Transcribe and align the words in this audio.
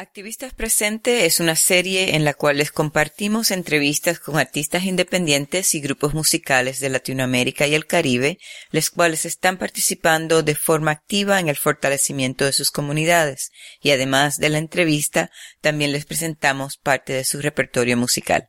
Activistas 0.00 0.54
Presente 0.54 1.26
es 1.26 1.40
una 1.40 1.54
serie 1.56 2.16
en 2.16 2.24
la 2.24 2.32
cual 2.32 2.56
les 2.56 2.72
compartimos 2.72 3.50
entrevistas 3.50 4.18
con 4.18 4.38
artistas 4.38 4.84
independientes 4.84 5.74
y 5.74 5.80
grupos 5.82 6.14
musicales 6.14 6.80
de 6.80 6.88
Latinoamérica 6.88 7.66
y 7.66 7.74
el 7.74 7.84
Caribe, 7.84 8.38
los 8.70 8.88
cuales 8.88 9.26
están 9.26 9.58
participando 9.58 10.42
de 10.42 10.54
forma 10.54 10.92
activa 10.92 11.38
en 11.38 11.50
el 11.50 11.56
fortalecimiento 11.56 12.46
de 12.46 12.54
sus 12.54 12.70
comunidades, 12.70 13.50
y 13.82 13.90
además 13.90 14.38
de 14.38 14.48
la 14.48 14.56
entrevista, 14.56 15.30
también 15.60 15.92
les 15.92 16.06
presentamos 16.06 16.78
parte 16.78 17.12
de 17.12 17.24
su 17.24 17.42
repertorio 17.42 17.98
musical. 17.98 18.48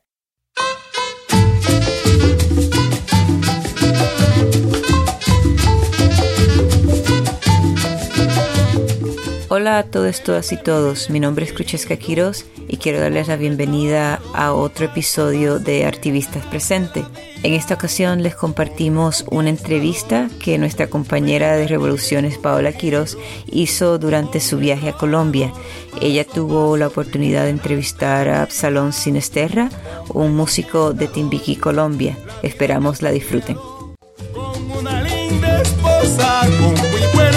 Hola 9.54 9.76
a 9.76 9.82
todos, 9.82 10.22
todas 10.22 10.50
y 10.52 10.56
todos. 10.56 11.10
Mi 11.10 11.20
nombre 11.20 11.44
es 11.44 11.52
Cruchesca 11.52 11.98
Quiroz 11.98 12.46
y 12.68 12.78
quiero 12.78 13.00
darles 13.00 13.28
la 13.28 13.36
bienvenida 13.36 14.18
a 14.32 14.54
otro 14.54 14.86
episodio 14.86 15.58
de 15.58 15.84
Artivistas 15.84 16.46
Presente. 16.46 17.04
En 17.42 17.52
esta 17.52 17.74
ocasión 17.74 18.22
les 18.22 18.34
compartimos 18.34 19.26
una 19.30 19.50
entrevista 19.50 20.30
que 20.42 20.56
nuestra 20.56 20.86
compañera 20.86 21.54
de 21.54 21.68
Revoluciones, 21.68 22.38
Paola 22.38 22.72
Quiroz, 22.72 23.18
hizo 23.46 23.98
durante 23.98 24.40
su 24.40 24.56
viaje 24.56 24.88
a 24.88 24.96
Colombia. 24.96 25.52
Ella 26.00 26.24
tuvo 26.24 26.78
la 26.78 26.86
oportunidad 26.86 27.44
de 27.44 27.50
entrevistar 27.50 28.30
a 28.30 28.40
Absalón 28.40 28.94
Sinesterra, 28.94 29.68
un 30.14 30.34
músico 30.34 30.94
de 30.94 31.08
Timbiquí, 31.08 31.56
Colombia. 31.56 32.16
Esperamos 32.42 33.02
la 33.02 33.10
disfruten. 33.10 33.58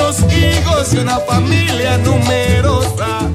Hijos 0.05 0.94
y 0.94 0.98
una 1.00 1.18
familia 1.20 1.98
numerosa. 1.98 3.32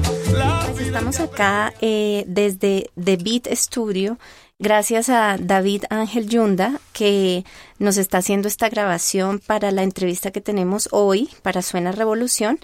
Estamos 0.79 1.19
acá 1.19 1.73
eh, 1.81 2.23
desde 2.27 2.89
The 3.01 3.17
Beat 3.17 3.47
Studio 3.53 4.17
gracias 4.57 5.09
a 5.09 5.35
David 5.37 5.83
Ángel 5.89 6.29
Yunda, 6.29 6.79
que 6.93 7.43
nos 7.77 7.97
está 7.97 8.19
haciendo 8.19 8.47
esta 8.47 8.69
grabación 8.69 9.39
para 9.39 9.71
la 9.71 9.83
entrevista 9.83 10.31
que 10.31 10.39
tenemos 10.39 10.87
hoy 10.91 11.29
para 11.41 11.61
Suena 11.61 11.91
Revolución 11.91 12.57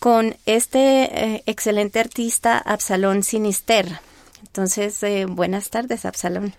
con 0.00 0.34
este 0.46 1.34
eh, 1.34 1.42
excelente 1.46 2.00
artista 2.00 2.58
Absalón 2.58 3.22
Sinisterra. 3.22 4.00
Entonces, 4.42 5.00
eh, 5.04 5.26
buenas 5.28 5.70
tardes, 5.70 6.04
Absalón. 6.04 6.54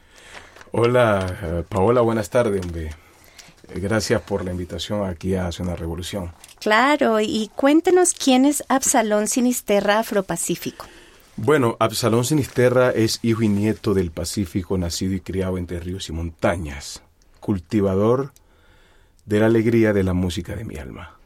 Hola, 0.71 1.65
Paola, 1.67 1.99
buenas 2.01 2.29
tardes, 2.29 2.63
hombre. 2.63 2.91
Gracias 3.73 4.21
por 4.21 4.43
la 4.45 4.51
invitación 4.51 5.07
aquí 5.07 5.35
a 5.35 5.51
Suena 5.51 5.75
Revolución. 5.75 6.31
Claro, 6.59 7.19
y 7.19 7.49
cuéntenos 7.55 8.13
quién 8.13 8.45
es 8.45 8.63
Absalón 8.67 9.27
Sinisterra 9.27 9.99
Afropacífico. 9.99 10.85
Bueno, 11.37 11.75
Absalón 11.79 12.23
Sinisterra 12.23 12.91
es 12.91 13.19
hijo 13.21 13.43
y 13.43 13.49
nieto 13.49 13.93
del 13.93 14.11
Pacífico, 14.11 14.77
nacido 14.77 15.13
y 15.13 15.19
criado 15.19 15.57
entre 15.57 15.79
ríos 15.79 16.07
y 16.07 16.13
montañas, 16.13 17.01
cultivador 17.41 18.31
de 19.25 19.39
la 19.39 19.47
alegría 19.47 19.91
de 19.91 20.03
la 20.03 20.13
música 20.13 20.55
de 20.55 20.63
mi 20.63 20.77
alma. 20.77 21.17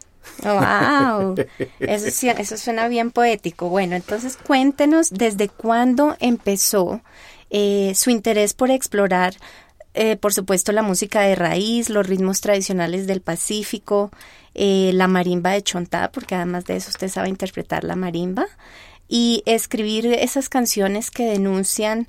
¡Wow! 0.43 1.35
Eso, 1.79 2.27
eso 2.31 2.57
suena 2.57 2.87
bien 2.87 3.11
poético. 3.11 3.69
Bueno, 3.69 3.95
entonces 3.95 4.37
cuéntenos 4.37 5.09
desde 5.09 5.49
cuándo 5.49 6.15
empezó 6.19 7.01
eh, 7.49 7.93
su 7.95 8.09
interés 8.09 8.53
por 8.53 8.71
explorar 8.71 9.35
eh, 9.93 10.17
por 10.17 10.33
supuesto, 10.33 10.71
la 10.71 10.83
música 10.83 11.21
de 11.21 11.35
raíz, 11.35 11.89
los 11.89 12.07
ritmos 12.07 12.41
tradicionales 12.41 13.07
del 13.07 13.21
Pacífico, 13.21 14.11
eh, 14.53 14.91
la 14.93 15.07
marimba 15.07 15.51
de 15.51 15.63
Chontá, 15.63 16.11
porque 16.11 16.35
además 16.35 16.65
de 16.65 16.75
eso 16.75 16.89
usted 16.89 17.09
sabe 17.09 17.29
interpretar 17.29 17.83
la 17.83 17.95
marimba, 17.95 18.45
y 19.07 19.41
escribir 19.45 20.05
esas 20.05 20.49
canciones 20.49 21.09
que 21.09 21.25
denuncian 21.25 22.07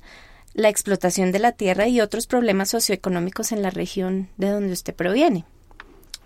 la 0.53 0.69
explotación 0.69 1.31
de 1.31 1.39
la 1.39 1.53
tierra 1.53 1.87
y 1.87 2.01
otros 2.01 2.27
problemas 2.27 2.69
socioeconómicos 2.69 3.51
en 3.51 3.61
la 3.61 3.71
región 3.71 4.29
de 4.37 4.49
donde 4.49 4.73
usted 4.73 4.93
proviene. 4.93 5.45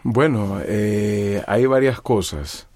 Bueno, 0.03 0.59
eh, 0.65 1.41
hay 1.47 1.65
varias 1.65 2.01
cosas. 2.01 2.67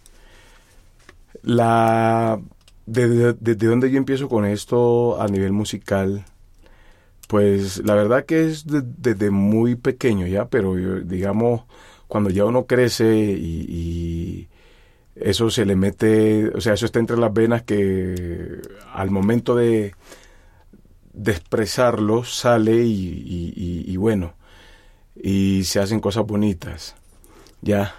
La 1.41 2.39
desde, 2.85 3.33
desde 3.33 3.67
donde 3.67 3.91
yo 3.91 3.97
empiezo 3.97 4.29
con 4.29 4.45
esto 4.45 5.21
a 5.21 5.27
nivel 5.27 5.51
musical, 5.51 6.25
pues 7.29 7.85
la 7.85 7.93
verdad 7.93 8.25
que 8.25 8.47
es 8.47 8.65
desde 8.65 9.29
muy 9.29 9.75
pequeño 9.75 10.25
ya, 10.25 10.49
pero 10.49 10.73
digamos, 10.73 11.61
cuando 12.07 12.31
ya 12.31 12.43
uno 12.43 12.65
crece 12.65 13.05
y, 13.15 14.47
eso 15.13 15.51
se 15.51 15.63
le 15.65 15.75
mete, 15.75 16.47
o 16.47 16.59
sea, 16.59 16.73
eso 16.73 16.87
está 16.87 16.97
entre 16.97 17.17
las 17.17 17.31
venas 17.31 17.61
que 17.61 18.59
al 18.93 19.11
momento 19.11 19.55
de, 19.55 19.93
de 21.13 21.31
expresarlo 21.31 22.23
sale 22.23 22.83
y, 22.83 23.83
y, 23.85 23.97
bueno, 23.97 24.33
y 25.15 25.65
se 25.65 25.79
hacen 25.79 25.99
cosas 25.99 26.25
bonitas, 26.25 26.95
ya. 27.61 27.93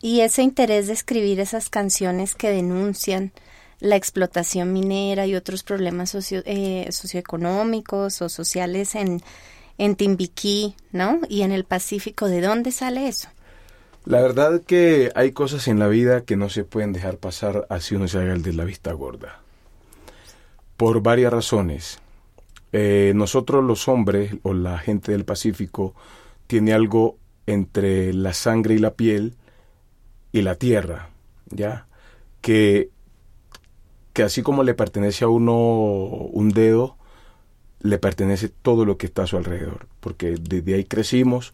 Y 0.00 0.20
ese 0.20 0.42
interés 0.44 0.86
de 0.86 0.92
escribir 0.92 1.40
esas 1.40 1.68
canciones 1.68 2.36
que 2.36 2.50
denuncian 2.50 3.32
la 3.80 3.96
explotación 3.96 4.72
minera 4.72 5.26
y 5.26 5.34
otros 5.34 5.62
problemas 5.62 6.10
socio, 6.10 6.42
eh, 6.46 6.88
socioeconómicos 6.90 8.22
o 8.22 8.28
sociales 8.28 8.94
en, 8.94 9.22
en 9.78 9.96
Timbiquí, 9.96 10.74
¿no? 10.92 11.20
Y 11.28 11.42
en 11.42 11.52
el 11.52 11.64
Pacífico, 11.64 12.28
¿de 12.28 12.40
dónde 12.40 12.72
sale 12.72 13.08
eso? 13.08 13.28
La 14.04 14.20
verdad 14.20 14.60
que 14.60 15.10
hay 15.14 15.32
cosas 15.32 15.66
en 15.66 15.78
la 15.78 15.88
vida 15.88 16.22
que 16.22 16.36
no 16.36 16.50
se 16.50 16.64
pueden 16.64 16.92
dejar 16.92 17.16
pasar 17.16 17.66
así 17.70 17.94
uno 17.94 18.06
se 18.06 18.18
haga 18.18 18.34
el 18.34 18.42
de 18.42 18.52
la 18.52 18.64
vista 18.64 18.92
gorda. 18.92 19.40
Por 20.76 21.02
varias 21.02 21.32
razones. 21.32 22.00
Eh, 22.72 23.12
nosotros 23.14 23.64
los 23.64 23.88
hombres 23.88 24.34
o 24.42 24.52
la 24.52 24.78
gente 24.78 25.12
del 25.12 25.24
Pacífico 25.24 25.94
tiene 26.46 26.74
algo 26.74 27.16
entre 27.46 28.12
la 28.12 28.34
sangre 28.34 28.74
y 28.74 28.78
la 28.78 28.94
piel 28.94 29.34
y 30.32 30.42
la 30.42 30.56
tierra, 30.56 31.08
¿ya? 31.50 31.86
Que 32.40 32.90
que 34.14 34.22
así 34.22 34.42
como 34.42 34.62
le 34.62 34.72
pertenece 34.74 35.24
a 35.24 35.28
uno 35.28 35.54
un 35.54 36.50
dedo, 36.50 36.96
le 37.80 37.98
pertenece 37.98 38.48
todo 38.48 38.86
lo 38.86 38.96
que 38.96 39.06
está 39.06 39.24
a 39.24 39.26
su 39.26 39.36
alrededor, 39.36 39.86
porque 40.00 40.36
desde 40.40 40.74
ahí 40.74 40.84
crecimos, 40.84 41.52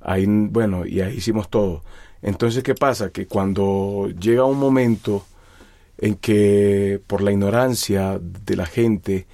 ahí, 0.00 0.24
bueno, 0.26 0.86
y 0.86 1.02
ahí 1.02 1.16
hicimos 1.16 1.50
todo. 1.50 1.82
Entonces, 2.22 2.62
¿qué 2.62 2.74
pasa? 2.74 3.10
Que 3.10 3.26
cuando 3.26 4.08
llega 4.18 4.44
un 4.44 4.58
momento 4.58 5.26
en 5.98 6.14
que 6.14 7.00
por 7.06 7.20
la 7.20 7.32
ignorancia 7.32 8.18
de 8.20 8.56
la 8.56 8.66
gente 8.66 9.26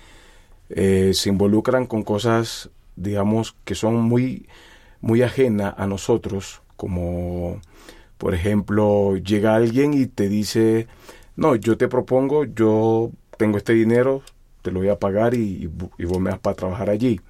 eh, 0.70 1.12
se 1.14 1.28
involucran 1.28 1.86
con 1.86 2.02
cosas, 2.02 2.70
digamos, 2.96 3.54
que 3.64 3.74
son 3.74 3.96
muy, 3.96 4.48
muy 5.02 5.22
ajenas 5.22 5.74
a 5.76 5.86
nosotros, 5.86 6.62
como, 6.76 7.60
por 8.16 8.34
ejemplo, 8.34 9.16
llega 9.18 9.54
alguien 9.54 9.92
y 9.94 10.06
te 10.06 10.28
dice, 10.28 10.88
no, 11.36 11.56
yo 11.56 11.76
te 11.76 11.88
propongo, 11.88 12.44
yo 12.44 13.10
tengo 13.36 13.58
este 13.58 13.72
dinero, 13.72 14.22
te 14.62 14.70
lo 14.70 14.80
voy 14.80 14.88
a 14.88 14.98
pagar 14.98 15.34
y, 15.34 15.70
y 15.98 16.04
vos 16.04 16.20
me 16.20 16.30
vas 16.30 16.38
para 16.38 16.56
trabajar 16.56 16.90
allí. 16.90 17.20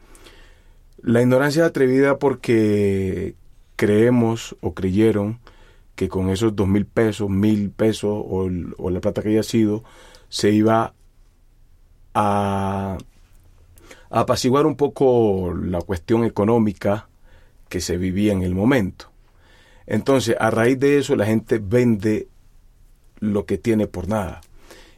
La 1.03 1.21
ignorancia 1.21 1.65
es 1.65 1.69
atrevida 1.69 2.19
porque 2.19 3.35
creemos 3.77 4.57
o 4.61 4.75
creyeron 4.75 5.41
que 5.95 6.09
con 6.09 6.31
esos 6.31 6.57
dos 6.57 6.69
mil 6.69 6.87
pesos, 6.87 7.29
mil 7.29 7.71
pesos 7.71 8.11
o, 8.11 8.49
o, 8.79 8.91
la 8.91 9.01
plata 9.01 9.23
que 9.23 9.31
haya 9.31 9.43
sido, 9.43 9.85
se 10.29 10.51
iba 10.51 10.95
a, 12.15 12.99
a 14.11 14.21
apaciguar 14.21 14.67
un 14.67 14.77
poco 14.77 15.55
la 15.55 15.81
cuestión 15.81 16.25
económica 16.25 17.09
que 17.69 17.81
se 17.81 17.97
vivía 17.97 18.33
en 18.33 18.43
el 18.43 18.55
momento. 18.55 19.11
Entonces, 19.87 20.37
a 20.39 20.51
raíz 20.51 20.79
de 20.81 20.99
eso, 20.99 21.17
la 21.17 21.27
gente 21.27 21.61
vende 21.63 22.29
lo 23.21 23.47
que 23.47 23.59
tiene 23.59 23.87
por 23.87 24.09
nada. 24.09 24.41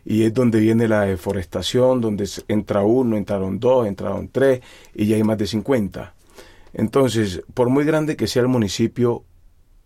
Y 0.04 0.22
es 0.22 0.32
donde 0.32 0.60
viene 0.60 0.86
la 0.86 1.02
deforestación, 1.02 2.00
donde 2.00 2.28
entra 2.48 2.82
uno, 2.82 3.16
entraron 3.16 3.58
dos, 3.58 3.86
entraron 3.86 4.28
tres 4.28 4.60
y 4.94 5.06
ya 5.06 5.16
hay 5.16 5.24
más 5.24 5.38
de 5.38 5.46
50. 5.46 6.14
Entonces, 6.74 7.42
por 7.54 7.70
muy 7.70 7.84
grande 7.84 8.16
que 8.16 8.26
sea 8.26 8.42
el 8.42 8.48
municipio, 8.48 9.24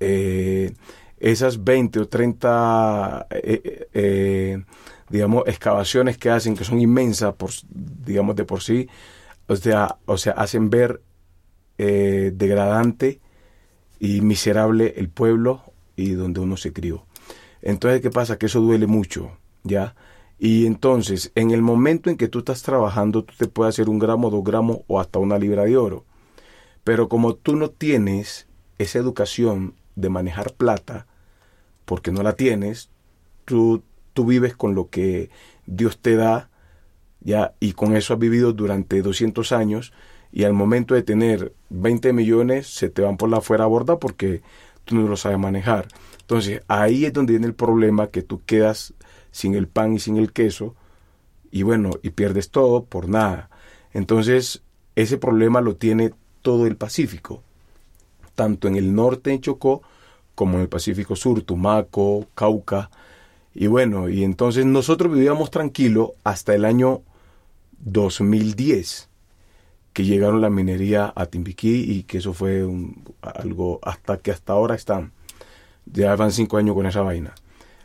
eh, 0.01 0.73
esas 1.19 1.63
20 1.63 2.01
o 2.01 2.09
30, 2.09 3.29
eh, 3.31 3.89
eh, 3.93 4.65
digamos, 5.09 5.45
excavaciones 5.47 6.19
que 6.19 6.31
hacen, 6.31 6.57
que 6.57 6.65
son 6.65 6.81
inmensas, 6.81 7.35
por, 7.35 7.51
digamos, 7.71 8.35
de 8.37 8.45
por 8.45 8.63
sí, 8.63 8.89
o 9.47 9.57
sea, 9.57 9.99
o 10.07 10.17
sea 10.17 10.33
hacen 10.33 10.69
ver 10.71 11.01
degradante 11.79 13.21
y 14.01 14.21
miserable 14.21 14.93
el 14.99 15.09
pueblo 15.09 15.63
y 15.97 16.11
donde 16.11 16.41
uno 16.41 16.59
se 16.59 16.75
crió. 16.75 17.07
Entonces, 17.63 18.01
¿qué 18.01 18.11
pasa? 18.11 18.39
Que 18.39 18.47
eso 18.47 18.61
duele 18.61 18.87
mucho, 18.87 19.33
¿ya? 19.63 19.95
Y 20.39 20.67
entonces, 20.67 21.33
en 21.35 21.51
el 21.51 21.63
momento 21.63 22.11
en 22.11 22.17
que 22.17 22.29
tú 22.29 22.41
estás 22.41 22.63
trabajando, 22.63 23.25
tú 23.25 23.35
te 23.37 23.47
puedes 23.47 23.75
hacer 23.75 23.89
un 23.89 23.99
gramo, 23.99 24.31
dos 24.31 24.43
gramos 24.43 24.81
o 24.87 25.01
hasta 25.01 25.19
una 25.19 25.39
libra 25.39 25.65
de 25.65 25.77
oro. 25.77 26.05
Pero 26.85 27.09
como 27.09 27.35
tú 27.35 27.57
no 27.57 27.69
tienes 27.69 28.49
esa 28.79 28.99
educación 28.99 29.75
de 29.97 30.09
manejar 30.09 30.55
plata, 30.55 31.07
porque 31.85 32.11
no 32.11 32.23
la 32.23 32.35
tienes, 32.35 32.91
tú 33.45 33.83
tú 34.13 34.25
vives 34.27 34.57
con 34.57 34.75
lo 34.75 34.89
que 34.91 35.31
Dios 35.67 35.99
te 35.99 36.17
da, 36.17 36.51
ya, 37.21 37.55
y 37.61 37.73
con 37.73 37.97
eso 37.97 38.15
has 38.15 38.21
vivido 38.21 38.53
durante 38.53 39.03
200 39.03 39.53
años, 39.53 39.93
y 40.33 40.45
al 40.45 40.53
momento 40.53 40.95
de 40.95 41.03
tener 41.03 41.55
20 41.71 42.13
millones 42.13 42.67
se 42.67 42.89
te 42.89 43.03
van 43.03 43.17
por 43.17 43.29
la 43.29 43.41
fuera 43.41 43.67
borda 43.67 43.99
porque 43.99 44.43
tú 44.85 44.95
no 44.95 45.09
lo 45.09 45.17
sabes 45.17 45.39
manejar. 45.39 45.89
Entonces 46.31 46.63
ahí 46.69 47.07
es 47.07 47.13
donde 47.13 47.33
viene 47.33 47.49
el 47.49 47.55
problema 47.55 48.07
que 48.07 48.23
tú 48.23 48.41
quedas 48.47 48.95
sin 49.33 49.57
el 49.57 49.67
pan 49.67 49.95
y 49.95 49.99
sin 49.99 50.17
el 50.17 50.33
queso 50.33 50.77
y 51.51 51.65
bueno, 51.65 51.91
y 52.05 52.11
pierdes 52.11 52.51
todo 52.51 52.85
por 52.85 53.09
nada. 53.09 53.51
Entonces 53.93 54.63
ese 54.95 55.19
problema 55.19 55.61
lo 55.61 55.75
tiene 55.75 56.13
todo 56.41 56.69
el 56.69 56.77
Pacífico, 56.77 57.43
tanto 58.37 58.69
en 58.69 58.77
el 58.77 58.95
norte 58.95 59.33
en 59.33 59.41
Chocó 59.41 59.83
como 60.37 60.55
en 60.55 60.61
el 60.61 60.69
Pacífico 60.69 61.17
Sur, 61.17 61.43
Tumaco, 61.43 62.29
Cauca. 62.37 62.93
Y 63.53 63.67
bueno, 63.67 64.09
y 64.09 64.23
entonces 64.23 64.65
nosotros 64.65 65.13
vivíamos 65.13 65.51
tranquilo 65.51 66.15
hasta 66.23 66.55
el 66.55 66.65
año 66.65 67.03
2010 67.81 69.09
que 69.93 70.05
llegaron 70.05 70.41
la 70.41 70.49
minería 70.49 71.13
a 71.17 71.27
Timbiquí 71.27 71.91
y 71.91 72.05
que 72.05 72.19
eso 72.19 72.35
fue 72.35 72.65
algo 73.21 73.81
hasta 73.83 74.19
que 74.19 74.31
hasta 74.31 74.53
ahora 74.53 74.77
están. 74.77 75.11
Ya 75.93 76.15
van 76.17 76.33
cinco 76.33 76.57
años 76.57 76.75
con 76.75 76.87
esa 76.87 77.03
vaina. 77.03 77.35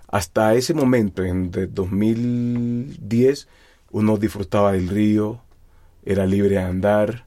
Hasta 0.07 0.53
ese 0.53 0.73
momento, 0.73 1.23
en 1.23 1.51
2010, 1.51 3.47
uno 3.91 4.17
disfrutaba 4.17 4.71
del 4.71 4.87
río, 4.87 5.41
era 6.05 6.25
libre 6.25 6.55
de 6.55 6.61
andar, 6.61 7.25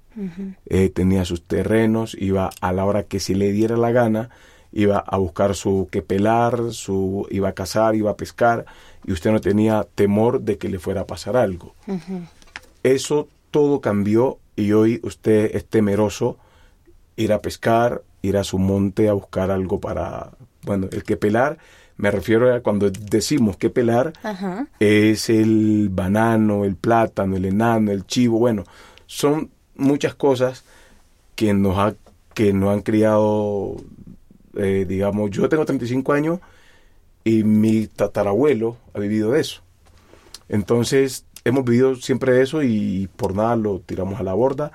eh, 0.66 0.88
tenía 0.88 1.24
sus 1.24 1.42
terrenos, 1.42 2.16
iba 2.18 2.50
a 2.60 2.72
la 2.72 2.84
hora 2.84 3.04
que 3.04 3.20
se 3.20 3.34
le 3.34 3.52
diera 3.52 3.76
la 3.76 3.92
gana, 3.92 4.30
iba 4.72 4.98
a 4.98 5.16
buscar 5.16 5.54
su 5.54 5.88
que 5.90 6.02
pelar, 6.02 6.72
su, 6.72 7.26
iba 7.30 7.50
a 7.50 7.52
cazar, 7.52 7.94
iba 7.94 8.10
a 8.10 8.16
pescar, 8.16 8.66
y 9.04 9.12
usted 9.12 9.32
no 9.32 9.40
tenía 9.40 9.86
temor 9.94 10.40
de 10.42 10.58
que 10.58 10.68
le 10.68 10.78
fuera 10.78 11.02
a 11.02 11.06
pasar 11.06 11.36
algo. 11.36 11.74
Eso 12.82 13.28
todo 13.50 13.80
cambió 13.80 14.38
y 14.56 14.72
hoy 14.72 15.00
usted 15.02 15.54
es 15.54 15.66
temeroso 15.66 16.38
ir 17.16 17.32
a 17.32 17.40
pescar, 17.40 18.02
ir 18.22 18.36
a 18.36 18.44
su 18.44 18.58
monte 18.58 19.08
a 19.08 19.12
buscar 19.12 19.50
algo 19.50 19.80
para, 19.80 20.30
bueno, 20.68 20.88
el 20.92 21.02
que 21.02 21.16
pelar, 21.16 21.56
me 21.96 22.10
refiero 22.10 22.54
a 22.54 22.60
cuando 22.60 22.90
decimos 22.90 23.56
que 23.56 23.70
pelar, 23.70 24.12
es 24.78 25.30
el 25.30 25.88
banano, 25.90 26.64
el 26.64 26.76
plátano, 26.76 27.36
el 27.36 27.46
enano, 27.46 27.90
el 27.90 28.06
chivo, 28.06 28.38
bueno, 28.38 28.64
son 29.06 29.50
muchas 29.74 30.14
cosas 30.14 30.64
que 31.34 31.54
nos, 31.54 31.78
ha, 31.78 31.94
que 32.34 32.52
nos 32.52 32.74
han 32.74 32.82
criado, 32.82 33.76
eh, 34.56 34.84
digamos, 34.86 35.30
yo 35.30 35.48
tengo 35.48 35.64
35 35.64 36.12
años 36.12 36.40
y 37.24 37.44
mi 37.44 37.86
tatarabuelo 37.86 38.76
ha 38.92 39.00
vivido 39.00 39.32
de 39.32 39.40
eso. 39.40 39.62
Entonces, 40.50 41.24
hemos 41.44 41.64
vivido 41.64 41.96
siempre 41.96 42.32
de 42.32 42.42
eso 42.42 42.62
y 42.62 43.08
por 43.16 43.34
nada 43.34 43.56
lo 43.56 43.80
tiramos 43.80 44.20
a 44.20 44.22
la 44.22 44.34
borda. 44.34 44.72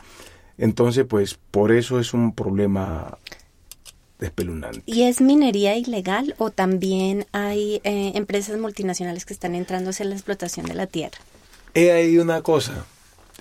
Entonces, 0.57 1.05
pues 1.05 1.39
por 1.51 1.71
eso 1.71 1.99
es 1.99 2.13
un 2.13 2.33
problema 2.33 3.17
¿Y 4.85 5.03
es 5.03 5.21
minería 5.21 5.75
ilegal 5.75 6.35
o 6.37 6.49
también 6.49 7.25
hay 7.31 7.81
eh, 7.83 8.11
empresas 8.15 8.57
multinacionales 8.59 9.25
que 9.25 9.33
están 9.33 9.55
entrando 9.55 9.89
hacia 9.89 10.05
la 10.05 10.15
explotación 10.15 10.65
de 10.65 10.75
la 10.75 10.87
tierra? 10.87 11.17
He 11.73 11.91
ahí 11.91 12.17
una 12.17 12.41
cosa. 12.41 12.85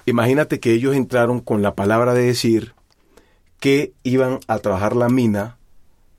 Imagínate 0.06 0.60
que 0.60 0.72
ellos 0.72 0.96
entraron 0.96 1.40
con 1.40 1.62
la 1.62 1.74
palabra 1.74 2.14
de 2.14 2.22
decir 2.22 2.74
que 3.60 3.92
iban 4.02 4.40
a 4.48 4.58
trabajar 4.58 4.96
la 4.96 5.08
mina 5.08 5.56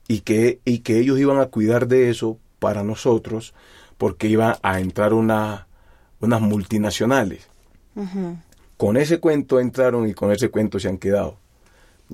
y 0.08 0.20
que, 0.20 0.60
y 0.64 0.78
que 0.78 0.98
ellos 0.98 1.18
iban 1.18 1.38
a 1.38 1.46
cuidar 1.46 1.88
de 1.88 2.08
eso 2.08 2.38
para 2.58 2.82
nosotros 2.82 3.52
porque 3.98 4.28
iba 4.28 4.58
a 4.62 4.80
entrar 4.80 5.12
una 5.12 5.66
unas 6.24 6.40
multinacionales. 6.40 7.48
Con 8.76 8.96
ese 8.96 9.20
cuento 9.20 9.60
entraron 9.60 10.08
y 10.08 10.14
con 10.14 10.32
ese 10.32 10.48
cuento 10.48 10.80
se 10.80 10.88
han 10.88 10.98
quedado. 10.98 11.38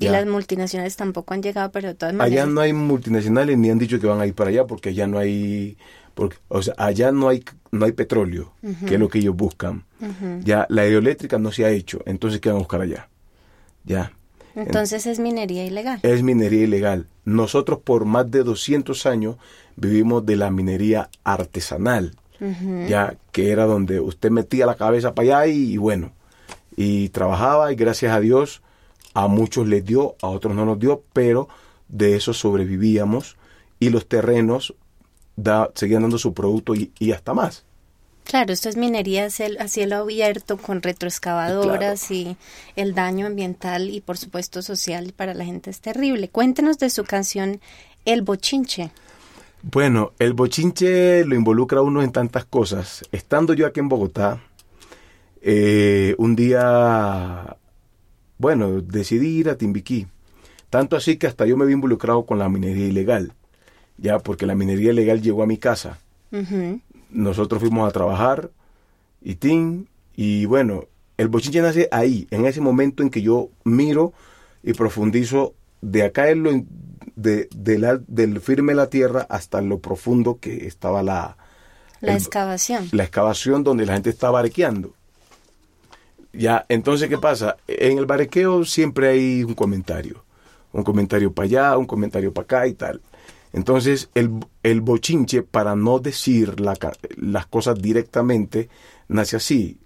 Y 0.01 0.09
las 0.09 0.27
multinacionales 0.27 0.97
tampoco 0.97 1.35
han 1.35 1.43
llegado, 1.43 1.71
pero 1.71 1.89
de 1.89 1.95
todas 1.95 2.15
maneras. 2.15 2.45
Allá 2.45 2.53
no 2.53 2.61
hay 2.61 2.73
multinacionales 2.73 3.59
ni 3.59 3.71
han 3.71 3.79
dicho 3.79 4.01
que 4.01 4.07
van 4.07 4.21
a 4.21 4.27
ir 4.27 4.35
para 4.35 4.51
allá 4.51 4.67
porque 4.67 4.89
allá 4.91 5.07
no 5.07 5.19
hay. 5.19 5.77
Porque, 6.15 6.37
o 6.49 6.63
sea, 6.63 6.75
allá 6.77 7.13
no 7.13 7.29
hay, 7.29 7.45
no 7.71 7.85
hay 7.85 7.93
petróleo, 7.93 8.53
que 8.87 8.95
es 8.95 9.01
lo 9.01 9.09
que 9.09 9.19
ellos 9.19 9.37
buscan. 9.37 9.85
Ya 10.43 10.67
la 10.69 10.87
hidroeléctrica 10.87 11.39
no 11.39 11.53
se 11.53 11.65
ha 11.65 11.71
hecho, 11.71 12.01
entonces 12.07 12.41
¿qué 12.41 12.49
van 12.49 12.57
a 12.57 12.61
buscar 12.61 12.81
allá? 12.81 13.09
Ya. 13.85 14.13
Entonces 14.57 15.07
es 15.07 15.21
minería 15.21 15.65
ilegal. 15.65 16.01
Es 16.03 16.23
minería 16.23 16.65
ilegal. 16.65 17.07
Nosotros 17.25 17.79
por 17.85 18.05
más 18.05 18.31
de 18.31 18.43
200 18.43 19.07
años 19.07 19.37
vivimos 19.77 20.27
de 20.27 20.37
la 20.37 20.51
minería 20.51 21.09
artesanal 21.23 22.17
ya 22.89 23.17
que 23.33 23.51
era 23.51 23.67
donde 23.67 24.01
usted 24.01 24.31
metía 24.31 24.67
la 24.67 24.75
cabeza 24.75 25.15
para 25.15 25.41
allá 25.41 25.53
y, 25.53 25.77
bueno, 25.77 26.13
y 26.77 27.11
trabajaba 27.11 27.73
y 27.73 27.77
gracias 27.77 28.13
a 28.13 28.21
Dios 28.21 28.63
a 29.15 29.29
muchos 29.29 29.67
les 29.67 29.85
dio, 29.85 30.17
a 30.23 30.29
otros 30.29 30.55
no 30.55 30.65
nos 30.65 30.79
dio, 30.79 31.03
pero 31.13 31.49
de 31.89 32.17
eso 32.17 32.33
sobrevivíamos 32.33 33.37
y 33.79 33.91
los 33.91 34.07
terrenos 34.07 34.75
da, 35.37 35.71
seguían 35.75 36.03
dando 36.03 36.19
su 36.19 36.35
producto 36.35 36.75
y, 36.75 37.13
hasta 37.13 37.35
más. 37.35 37.65
Claro, 38.25 38.53
esto 38.53 38.69
es 38.69 38.77
minería 38.77 39.27
a 39.27 39.69
cielo 39.69 39.97
abierto 39.97 40.57
con 40.57 40.83
retroexcavadoras 40.83 42.11
y 42.13 42.37
el 42.77 42.95
daño 42.95 43.27
ambiental 43.27 43.91
y 43.91 44.01
por 44.01 44.19
supuesto 44.19 44.63
social 44.63 45.13
para 45.17 45.35
la 45.35 45.45
gente 45.45 45.71
es 45.71 45.81
terrible. 45.81 46.29
Cuéntenos 46.29 46.79
de 46.79 46.91
su 46.91 47.03
canción 47.05 47.61
El 48.05 48.23
Bochinche. 48.23 48.93
Bueno, 49.63 50.13
el 50.19 50.33
bochinche 50.33 51.25
lo 51.27 51.35
involucra 51.35 51.81
a 51.81 51.83
uno 51.83 52.03
en 52.03 52.13
tantas 52.13 52.47
cosas. 52.47 53.05
Estando 53.13 53.53
yo 53.53 53.67
aquí 53.67 53.81
en 53.81 53.91
Bogotá, 53.91 54.41
eh, 55.43 56.15
un 56.17 56.35
día, 56.35 57.57
bueno, 58.41 58.81
decidí 58.81 59.37
ir 59.37 59.51
a 59.51 59.59
Timbiquí. 59.59 60.07
Tanto 60.71 60.97
así 60.97 61.19
que 61.19 61.27
hasta 61.27 61.45
yo 61.45 61.59
me 61.59 61.67
vi 61.67 61.75
involucrado 61.75 62.25
con 62.25 62.39
la 62.39 62.49
minería 62.49 62.87
ilegal, 62.87 63.35
ya 63.99 64.19
porque 64.19 64.47
la 64.47 64.55
minería 64.55 64.93
ilegal 64.93 65.21
llegó 65.21 65.43
a 65.43 65.47
mi 65.47 65.59
casa. 65.59 65.99
Nosotros 67.11 67.61
fuimos 67.61 67.87
a 67.87 67.93
trabajar 67.93 68.51
y 69.21 69.35
tin, 69.35 69.89
y 70.17 70.47
bueno, 70.47 70.85
el 71.19 71.29
bochinche 71.29 71.61
nace 71.61 71.89
ahí, 71.93 72.27
en 72.31 72.47
ese 72.47 72.63
momento 72.63 73.03
en 73.03 73.11
que 73.11 73.21
yo 73.21 73.51
miro 73.65 74.15
y 74.63 74.73
profundizo 74.73 75.53
de 75.83 76.05
acá 76.05 76.31
en 76.31 76.43
lo, 76.43 76.51
de, 77.17 77.79
la, 77.79 78.01
del 78.07 78.41
firme 78.41 78.73
la 78.73 78.87
tierra 78.89 79.27
hasta 79.29 79.61
lo 79.61 79.81
profundo 79.81 80.39
que 80.41 80.67
estaba 80.67 81.03
la... 81.03 81.37
La 82.01 82.15
excavación. 82.15 82.89
La 82.93 83.05
excavación 83.05 83.65
donde 83.65 83.85
la 83.85 83.93
gente 83.93 84.09
estaba 84.09 84.33
barequeando. 84.33 84.95
Ya, 86.33 86.65
entonces, 86.69 87.09
¿qué 87.09 87.19
pasa? 87.19 87.57
En 87.67 87.99
el 87.99 88.07
barequeo 88.07 88.65
siempre 88.65 89.09
hay 89.09 89.45
un 89.45 89.55
comentario. 89.55 90.25
Un 90.73 90.85
comentario 90.85 91.33
para 91.33 91.47
allá, 91.47 91.79
un 91.79 91.87
comentario 91.87 92.33
para 92.33 92.45
acá 92.45 92.67
y 92.67 92.75
tal. 92.75 93.01
Entonces, 93.53 94.11
el, 94.15 94.31
el 94.63 94.81
bochinche, 94.81 95.43
para 95.43 95.75
no 95.75 95.99
decir 95.99 96.61
las 96.61 97.47
cosas 97.47 97.81
directamente, 97.83 98.69
nace 99.09 99.37
así. 99.37 99.79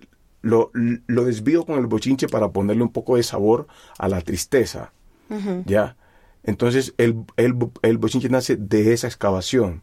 Lo, 0.42 0.70
lo, 0.74 1.24
desvío 1.24 1.64
con 1.64 1.78
el 1.78 1.86
bochinche 1.86 2.28
para 2.28 2.50
ponerle 2.50 2.82
un 2.82 2.92
poco 2.92 3.16
de 3.16 3.22
sabor 3.22 3.66
a 3.98 4.08
la 4.08 4.20
tristeza. 4.20 4.92
¿Ya? 5.64 5.96
Entonces 6.44 6.94
el, 6.98 7.24
el, 7.36 7.56
el 7.82 7.98
bochinche 7.98 8.28
nace 8.28 8.56
de 8.56 8.92
esa 8.92 9.06
excavación, 9.06 9.82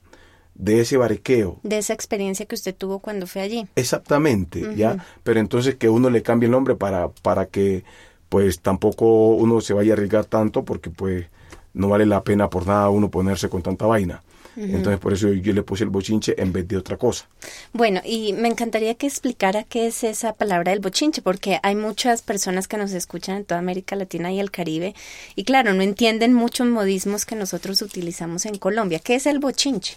de 0.61 0.79
ese 0.79 0.95
barequeo. 0.95 1.59
De 1.63 1.79
esa 1.79 1.93
experiencia 1.93 2.45
que 2.45 2.53
usted 2.53 2.75
tuvo 2.75 2.99
cuando 2.99 3.25
fue 3.25 3.41
allí. 3.41 3.67
Exactamente, 3.75 4.75
¿ya? 4.75 5.03
Pero 5.23 5.39
entonces 5.39 5.75
que 5.75 5.89
uno 5.89 6.11
le 6.11 6.21
cambie 6.21 6.45
el 6.45 6.51
nombre 6.51 6.75
para, 6.75 7.09
para 7.09 7.47
que 7.47 7.83
pues 8.29 8.61
tampoco 8.61 9.29
uno 9.29 9.59
se 9.59 9.73
vaya 9.73 9.93
a 9.93 9.95
arriesgar 9.95 10.25
tanto 10.25 10.63
porque 10.63 10.91
pues 10.91 11.25
no 11.73 11.89
vale 11.89 12.05
la 12.05 12.23
pena 12.23 12.49
por 12.49 12.67
nada 12.67 12.89
uno 12.89 13.09
ponerse 13.09 13.49
con 13.49 13.63
tanta 13.63 13.87
vaina. 13.87 14.21
Entonces 14.55 14.99
por 14.99 15.13
eso 15.13 15.29
yo 15.29 15.53
le 15.53 15.63
puse 15.63 15.85
el 15.85 15.89
bochinche 15.89 16.35
en 16.37 16.51
vez 16.51 16.67
de 16.67 16.77
otra 16.77 16.97
cosa. 16.97 17.25
Bueno, 17.71 18.01
y 18.03 18.33
me 18.33 18.49
encantaría 18.49 18.95
que 18.95 19.07
explicara 19.07 19.63
qué 19.63 19.87
es 19.87 20.03
esa 20.03 20.33
palabra 20.33 20.71
del 20.71 20.81
bochinche, 20.81 21.21
porque 21.21 21.59
hay 21.63 21.75
muchas 21.75 22.21
personas 22.21 22.67
que 22.67 22.77
nos 22.77 22.91
escuchan 22.91 23.37
en 23.37 23.45
toda 23.45 23.59
América 23.59 23.95
Latina 23.95 24.31
y 24.31 24.41
el 24.41 24.51
Caribe, 24.51 24.93
y 25.35 25.45
claro, 25.45 25.73
no 25.73 25.81
entienden 25.81 26.33
muchos 26.33 26.67
modismos 26.67 27.25
que 27.25 27.35
nosotros 27.35 27.81
utilizamos 27.81 28.45
en 28.45 28.57
Colombia. 28.57 28.99
¿Qué 28.99 29.15
es 29.15 29.25
el 29.25 29.39
bochinche? 29.39 29.95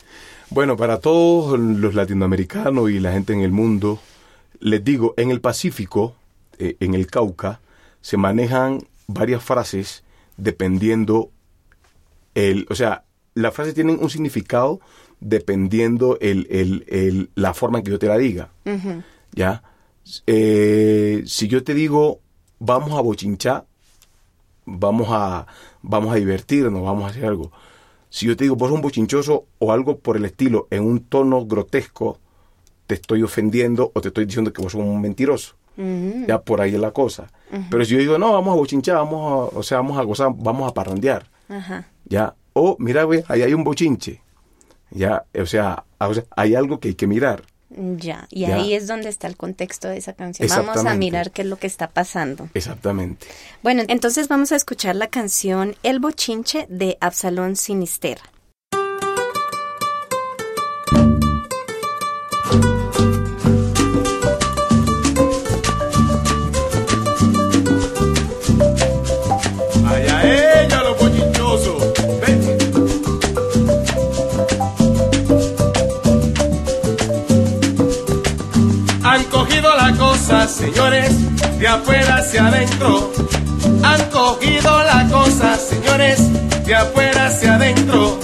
Bueno, 0.55 0.77
para 0.77 1.01
todos 1.01 1.59
los 1.59 1.97
latinoamericanos 1.97 2.89
y 2.89 3.01
la 3.01 3.11
gente 3.11 3.33
en 3.33 3.41
el 3.41 3.51
mundo, 3.51 3.99
les 4.61 4.85
digo, 4.85 5.13
en 5.17 5.33
el 5.33 5.41
Pacífico, 5.41 6.15
eh, 6.61 6.77
en 6.79 6.95
el 6.95 7.09
Cauca, 7.09 7.59
se 8.01 8.17
manejan 8.17 8.87
varias 9.09 9.43
frases 9.43 10.05
dependiendo 10.37 11.33
el, 12.37 12.69
o 12.71 12.77
sea, 12.77 13.03
las 13.35 13.53
frases 13.53 13.75
tienen 13.75 13.99
un 14.01 14.09
significado 14.11 14.79
dependiendo 15.19 16.19
el, 16.21 17.31
la 17.35 17.53
forma 17.53 17.79
en 17.79 17.85
que 17.85 17.91
yo 17.91 17.99
te 17.99 18.07
la 18.07 18.17
diga. 18.17 18.51
¿Ya? 19.33 19.65
Eh, 20.29 21.25
si 21.27 21.49
yo 21.49 21.65
te 21.65 21.75
digo, 21.75 22.21
vamos 22.61 22.97
a 22.97 23.01
bochinchar, 23.01 23.67
vamos 24.67 25.09
a, 25.11 25.49
vamos 25.83 26.13
a 26.13 26.17
divertirnos, 26.17 26.81
vamos 26.81 27.07
a 27.07 27.09
hacer 27.09 27.25
algo. 27.25 27.51
Si 28.15 28.27
yo 28.27 28.37
te 28.37 28.45
digo, 28.45 28.55
vos 28.55 28.69
eres 28.69 28.77
un 28.77 28.83
bochinchoso 28.83 29.47
o 29.59 29.73
algo 29.73 29.99
por 29.99 30.17
el 30.17 30.25
estilo, 30.25 30.69
en 30.71 30.85
un 30.85 31.01
tono 31.01 31.45
grotesco, 31.47 32.21
te 32.87 32.95
estoy 32.95 33.25
ofendiendo 33.25 33.91
o 33.93 34.01
te 34.01 34.07
estoy 34.07 34.25
diciendo 34.25 34.53
que 34.53 34.63
vos 34.63 34.71
sos 34.71 34.83
un 34.83 35.01
mentiroso. 35.01 35.57
Ya 36.29 36.41
por 36.41 36.61
ahí 36.61 36.77
es 36.77 36.81
la 36.81 36.93
cosa. 36.93 37.27
Pero 37.69 37.85
si 37.85 37.95
yo 37.95 37.99
digo, 37.99 38.17
no, 38.17 38.33
vamos 38.33 38.53
a 38.53 38.57
bochinchar, 38.57 38.95
vamos 38.99 39.53
a, 39.53 39.59
o 39.59 39.63
sea, 39.65 39.79
vamos 39.79 39.99
a 39.99 40.03
gozar, 40.05 40.29
vamos 40.33 40.71
a 40.71 40.73
parrandear. 40.73 41.27
Ya, 42.05 42.37
o 42.53 42.77
mira, 42.79 43.03
güey, 43.03 43.25
ahí 43.27 43.43
hay 43.43 43.53
un 43.53 43.65
bochinche. 43.65 44.23
Ya, 44.93 45.25
o 45.37 45.47
sea, 45.47 45.83
hay 46.37 46.55
algo 46.55 46.79
que 46.79 46.91
hay 46.91 46.95
que 46.95 47.09
mirar. 47.09 47.43
Ya, 47.71 48.29
y 48.31 48.45
ahí 48.45 48.75
es 48.75 48.87
donde 48.87 49.09
está 49.09 49.27
el 49.27 49.37
contexto 49.37 49.89
de 49.89 49.97
esa 49.97 50.13
canción. 50.13 50.49
Vamos 50.49 50.85
a 50.85 50.95
mirar 50.95 51.31
qué 51.33 51.43
es 51.43 51.49
lo 51.49 51.57
que 51.57 51.67
está 51.67 51.89
pasando. 51.89 52.49
Exactamente. 52.55 53.27
Bueno, 53.63 53.83
entonces 53.89 54.29
vamos 54.29 54.53
a 54.53 54.57
escuchar 54.57 54.95
la 54.97 55.09
canción 55.09 55.75
El 55.83 55.99
Bochinche 55.99 56.67
de 56.69 56.99
Absalón 57.01 57.57
Sinisterra. 57.57 58.34
Señores, 80.49 81.11
de 81.59 81.69
afuera 81.69 82.17
hacia 82.17 82.47
adentro. 82.47 83.13
Han 83.83 84.03
cogido 84.11 84.83
la 84.85 85.07
cosa, 85.11 85.57
señores, 85.57 86.19
de 86.65 86.75
afuera 86.75 87.27
hacia 87.27 87.57
adentro. 87.57 88.19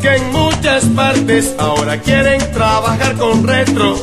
Que 0.00 0.16
en 0.16 0.30
muchas 0.30 0.84
partes 0.84 1.54
ahora 1.58 2.00
quieren 2.00 2.40
trabajar 2.52 3.16
con 3.16 3.46
retro. 3.46 3.96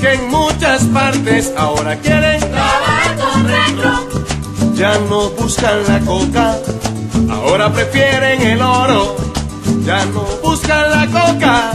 Que 0.00 0.12
en 0.12 0.28
muchas 0.28 0.82
partes 0.84 1.52
ahora 1.56 1.96
quieren 1.96 2.40
trabajar 2.40 3.16
con 3.16 3.48
retro. 3.48 4.74
Ya 4.74 4.98
no 5.08 5.30
buscan 5.30 5.84
la 5.88 6.00
coca, 6.00 6.58
ahora 7.30 7.72
prefieren 7.72 8.42
el 8.42 8.60
oro. 8.60 9.16
Ya 9.86 10.04
no 10.06 10.26
buscan 10.42 10.90
la 10.90 11.06
coca, 11.06 11.72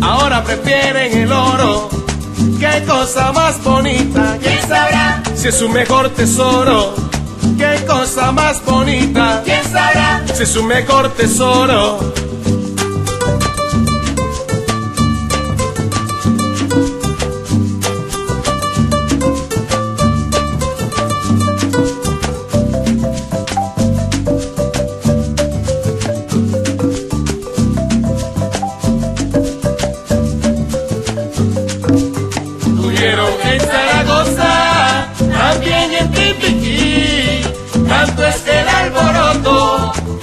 ahora 0.00 0.42
prefieren 0.42 1.16
el 1.18 1.32
oro 1.32 1.99
qué 2.58 2.84
cosa 2.86 3.32
más 3.32 3.62
bonita. 3.62 4.38
¿Quién 4.40 4.60
sabrá? 4.62 5.22
Si 5.34 5.48
es 5.48 5.54
su 5.54 5.68
mejor 5.68 6.10
tesoro. 6.10 6.94
Qué 7.56 7.84
cosa 7.86 8.32
más 8.32 8.64
bonita. 8.64 9.42
¿Quién 9.44 9.62
sabrá? 9.64 10.22
Si 10.34 10.42
es 10.42 10.48
su 10.48 10.62
mejor 10.62 11.10
tesoro. 11.10 11.98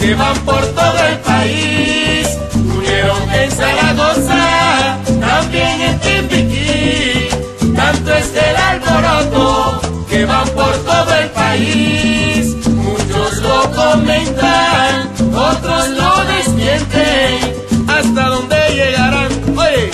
Que 0.07 0.15
van 0.15 0.37
por 0.45 0.65
todo 0.67 0.99
el 1.11 1.17
país. 1.19 2.27
Murieron 2.53 3.29
en 3.31 3.51
Zaragoza, 3.51 4.97
también 5.19 5.81
en 5.81 5.99
Timbiquí. 5.99 7.27
Tanto 7.75 8.13
es 8.13 8.31
el 8.33 8.55
alboroto 8.55 9.81
que 10.09 10.25
van 10.25 10.47
por 10.49 10.73
todo 10.85 11.13
el 11.13 11.29
país. 11.31 12.55
Muchos 12.67 13.37
lo 13.41 13.71
comentan, 13.71 15.11
otros 15.35 15.89
lo 15.89 16.23
desmienten. 16.25 17.89
¿Hasta 17.89 18.29
dónde 18.29 18.57
llegarán? 18.75 19.31
Oye, 19.57 19.91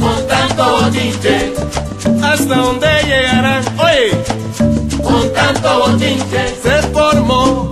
con 0.00 0.26
tanto 0.26 0.80
bochinche. 0.80 1.52
¿Hasta 2.22 2.54
dónde 2.56 2.88
llegarán? 3.04 3.27
Oye, 5.48 5.54
con 5.54 5.54
tanto 5.54 5.78
bochinche. 5.78 6.56
Se 6.62 6.82
formó 6.88 7.70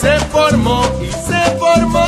se 0.00 0.18
formó 0.30 0.78
y 1.02 1.06
se 1.10 1.40
formó. 1.58 2.06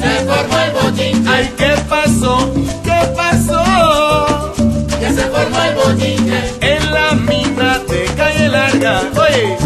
Se 0.00 0.12
formó 0.26 0.58
el 0.58 0.72
bochinche. 0.72 1.30
Ay, 1.30 1.52
¿qué 1.56 1.74
pasó? 1.88 2.52
¿Qué 2.84 3.00
pasó? 3.16 4.52
Que 5.00 5.08
se 5.10 5.22
formó 5.32 5.62
el 5.62 5.74
bochinche. 5.74 6.40
En 6.60 6.92
la 6.92 7.12
mina 7.12 7.78
de 7.88 8.04
calle 8.16 8.48
larga, 8.48 9.02
oye. 9.14 9.56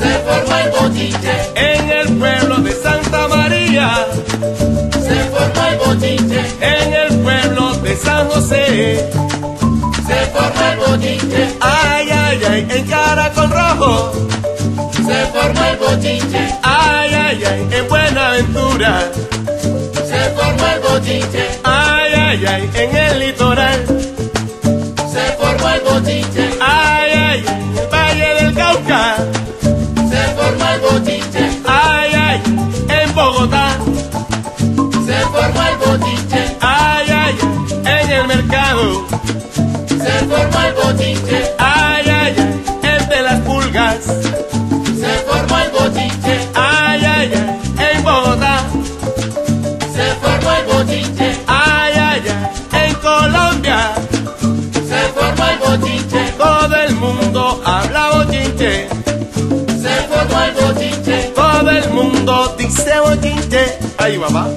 Se 0.00 0.10
formó 0.26 0.56
el 0.56 0.70
bochinche. 0.70 1.34
En 1.54 1.90
el 1.90 2.18
pueblo 2.18 2.56
de 2.56 2.72
Santa 2.72 3.28
María. 3.28 4.06
Bochinche. 5.92 6.40
En 6.62 6.92
el 6.94 7.18
pueblo 7.20 7.74
de 7.82 7.94
San 7.96 8.26
José. 8.30 9.10
Se 10.06 10.26
formó 10.32 10.62
el 10.72 10.78
bochinche. 10.78 11.48
Ay, 11.60 12.08
ay, 12.10 12.40
ay, 12.50 12.66
en 12.70 12.86
Caracol 12.86 13.50
Rojo 13.50 14.12
se 15.06 15.26
formó 15.26 15.64
el 15.64 15.76
bochinche. 15.76 16.54
Ay, 16.62 17.12
ay, 17.12 17.44
ay, 17.44 17.68
en 17.70 17.88
Buenaventura 17.88 19.02
se 20.08 20.30
formó 20.30 20.66
el 20.66 20.80
bochinche. 20.80 21.48
Ay, 21.62 22.12
ay, 22.14 22.46
ay, 22.46 22.70
en 22.74 22.96
el 22.96 23.18
litoral 23.18 23.84
se 25.12 25.32
formó 25.38 25.68
el 25.68 25.80
bochinche. 25.82 26.51
Dice 62.56 63.00
bochinche. 63.00 63.78
Ahí 63.98 64.18
mamá. 64.18 64.48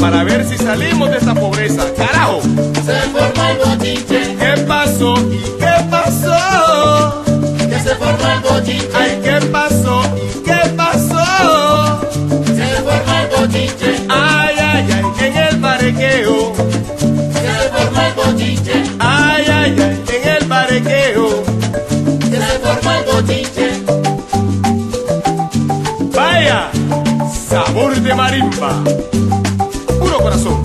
Para 0.00 0.24
ver 0.24 0.44
si 0.46 0.56
salimos 0.56 1.10
de 1.10 1.18
esta 1.18 1.34
pobreza. 1.34 1.84
¡Carajo! 1.96 2.40
Se 2.42 3.10
el. 3.10 4.36
¿Qué 4.38 4.60
pasó? 4.66 5.14
¿Y 5.30 5.38
qué 5.58 5.74
pasó? 5.90 7.22
Que 7.68 7.78
se 7.78 7.94
forma 7.96 8.34
el 8.34 8.40
bochinche. 8.40 8.88
Ay, 8.94 9.20
¿qué 9.22 9.46
pasó? 9.46 10.02
¿Y 10.16 10.42
qué 10.42 10.68
pasó? 10.76 12.00
Se 12.46 12.66
forma 12.82 13.22
el 13.22 13.28
bochinche. 13.28 14.06
Ay, 14.08 14.56
ay, 14.58 14.88
ay, 14.92 15.26
en 15.26 15.36
el 15.36 15.56
barequeo. 15.56 16.52
Que 16.54 17.50
se 17.58 17.68
forma 17.68 18.06
el 18.06 18.14
bochinche. 18.14 18.82
Ay, 18.98 19.44
ay, 19.48 19.76
ay, 19.78 20.04
en 20.22 20.28
el 20.28 20.44
barequeo. 20.48 21.44
Que 22.30 22.36
se 22.36 22.58
forma 22.58 22.98
el 22.98 23.04
bochinche. 23.04 23.68
Vaya, 26.14 26.70
sabor 27.48 27.94
de 27.94 28.14
marimba. 28.14 28.82
Corazón. 30.30 30.62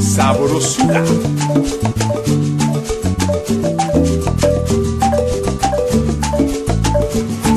Sabrosura. 0.00 1.04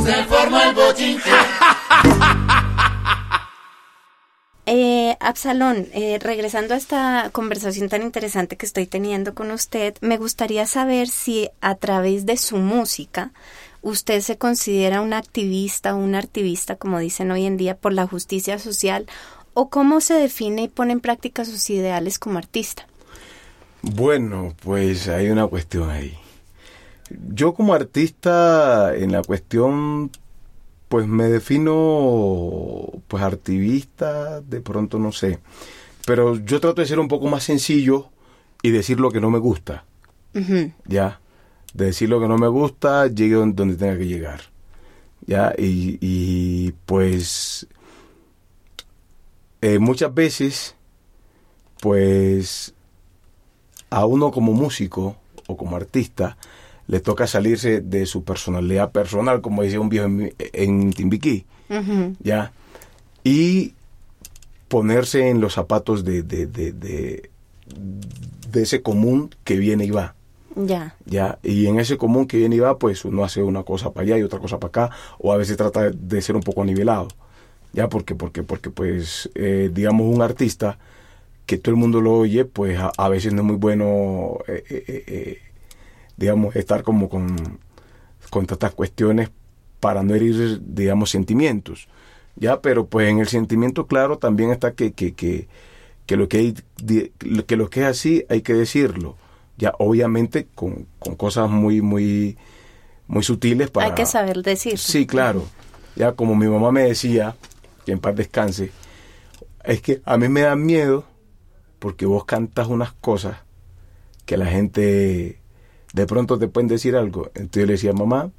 Se 0.04 0.24
forma 0.26 0.64
el 0.64 0.76
bochinche. 0.76 1.32
Eh, 4.70 5.16
Absalón, 5.22 5.88
eh, 5.94 6.20
regresando 6.22 6.74
a 6.74 6.78
esta 6.78 7.30
conversación 7.32 7.88
tan 7.88 8.02
interesante 8.02 8.58
que 8.58 8.66
estoy 8.66 8.86
teniendo 8.86 9.34
con 9.34 9.52
usted, 9.52 9.96
me 10.02 10.18
gustaría 10.18 10.66
saber 10.66 11.08
si 11.08 11.50
a 11.62 11.76
través 11.76 12.26
de 12.26 12.36
su 12.36 12.58
música 12.58 13.32
usted 13.88 14.20
se 14.20 14.38
considera 14.38 15.02
un 15.02 15.14
activista 15.14 15.96
o 15.96 15.98
un 15.98 16.16
activista, 16.16 16.76
como 16.76 17.00
dicen 17.00 17.32
hoy 17.32 17.46
en 17.46 17.56
día, 17.56 17.78
por 17.78 17.94
la 17.94 18.06
justicia 18.06 18.60
social, 18.60 19.08
o 19.54 19.70
cómo 19.70 20.02
se 20.02 20.16
define 20.16 20.64
y 20.64 20.68
pone 20.68 20.92
en 20.94 21.00
práctica 21.00 21.46
sus 21.46 21.70
ideales 21.70 22.20
como 22.20 22.38
artista. 22.38 22.86
Bueno, 23.82 24.54
pues 24.62 25.08
hay 25.08 25.30
una 25.30 25.48
cuestión 25.48 25.90
ahí. 25.90 26.18
Yo 27.34 27.54
como 27.54 27.74
artista 27.74 28.94
en 28.94 29.14
la 29.14 29.22
cuestión, 29.24 30.12
pues 30.90 31.08
me 31.08 31.30
defino 31.30 32.92
pues 33.08 33.24
activista, 33.24 34.42
de 34.42 34.60
pronto 34.60 35.00
no 35.00 35.14
sé. 35.14 35.40
Pero 36.06 36.36
yo 36.36 36.60
trato 36.60 36.82
de 36.82 36.88
ser 36.88 37.00
un 37.00 37.08
poco 37.08 37.28
más 37.28 37.44
sencillo 37.44 38.10
y 38.62 38.72
decir 38.72 39.00
lo 39.00 39.12
que 39.12 39.22
no 39.22 39.32
me 39.32 39.40
gusta. 39.40 39.86
Ya. 40.86 41.22
De 41.78 41.86
decir 41.86 42.10
lo 42.10 42.20
que 42.20 42.28
no 42.28 42.38
me 42.38 42.48
gusta, 42.50 43.08
llegue 43.08 43.36
don- 43.36 43.56
donde 43.56 43.76
tenga 43.78 43.98
que 43.98 44.08
llegar. 44.08 44.42
Ya. 45.26 45.54
Y, 45.58 45.98
y, 46.02 46.74
pues 46.86 47.68
eh, 49.62 49.80
muchas 49.80 50.14
veces, 50.14 50.76
pues 51.82 52.74
a 53.90 54.06
uno 54.06 54.32
como 54.32 54.54
músico 54.54 55.16
o 55.48 55.56
como 55.56 55.76
artista 55.78 56.38
le 56.88 57.00
toca 57.00 57.28
salirse 57.28 57.82
de 57.82 58.06
su 58.06 58.24
personalidad 58.24 58.92
personal, 58.92 59.42
como 59.42 59.62
decía 59.64 59.80
un 59.80 59.90
viejo 59.90 60.06
en, 60.08 60.34
en 60.38 60.94
Timbiquí, 60.94 61.46
¿ya? 62.24 62.52
Y 63.24 63.74
ponerse 64.68 65.30
en 65.30 65.42
los 65.42 65.54
zapatos 65.54 66.04
de, 66.06 66.24
de, 66.24 66.46
de, 66.48 67.30
de 68.52 68.62
ese 68.62 68.82
común 68.82 69.34
que 69.44 69.58
viene 69.58 69.86
y 69.86 69.92
va, 69.92 70.16
Ya, 70.66 70.96
¿ya? 71.06 71.38
Y 71.44 71.68
en 71.68 71.80
ese 71.80 71.98
común 71.98 72.26
que 72.26 72.38
viene 72.38 72.56
y 72.56 72.60
va, 72.60 72.80
pues 72.80 73.06
uno 73.06 73.24
hace 73.24 73.44
una 73.44 73.64
cosa 73.64 73.92
para 73.92 74.06
allá 74.06 74.18
y 74.18 74.24
otra 74.24 74.40
cosa 74.40 74.60
para 74.60 74.70
acá, 74.70 74.96
o 75.20 75.32
a 75.32 75.38
veces 75.38 75.56
trata 75.56 75.92
de 75.92 76.22
ser 76.22 76.36
un 76.36 76.42
poco 76.42 76.66
nivelado, 76.66 77.10
¿ya? 77.74 77.90
Porque, 77.90 78.16
porque, 78.16 78.42
porque 78.42 78.72
pues, 78.72 79.30
eh, 79.36 79.70
digamos, 79.72 80.08
un 80.14 80.22
artista 80.22 80.80
que 81.48 81.58
todo 81.58 81.74
el 81.74 81.80
mundo 81.80 82.02
lo 82.02 82.14
oye, 82.18 82.46
pues 82.46 82.78
a, 82.80 83.10
veces 83.10 83.34
no 83.34 83.42
es 83.42 83.48
muy 83.48 83.56
bueno, 83.56 84.40
eh, 84.48 84.64
eh, 84.70 85.04
eh, 85.08 85.42
digamos, 86.18 86.56
estar 86.56 86.84
como 86.84 87.08
con, 87.08 87.60
con 88.30 88.46
tantas 88.46 88.74
cuestiones 88.74 89.30
para 89.80 90.04
no 90.04 90.14
herir, 90.16 90.60
digamos, 90.66 91.10
sentimientos. 91.10 91.88
Ya, 92.36 92.62
pero 92.62 92.88
pues 92.88 93.10
en 93.10 93.20
el 93.20 93.28
sentimiento, 93.28 93.88
claro, 93.88 94.18
también 94.18 94.52
está 94.52 94.74
que, 94.74 94.92
que, 94.92 95.14
que, 95.14 95.48
que 96.06 96.18
lo 96.18 96.28
que 96.28 96.38
hay, 96.38 96.54
que 97.48 97.56
lo 97.56 97.70
que 97.70 97.82
es 97.82 97.88
así 97.88 98.26
hay 98.30 98.42
que 98.42 98.54
decirlo. 98.54 99.16
Ya, 99.58 99.74
obviamente 99.80 100.48
con, 100.54 100.88
con 101.00 101.16
cosas 101.16 101.50
muy, 101.50 101.82
muy, 101.82 102.38
muy 103.08 103.24
sutiles 103.24 103.72
para. 103.72 103.88
hay 103.88 103.94
que 103.94 104.06
saber 104.06 104.44
decir. 104.44 104.78
Sí, 104.78 105.08
claro. 105.08 105.46
Ya 105.96 106.12
como 106.14 106.36
mi 106.36 106.48
mamá 106.48 106.72
me 106.72 106.84
decía, 106.84 107.36
que 107.86 107.92
en 107.92 108.00
paz 108.00 108.16
descanse, 108.16 108.72
es 109.64 109.82
que 109.82 110.02
a 110.06 110.18
mí 110.18 110.30
me 110.30 110.42
da 110.42 110.56
miedo 110.56 111.06
porque 111.80 112.06
vos 112.06 112.26
cantas 112.26 112.68
unas 112.68 112.94
cosas 112.94 113.38
que 114.26 114.38
la 114.38 114.46
gente 114.46 115.40
de 115.94 116.06
pronto 116.06 116.38
te 116.38 116.48
pueden 116.48 116.68
decir 116.68 116.96
algo. 116.96 117.32
Entonces 117.34 117.62
yo 117.62 117.66
le 117.66 117.74
decía, 117.74 117.94
mamá, 117.94 118.32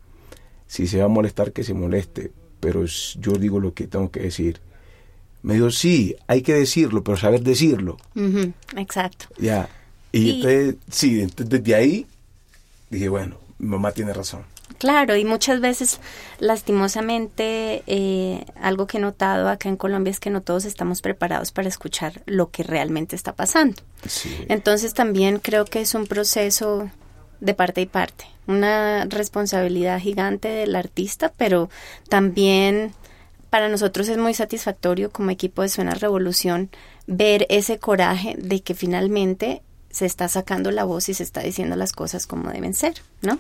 si 0.67 0.87
se 0.87 0.99
va 0.99 1.07
a 1.07 1.09
molestar, 1.09 1.53
que 1.53 1.65
se 1.65 1.75
moleste, 1.75 2.31
pero 2.61 2.85
yo 2.85 3.33
digo 3.33 3.59
lo 3.59 3.75
que 3.75 3.87
tengo 3.87 4.11
que 4.11 4.21
decir. 4.21 4.61
Me 5.43 5.55
dijo, 5.55 5.71
sí, 5.71 6.15
hay 6.27 6.43
que 6.43 6.55
decirlo, 6.55 7.03
pero 7.03 7.17
saber 7.17 7.43
decirlo. 7.43 7.97
Exacto. 8.77 9.27
Ya. 9.39 9.69
Y, 10.13 10.19
Y- 10.19 10.31
entonces, 10.37 10.75
sí, 10.91 11.21
entonces 11.21 11.49
desde 11.63 11.75
ahí 11.75 12.07
dije, 12.91 13.09
bueno, 13.09 13.37
mi 13.59 13.69
mamá 13.69 13.93
tiene 13.93 14.13
razón. 14.13 14.43
Claro, 14.79 15.17
y 15.17 15.25
muchas 15.25 15.61
veces, 15.61 15.99
lastimosamente, 16.39 17.83
eh, 17.87 18.45
algo 18.61 18.87
que 18.87 18.99
he 18.99 19.01
notado 19.01 19.49
acá 19.49 19.69
en 19.69 19.77
Colombia 19.77 20.11
es 20.11 20.21
que 20.21 20.31
no 20.31 20.43
todos 20.43 20.65
estamos 20.67 21.01
preparados 21.03 21.51
para 21.51 21.69
escuchar 21.69 22.23
lo 22.27 22.51
que 22.51 22.63
realmente 22.63 23.17
está 23.17 23.35
pasando. 23.35 23.83
Sí. 24.07 24.45
Entonces 24.49 24.95
también 24.95 25.39
creo 25.41 25.65
que 25.65 25.81
es 25.81 25.95
un 25.95 26.07
proceso 26.07 26.91
de 27.41 27.55
parte 27.55 27.81
y 27.81 27.87
parte, 27.87 28.27
una 28.47 29.05
responsabilidad 29.07 29.99
gigante 30.01 30.49
del 30.49 30.77
artista, 30.77 31.33
pero 31.37 31.71
también 32.09 32.93
para 33.51 33.69
nosotros 33.69 34.09
es 34.09 34.19
muy 34.19 34.35
satisfactorio 34.35 35.11
como 35.11 35.31
equipo 35.31 35.63
de 35.63 35.69
Suena 35.71 35.95
Revolución 35.95 36.69
ver 37.07 37.47
ese 37.49 37.79
coraje 37.79 38.37
de 38.39 38.61
que 38.61 38.75
finalmente 38.75 39.63
se 39.99 40.07
está 40.07 40.29
sacando 40.29 40.71
la 40.71 40.85
voz 40.85 41.09
y 41.09 41.15
se 41.15 41.25
está 41.25 41.41
diciendo 41.41 41.75
las 41.75 41.93
cosas 41.93 42.27
como 42.27 42.51
deben 42.51 42.73
ser, 42.73 43.03
¿no? 43.21 43.39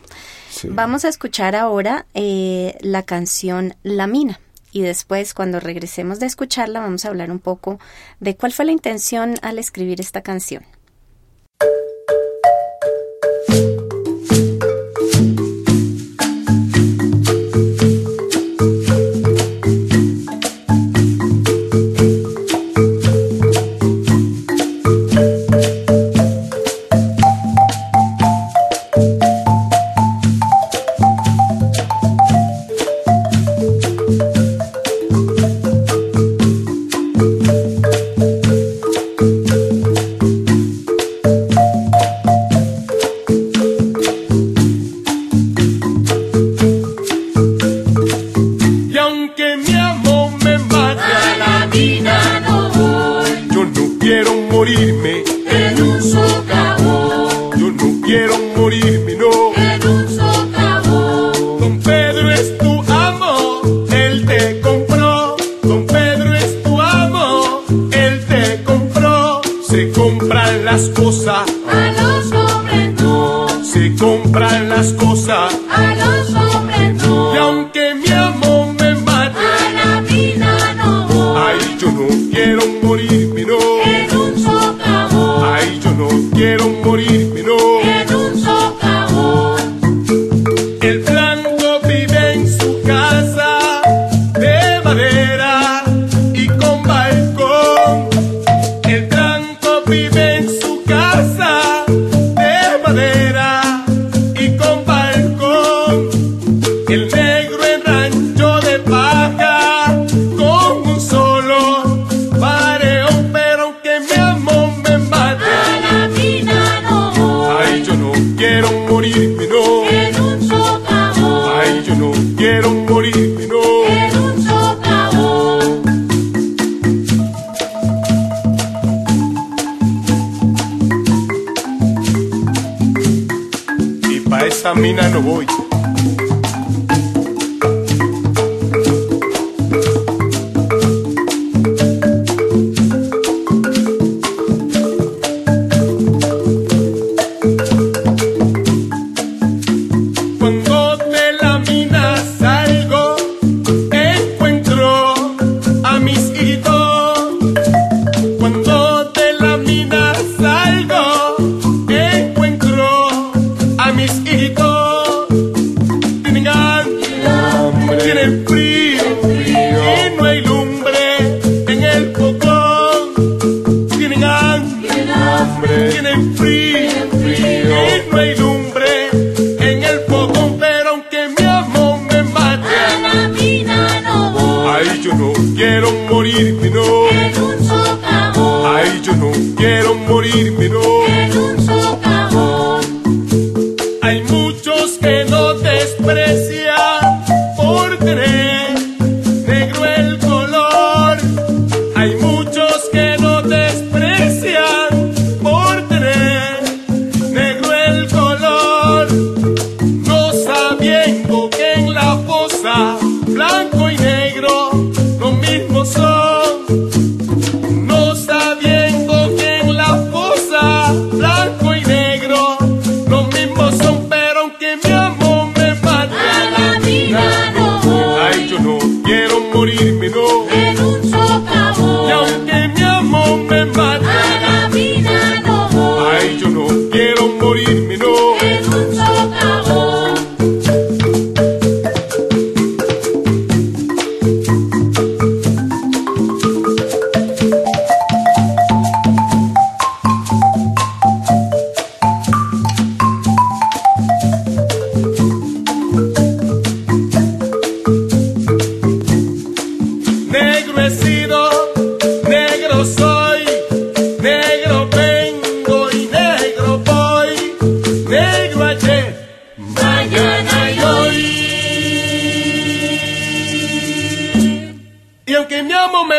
Sí. 0.51 0.69
Vamos 0.71 1.05
a 1.05 1.09
escuchar 1.09 1.55
ahora 1.55 2.07
eh, 2.15 2.77
la 2.81 3.05
canción 3.05 3.77
La 3.85 4.09
Mina 4.09 4.41
y 4.73 4.83
después 4.83 5.35
cuando 5.35 5.61
regresemos 5.61 6.19
de 6.19 6.27
escucharla 6.27 6.81
vamos 6.81 7.05
a 7.05 7.09
hablar 7.09 7.31
un 7.31 7.39
poco 7.39 7.79
de 8.19 8.37
cuál 8.37 8.53
fue 8.53 8.65
la 8.65 8.73
intención 8.73 9.37
al 9.43 9.59
escribir 9.61 10.01
esta 10.01 10.23
canción. 10.23 10.65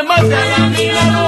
Me 0.04 0.08
mate, 0.08 1.19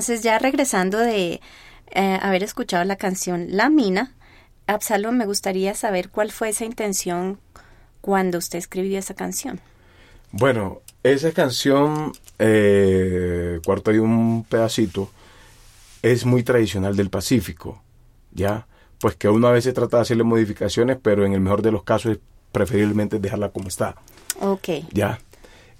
Entonces, 0.00 0.22
ya 0.22 0.38
regresando 0.38 0.96
de 0.96 1.42
eh, 1.90 2.18
haber 2.22 2.42
escuchado 2.42 2.82
la 2.84 2.96
canción 2.96 3.48
La 3.50 3.68
Mina, 3.68 4.14
Absalom, 4.66 5.14
me 5.14 5.26
gustaría 5.26 5.74
saber 5.74 6.08
cuál 6.08 6.32
fue 6.32 6.48
esa 6.48 6.64
intención 6.64 7.38
cuando 8.00 8.38
usted 8.38 8.58
escribió 8.58 8.98
esa 8.98 9.12
canción. 9.12 9.60
Bueno, 10.32 10.80
esa 11.02 11.32
canción, 11.32 12.12
eh, 12.38 13.60
cuarto 13.62 13.92
y 13.92 13.98
un 13.98 14.46
pedacito, 14.48 15.10
es 16.00 16.24
muy 16.24 16.44
tradicional 16.44 16.96
del 16.96 17.10
Pacífico, 17.10 17.82
¿ya? 18.32 18.66
Pues 19.00 19.16
que 19.16 19.28
uno 19.28 19.48
a 19.48 19.52
veces 19.52 19.74
trata 19.74 19.98
de 19.98 20.04
hacerle 20.04 20.24
modificaciones, 20.24 20.96
pero 21.02 21.26
en 21.26 21.34
el 21.34 21.40
mejor 21.40 21.60
de 21.60 21.72
los 21.72 21.82
casos 21.82 22.12
es 22.12 22.18
preferiblemente 22.52 23.18
dejarla 23.18 23.50
como 23.50 23.68
está, 23.68 23.96
Ok. 24.40 24.68
¿ya? 24.92 25.18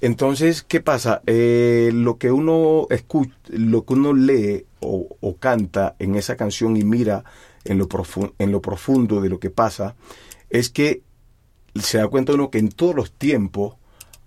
Entonces, 0.01 0.63
¿qué 0.63 0.81
pasa? 0.81 1.21
Eh, 1.27 1.91
lo 1.93 2.17
que 2.17 2.31
uno 2.33 2.87
escucha, 2.91 3.35
lo 3.49 3.85
que 3.85 3.93
uno 3.93 4.15
lee 4.15 4.65
o, 4.81 5.17
o 5.21 5.37
canta 5.37 5.95
en 5.99 6.15
esa 6.15 6.37
canción 6.37 6.77
y 6.77 6.85
mira 6.85 7.25
en 7.65 7.77
lo, 7.79 7.89
profu- 7.89 8.33
en 8.39 8.51
lo 8.53 8.63
profundo 8.63 9.21
de 9.21 9.29
lo 9.29 9.39
que 9.39 9.51
pasa, 9.51 9.95
es 10.49 10.71
que 10.71 11.03
se 11.75 11.99
da 11.99 12.09
cuenta 12.09 12.33
uno 12.33 12.51
que 12.51 12.59
en 12.59 12.71
todos 12.71 12.95
los 12.95 13.13
tiempos 13.13 13.75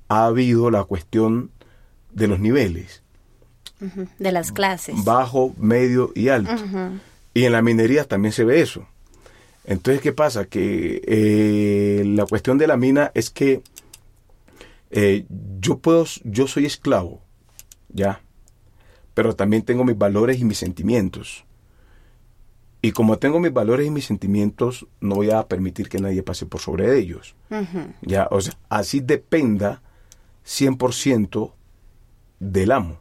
ha 0.09 0.25
habido 0.27 0.69
la 0.69 0.83
cuestión 0.83 1.49
de 2.11 2.27
los 2.27 2.39
niveles, 2.39 3.01
De 4.19 4.31
las 4.31 4.51
clases. 4.51 5.03
bajo, 5.03 5.53
medio 5.57 6.11
y 6.13 6.29
alto. 6.29 6.51
Y 7.33 7.45
en 7.45 7.51
la 7.51 7.63
minería 7.63 8.03
también 8.05 8.31
se 8.31 8.43
ve 8.43 8.61
eso. 8.61 8.85
Entonces, 9.65 10.01
¿qué 10.03 10.13
pasa? 10.13 10.45
Que 10.45 11.01
eh, 11.07 12.03
la 12.05 12.25
cuestión 12.27 12.59
de 12.59 12.67
la 12.67 12.77
mina 12.77 13.11
es 13.15 13.29
que 13.31 13.61
eh, 14.91 15.25
yo 15.63 15.77
puedo, 15.79 16.05
yo 16.23 16.47
soy 16.47 16.65
esclavo, 16.65 17.21
ya, 17.89 18.21
pero 19.13 19.35
también 19.35 19.63
tengo 19.63 19.83
mis 19.83 19.97
valores 19.97 20.39
y 20.39 20.45
mis 20.45 20.57
sentimientos. 20.57 21.45
Y 22.81 22.91
como 22.91 23.17
tengo 23.17 23.39
mis 23.39 23.53
valores 23.53 23.87
y 23.87 23.91
mis 23.91 24.05
sentimientos, 24.05 24.85
no 24.99 25.15
voy 25.15 25.31
a 25.31 25.47
permitir 25.47 25.87
que 25.87 25.99
nadie 25.99 26.21
pase 26.21 26.45
por 26.45 26.59
sobre 26.59 26.99
ellos. 26.99 27.33
Ya, 28.01 28.27
o 28.29 28.41
sea, 28.41 28.57
así 28.67 28.99
dependa 28.99 29.81
100% 30.45 31.53
del 32.41 32.71
amo. 32.73 32.99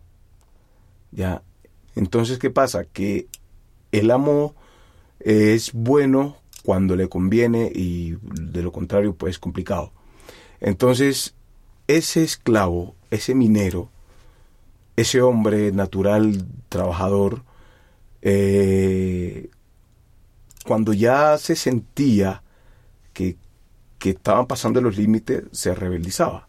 Ya. 1.10 1.42
Entonces, 1.96 2.38
¿qué 2.38 2.48
pasa? 2.48 2.84
Que 2.84 3.26
el 3.90 4.12
amo 4.12 4.54
es 5.18 5.72
bueno 5.72 6.36
cuando 6.62 6.94
le 6.94 7.08
conviene 7.08 7.72
y 7.74 8.16
de 8.22 8.62
lo 8.62 8.70
contrario, 8.70 9.16
pues 9.16 9.32
es 9.32 9.38
complicado. 9.40 9.92
Entonces, 10.60 11.34
ese 11.96 12.22
esclavo, 12.24 12.94
ese 13.10 13.34
minero, 13.34 13.90
ese 14.96 15.22
hombre 15.22 15.72
natural, 15.72 16.46
trabajador, 16.68 17.42
eh, 18.22 19.50
cuando 20.66 20.92
ya 20.92 21.36
se 21.38 21.56
sentía 21.56 22.42
que, 23.12 23.36
que 23.98 24.10
estaban 24.10 24.46
pasando 24.46 24.80
los 24.80 24.96
límites, 24.96 25.44
se 25.52 25.74
rebeldizaba. 25.74 26.48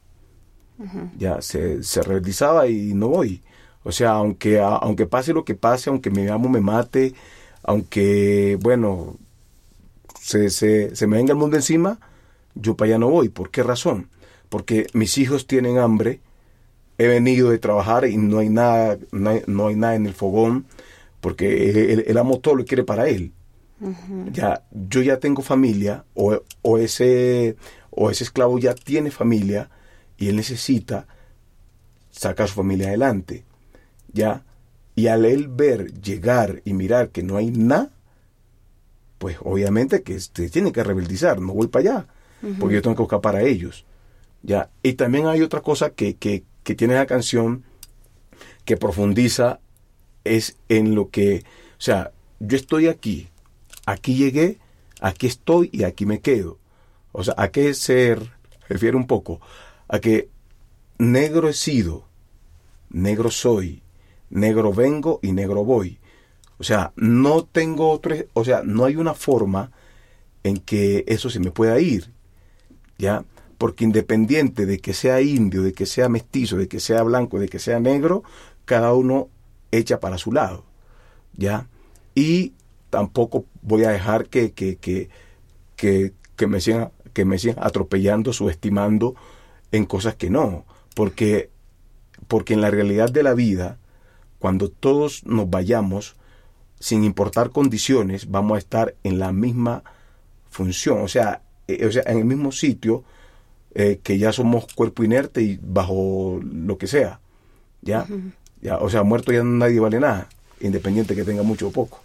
Ya 1.18 1.42
se, 1.42 1.84
se 1.84 2.02
rebeldizaba 2.02 2.68
y 2.68 2.94
no 2.94 3.10
voy. 3.10 3.42
O 3.84 3.92
sea, 3.92 4.12
aunque, 4.12 4.60
a- 4.60 4.76
aunque 4.78 5.06
pase 5.08 5.34
lo 5.34 5.46
que 5.46 5.56
pase, 5.56 5.90
aunque 5.90 6.10
mi 6.10 6.28
amo 6.28 6.50
me 6.50 6.62
mate, 6.62 7.14
aunque, 7.64 8.58
bueno, 8.62 9.18
se, 10.20 10.50
se, 10.50 10.96
se 10.96 11.08
me 11.08 11.18
venga 11.18 11.34
el 11.34 11.40
mundo 11.40 11.56
encima, 11.58 12.00
yo 12.56 12.76
para 12.76 12.90
allá 12.92 13.00
no 13.00 13.10
voy. 13.10 13.30
¿Por 13.30 13.52
qué 13.52 13.64
razón? 13.64 14.10
Porque 14.54 14.86
mis 14.94 15.18
hijos 15.18 15.48
tienen 15.48 15.80
hambre, 15.80 16.20
he 17.00 17.08
venido 17.08 17.50
de 17.50 17.58
trabajar 17.58 18.06
y 18.06 18.18
no 18.18 18.38
hay 18.38 18.50
nada, 18.50 19.00
no 19.12 19.32
hay, 19.32 19.42
no 19.48 19.66
hay 19.66 19.76
nada 19.76 19.96
en 19.96 20.06
el 20.06 20.14
fogón, 20.14 20.68
porque 21.22 21.72
el, 21.92 22.04
el 22.06 22.18
amo 22.20 22.38
todo 22.38 22.54
lo 22.54 22.64
quiere 22.64 22.84
para 22.84 23.10
él. 23.10 23.32
Ya, 24.32 24.62
yo 24.72 25.02
ya 25.02 25.18
tengo 25.18 25.42
familia, 25.42 26.06
o, 26.14 26.40
o 26.62 26.78
ese, 26.78 27.56
o 27.90 28.12
ese 28.12 28.26
esclavo 28.26 28.60
ya 28.60 28.76
tiene 28.76 29.10
familia, 29.10 29.72
y 30.18 30.28
él 30.28 30.36
necesita 30.36 31.08
sacar 32.12 32.44
a 32.44 32.48
su 32.48 32.54
familia 32.54 32.90
adelante. 32.90 33.46
¿Ya? 34.12 34.44
Y 34.94 35.08
al 35.08 35.26
él 35.26 35.48
ver, 35.48 36.00
llegar 36.00 36.62
y 36.64 36.74
mirar 36.74 37.10
que 37.10 37.24
no 37.24 37.38
hay 37.38 37.50
nada, 37.50 37.90
pues 39.18 39.38
obviamente 39.42 40.04
que 40.04 40.20
se 40.20 40.48
tiene 40.52 40.72
que 40.72 40.84
rebeldizar, 40.84 41.42
no 41.42 41.56
voy 41.56 41.70
para 41.70 41.82
allá, 41.90 42.08
porque 42.60 42.76
yo 42.76 42.84
tengo 42.84 42.96
que 42.96 43.02
buscar 43.02 43.22
para 43.22 43.42
ellos. 43.42 43.84
¿Ya? 44.44 44.70
Y 44.84 44.94
también 44.94 45.28
hay 45.28 45.42
otra 45.42 45.62
cosa 45.62 45.92
que, 45.92 46.16
que, 46.16 46.44
tiene 46.76 46.96
la 46.96 47.06
canción 47.06 47.64
que 48.66 48.78
profundiza, 48.78 49.60
es 50.24 50.58
en 50.70 50.96
lo 50.96 51.10
que, 51.10 51.44
o 51.78 51.82
sea, 51.82 52.12
yo 52.40 52.56
estoy 52.56 52.88
aquí, 52.88 53.30
aquí 53.86 54.16
llegué, 54.16 54.60
aquí 55.02 55.28
estoy 55.28 55.70
y 55.74 55.84
aquí 55.84 56.06
me 56.06 56.20
quedo. 56.20 56.60
O 57.12 57.24
sea, 57.24 57.34
¿a 57.38 57.50
qué 57.50 57.74
se 57.74 58.18
refiere 58.70 58.96
un 58.96 59.08
poco? 59.08 59.42
A 59.88 60.00
que 60.00 60.30
negro 60.98 61.50
he 61.50 61.54
sido, 61.54 62.06
negro 62.90 63.32
soy, 63.32 63.82
negro 64.30 64.74
vengo 64.74 65.20
y 65.22 65.32
negro 65.32 65.64
voy. 65.64 66.00
O 66.58 66.64
sea, 66.64 66.94
no 66.96 67.44
tengo 67.44 67.90
otro, 67.90 68.16
o 68.34 68.46
sea, 68.46 68.62
no 68.64 68.86
hay 68.86 68.96
una 68.96 69.14
forma 69.14 69.72
en 70.44 70.58
que 70.58 71.04
eso 71.08 71.30
se 71.30 71.40
me 71.40 71.52
pueda 71.52 71.80
ir. 71.80 72.12
¿Ya? 72.98 73.26
Porque 73.64 73.86
independiente 73.86 74.66
de 74.66 74.80
que 74.80 74.94
sea 74.94 75.22
indio, 75.22 75.64
de 75.64 75.72
que 75.72 75.86
sea 75.86 76.10
mestizo, 76.10 76.58
de 76.58 76.68
que 76.68 76.82
sea 76.82 77.02
blanco, 77.02 77.40
de 77.40 77.48
que 77.48 77.60
sea 77.60 77.80
negro, 77.80 78.22
cada 78.66 78.92
uno 78.92 79.30
echa 79.72 80.02
para 80.02 80.18
su 80.18 80.34
lado. 80.34 80.66
¿Ya? 81.38 81.70
Y 82.14 82.52
tampoco 82.90 83.46
voy 83.62 83.86
a 83.86 83.92
dejar 83.92 84.26
que, 84.28 84.52
que, 84.52 84.76
que, 84.76 85.08
que, 85.78 86.12
que 86.36 86.46
me 86.46 86.60
sigan, 86.60 86.92
que 87.14 87.24
me 87.24 87.40
sigan 87.40 87.56
atropellando, 87.62 88.34
subestimando 88.34 89.16
en 89.72 89.86
cosas 89.86 90.16
que 90.16 90.30
no. 90.30 90.66
Porque, 90.94 91.50
porque 92.28 92.56
en 92.56 92.60
la 92.60 92.70
realidad 92.70 93.12
de 93.12 93.24
la 93.24 93.34
vida, 93.34 93.78
cuando 94.40 94.68
todos 94.68 95.26
nos 95.26 95.50
vayamos, 95.50 96.18
sin 96.82 97.06
importar 97.06 97.52
condiciones, 97.52 98.30
vamos 98.30 98.58
a 98.58 98.60
estar 98.60 98.96
en 99.06 99.20
la 99.20 99.32
misma 99.32 99.86
función, 100.50 101.00
o 101.00 101.08
sea, 101.08 101.44
eh, 101.70 101.86
o 101.86 101.92
sea 101.94 102.04
en 102.08 102.18
el 102.18 102.26
mismo 102.26 102.52
sitio 102.52 103.06
eh, 103.76 104.00
que 104.04 104.18
ya 104.18 104.32
somos 104.32 104.68
cuerpo 104.74 105.04
inerte 105.04 105.42
y 105.42 105.60
bajo 105.62 106.40
lo 106.44 106.78
que 106.78 106.88
sea. 106.88 107.20
¿ya? 107.82 108.06
ya 108.62 108.78
o 108.78 108.90
sea, 108.90 109.04
muerto 109.04 109.32
ya 109.32 109.44
nadie 109.44 109.80
vale 109.80 110.00
nada, 110.00 110.28
independiente 110.60 111.16
que 111.16 111.24
tenga 111.24 111.44
mucho 111.44 111.70
o 111.70 111.72
poco. 111.72 112.03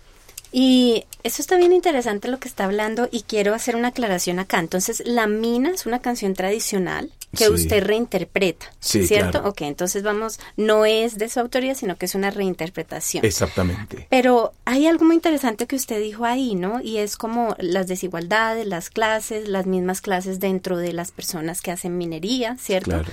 Y 0.50 1.04
eso 1.22 1.42
está 1.42 1.56
bien 1.56 1.72
interesante 1.72 2.28
lo 2.28 2.38
que 2.38 2.48
está 2.48 2.64
hablando 2.64 3.08
y 3.12 3.22
quiero 3.22 3.54
hacer 3.54 3.76
una 3.76 3.88
aclaración 3.88 4.38
acá. 4.38 4.58
Entonces, 4.58 5.02
La 5.04 5.26
Mina 5.26 5.70
es 5.70 5.84
una 5.86 6.00
canción 6.00 6.34
tradicional 6.34 7.10
que 7.36 7.44
Sí. 7.44 7.50
usted 7.50 7.84
reinterpreta, 7.84 8.64
Sí, 8.80 9.06
¿cierto? 9.06 9.32
claro. 9.32 9.48
Ok, 9.50 9.60
entonces 9.62 10.02
vamos, 10.02 10.40
no 10.56 10.86
es 10.86 11.18
de 11.18 11.28
su 11.28 11.38
autoría, 11.40 11.74
sino 11.74 11.96
que 11.96 12.06
es 12.06 12.14
una 12.14 12.30
reinterpretación. 12.30 13.22
Exactamente. 13.26 14.06
Pero 14.08 14.52
hay 14.64 14.86
algo 14.86 15.04
muy 15.04 15.16
interesante 15.16 15.66
que 15.66 15.76
usted 15.76 16.00
dijo 16.00 16.24
ahí, 16.24 16.54
¿no? 16.54 16.80
Y 16.80 16.96
es 16.96 17.18
como 17.18 17.54
las 17.58 17.86
desigualdades, 17.86 18.66
las 18.66 18.88
clases, 18.88 19.46
las 19.48 19.66
mismas 19.66 20.00
clases 20.00 20.40
dentro 20.40 20.78
de 20.78 20.94
las 20.94 21.10
personas 21.12 21.60
que 21.60 21.70
hacen 21.70 21.98
minería, 21.98 22.56
¿cierto? 22.58 22.90
Claro. 22.92 23.10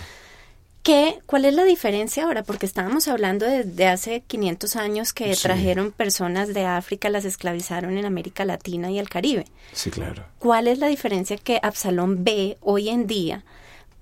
¿Qué, 0.85 1.17
¿Cuál 1.25 1.45
es 1.45 1.55
la 1.55 1.63
diferencia 1.63 2.23
ahora? 2.25 2.43
Porque 2.43 2.67
estábamos 2.67 3.07
hablando 3.07 3.45
de, 3.47 3.63
de 3.63 3.87
hace 3.87 4.21
500 4.21 4.75
años 4.75 5.13
que 5.13 5.35
Sí. 5.35 5.41
trajeron 5.41 5.91
personas 5.91 6.53
de 6.53 6.63
África, 6.65 7.09
las 7.09 7.25
esclavizaron 7.25 7.97
en 7.97 8.05
América 8.05 8.45
Latina 8.45 8.91
y 8.91 8.99
el 8.99 9.09
Caribe. 9.09 9.45
Sí, 9.73 9.89
claro. 9.89 10.23
¿Cuál 10.37 10.67
es 10.67 10.77
la 10.77 10.85
diferencia 10.87 11.37
que 11.37 11.59
Absalón 11.63 12.23
ve 12.23 12.57
hoy 12.61 12.89
en 12.89 13.07
día 13.07 13.43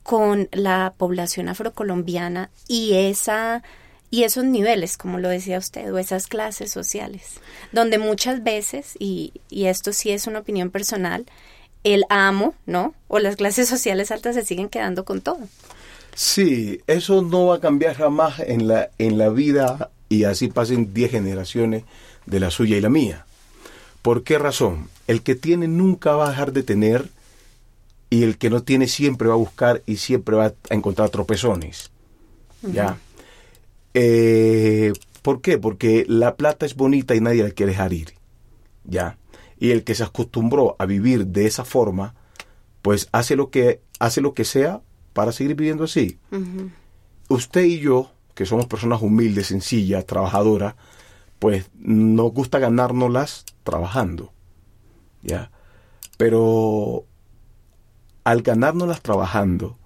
con 0.03 0.49
la 0.51 0.93
población 0.97 1.47
afrocolombiana 1.47 2.49
y 2.67 2.93
esa 2.95 3.63
y 4.11 4.25
esos 4.25 4.43
niveles, 4.43 4.97
como 4.97 5.17
lo 5.19 5.29
decía 5.29 5.57
usted, 5.57 5.91
o 5.91 5.97
esas 5.97 6.27
clases 6.27 6.69
sociales, 6.69 7.35
donde 7.71 7.97
muchas 7.97 8.43
veces, 8.43 8.93
y, 8.99 9.31
y 9.49 9.65
esto 9.65 9.91
sí 9.91 10.11
es 10.11 10.27
una 10.27 10.37
opinión 10.39 10.69
personal, 10.69 11.25
el 11.83 12.03
amo, 12.09 12.53
¿no? 12.67 12.93
O 13.07 13.17
las 13.19 13.37
clases 13.37 13.67
sociales 13.75 14.11
altas 14.11 14.35
se 14.35 14.45
siguen 14.45 14.67
quedando 14.69 15.03
con 15.05 15.21
todo. 15.21 15.39
Sí, 16.15 16.81
eso 16.87 17.21
no 17.21 17.47
va 17.47 17.55
a 17.55 17.59
cambiar 17.59 17.95
jamás 17.95 18.39
en 18.39 18.67
la, 18.67 18.89
en 18.97 19.17
la 19.17 19.29
vida 19.29 19.89
y 20.09 20.25
así 20.25 20.47
pasen 20.47 20.93
10 20.93 21.11
generaciones 21.11 21.83
de 22.25 22.39
la 22.39 22.51
suya 22.51 22.77
y 22.77 22.81
la 22.81 22.89
mía. 22.89 23.25
¿Por 24.01 24.23
qué 24.23 24.37
razón? 24.37 24.89
El 25.07 25.23
que 25.23 25.35
tiene 25.35 25.67
nunca 25.67 26.13
va 26.13 26.27
a 26.27 26.29
dejar 26.29 26.53
de 26.53 26.63
tener 26.63 27.09
y 28.09 28.23
el 28.23 28.37
que 28.37 28.51
no 28.51 28.61
tiene 28.61 28.87
siempre 28.87 29.27
va 29.27 29.33
a 29.33 29.37
buscar 29.37 29.81
y 29.87 29.97
siempre 29.97 30.35
va 30.35 30.53
a 30.69 30.73
encontrar 30.73 31.09
tropezones. 31.09 31.89
¿Ya? 32.61 32.97
Eh, 33.93 34.93
¿Por 35.21 35.41
qué? 35.41 35.57
Porque 35.57 36.05
la 36.07 36.35
plata 36.35 36.65
es 36.65 36.75
bonita 36.75 37.15
y 37.15 37.21
nadie 37.21 37.43
la 37.43 37.51
quiere 37.51 37.71
dejar 37.71 37.91
ir. 37.91 38.13
¿Ya? 38.83 39.17
Y 39.57 39.71
el 39.71 39.83
que 39.83 39.95
se 39.95 40.03
acostumbró 40.03 40.75
a 40.77 40.85
vivir 40.85 41.27
de 41.27 41.47
esa 41.47 41.65
forma, 41.65 42.13
pues 42.81 43.09
hace 43.13 43.35
lo 43.35 43.49
que, 43.49 43.81
hace 43.99 44.21
lo 44.21 44.33
que 44.33 44.45
sea 44.45 44.81
para 45.13 45.31
seguir 45.31 45.55
viviendo 45.55 45.83
así. 45.85 46.19
Usted 47.29 47.63
y 47.63 47.79
yo, 47.79 48.11
que 48.33 48.45
somos 48.45 48.65
personas 48.65 49.01
humildes, 49.01 49.47
sencillas, 49.47 50.05
trabajadoras, 50.05 50.75
pues 51.39 51.69
nos 51.75 52.31
gusta 52.31 52.59
ganárnoslas 52.59 53.45
trabajando. 53.63 54.31
¿Ya? 55.21 55.51
Pero 56.17 57.05
al 58.23 58.41
ganárnoslas 58.41 59.01
trabajando, 59.01 59.77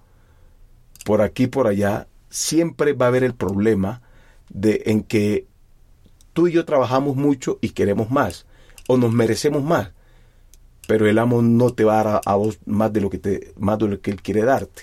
por 1.04 1.22
aquí 1.22 1.44
y 1.44 1.48
por 1.48 1.66
allá, 1.66 2.08
siempre 2.30 2.92
va 2.92 3.06
a 3.06 3.08
haber 3.08 3.24
el 3.24 3.34
problema 3.34 4.02
de 4.50 4.82
en 4.86 5.02
que 5.02 5.46
tú 6.32 6.48
y 6.48 6.52
yo 6.52 6.64
trabajamos 6.64 7.16
mucho 7.16 7.58
y 7.60 7.70
queremos 7.70 8.10
más, 8.10 8.46
o 8.86 8.96
nos 8.96 9.12
merecemos 9.12 9.62
más, 9.62 9.92
pero 10.86 11.08
el 11.08 11.18
amo 11.18 11.42
no 11.42 11.72
te 11.72 11.84
va 11.84 12.00
a 12.00 12.04
dar 12.04 12.22
a, 12.24 12.32
a 12.32 12.34
vos 12.36 12.58
más 12.64 12.92
de 12.92 13.00
lo 13.00 13.10
que 13.10 13.18
te, 13.18 13.52
más 13.58 13.78
de 13.78 13.88
lo 13.88 14.00
que 14.00 14.10
él 14.10 14.22
quiere 14.22 14.42
darte. 14.42 14.82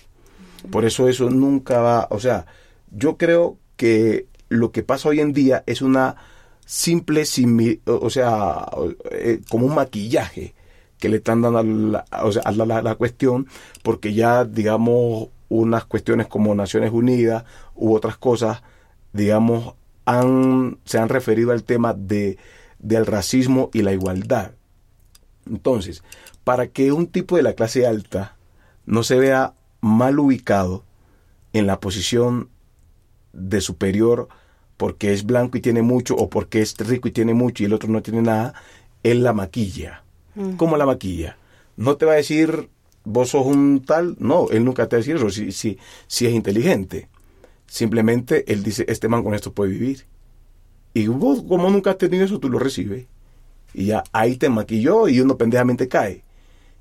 Por 0.72 0.86
eso 0.86 1.08
eso 1.08 1.30
nunca 1.30 1.80
va, 1.82 2.08
o 2.12 2.20
sea, 2.20 2.46
yo 2.92 3.18
creo 3.18 3.58
que 3.78 4.28
lo 4.50 4.72
que 4.72 4.84
pasa 4.84 5.10
hoy 5.10 5.20
en 5.20 5.34
día 5.34 5.64
es 5.68 5.82
una 5.82 6.16
simple, 6.66 7.24
simi- 7.26 7.82
o 7.86 8.10
sea, 8.10 8.66
eh, 9.12 9.42
como 9.50 9.66
un 9.68 9.76
maquillaje 9.76 10.54
que 11.00 11.10
le 11.10 11.18
están 11.18 11.42
dando 11.42 11.60
a 11.60 11.64
la, 11.64 12.06
o 12.24 12.32
sea, 12.32 12.42
a 12.46 12.52
la- 12.52 12.82
la 12.82 12.96
cuestión, 12.96 13.48
porque 13.84 14.14
ya, 14.14 14.46
digamos, 14.46 15.30
unas 15.50 15.86
cuestiones 15.86 16.28
como 16.28 16.56
Naciones 16.56 16.92
Unidas 16.92 17.44
u 17.76 17.94
otras 17.94 18.18
cosas, 18.18 18.64
digamos, 19.14 19.76
han, 20.06 20.80
se 20.86 20.98
han 21.00 21.10
referido 21.10 21.52
al 21.52 21.64
tema 21.64 21.94
de, 21.94 22.38
del 22.80 23.06
racismo 23.06 23.70
y 23.74 23.82
la 23.82 23.94
igualdad. 23.94 24.52
Entonces, 25.50 26.04
para 26.44 26.68
que 26.68 26.92
un 26.92 27.08
tipo 27.08 27.36
de 27.38 27.44
la 27.44 27.54
clase 27.54 27.86
alta 27.88 28.36
no 28.86 29.04
se 29.04 29.18
vea 29.20 29.54
mal 29.82 30.20
ubicado 30.20 30.84
en 31.54 31.68
la 31.68 31.80
posición 31.80 32.50
de 33.34 33.62
superior 33.62 34.28
porque 34.78 35.14
es 35.14 35.26
blanco 35.26 35.58
y 35.58 35.62
tiene 35.62 35.82
mucho 35.82 36.16
o 36.16 36.30
porque 36.30 36.62
es 36.62 36.78
rico 36.78 37.08
y 37.08 37.12
tiene 37.12 37.34
mucho 37.34 37.64
y 37.64 37.68
el 37.68 37.74
otro 37.74 37.90
no 37.90 38.02
tiene 38.02 38.22
nada, 38.22 38.54
él 39.04 39.24
la 39.24 39.34
maquilla. 39.34 40.04
¿Cómo 40.58 40.76
la 40.76 40.86
maquilla? 40.86 41.38
No 41.78 41.96
te 41.96 42.06
va 42.06 42.14
a 42.14 42.16
decir 42.16 42.70
vos 43.06 43.30
sos 43.30 43.46
un 43.46 43.84
tal, 43.86 44.18
no, 44.20 44.50
él 44.50 44.66
nunca 44.66 44.90
te 44.90 44.96
va 44.96 44.98
a 44.98 45.02
decir 45.02 45.16
eso 45.16 45.30
si, 45.30 45.52
si, 45.52 45.78
si 46.08 46.26
es 46.26 46.34
inteligente. 46.34 47.08
Simplemente 47.68 48.52
él 48.52 48.64
dice, 48.64 48.86
este 48.90 49.08
man 49.08 49.24
con 49.24 49.34
esto 49.34 49.54
puede 49.54 49.72
vivir. 49.72 50.06
Y 50.94 51.08
vos, 51.08 51.44
como 51.48 51.70
nunca 51.70 51.92
has 51.92 51.98
tenido 51.98 52.26
eso, 52.26 52.40
tú 52.40 52.50
lo 52.50 52.60
recibes. 52.60 53.08
Y 53.74 53.88
ya 53.88 54.04
ahí 54.12 54.38
te 54.38 54.50
maquilló 54.50 55.08
y 55.08 55.20
uno 55.20 55.38
pendejamente 55.38 55.88
cae. 55.88 56.24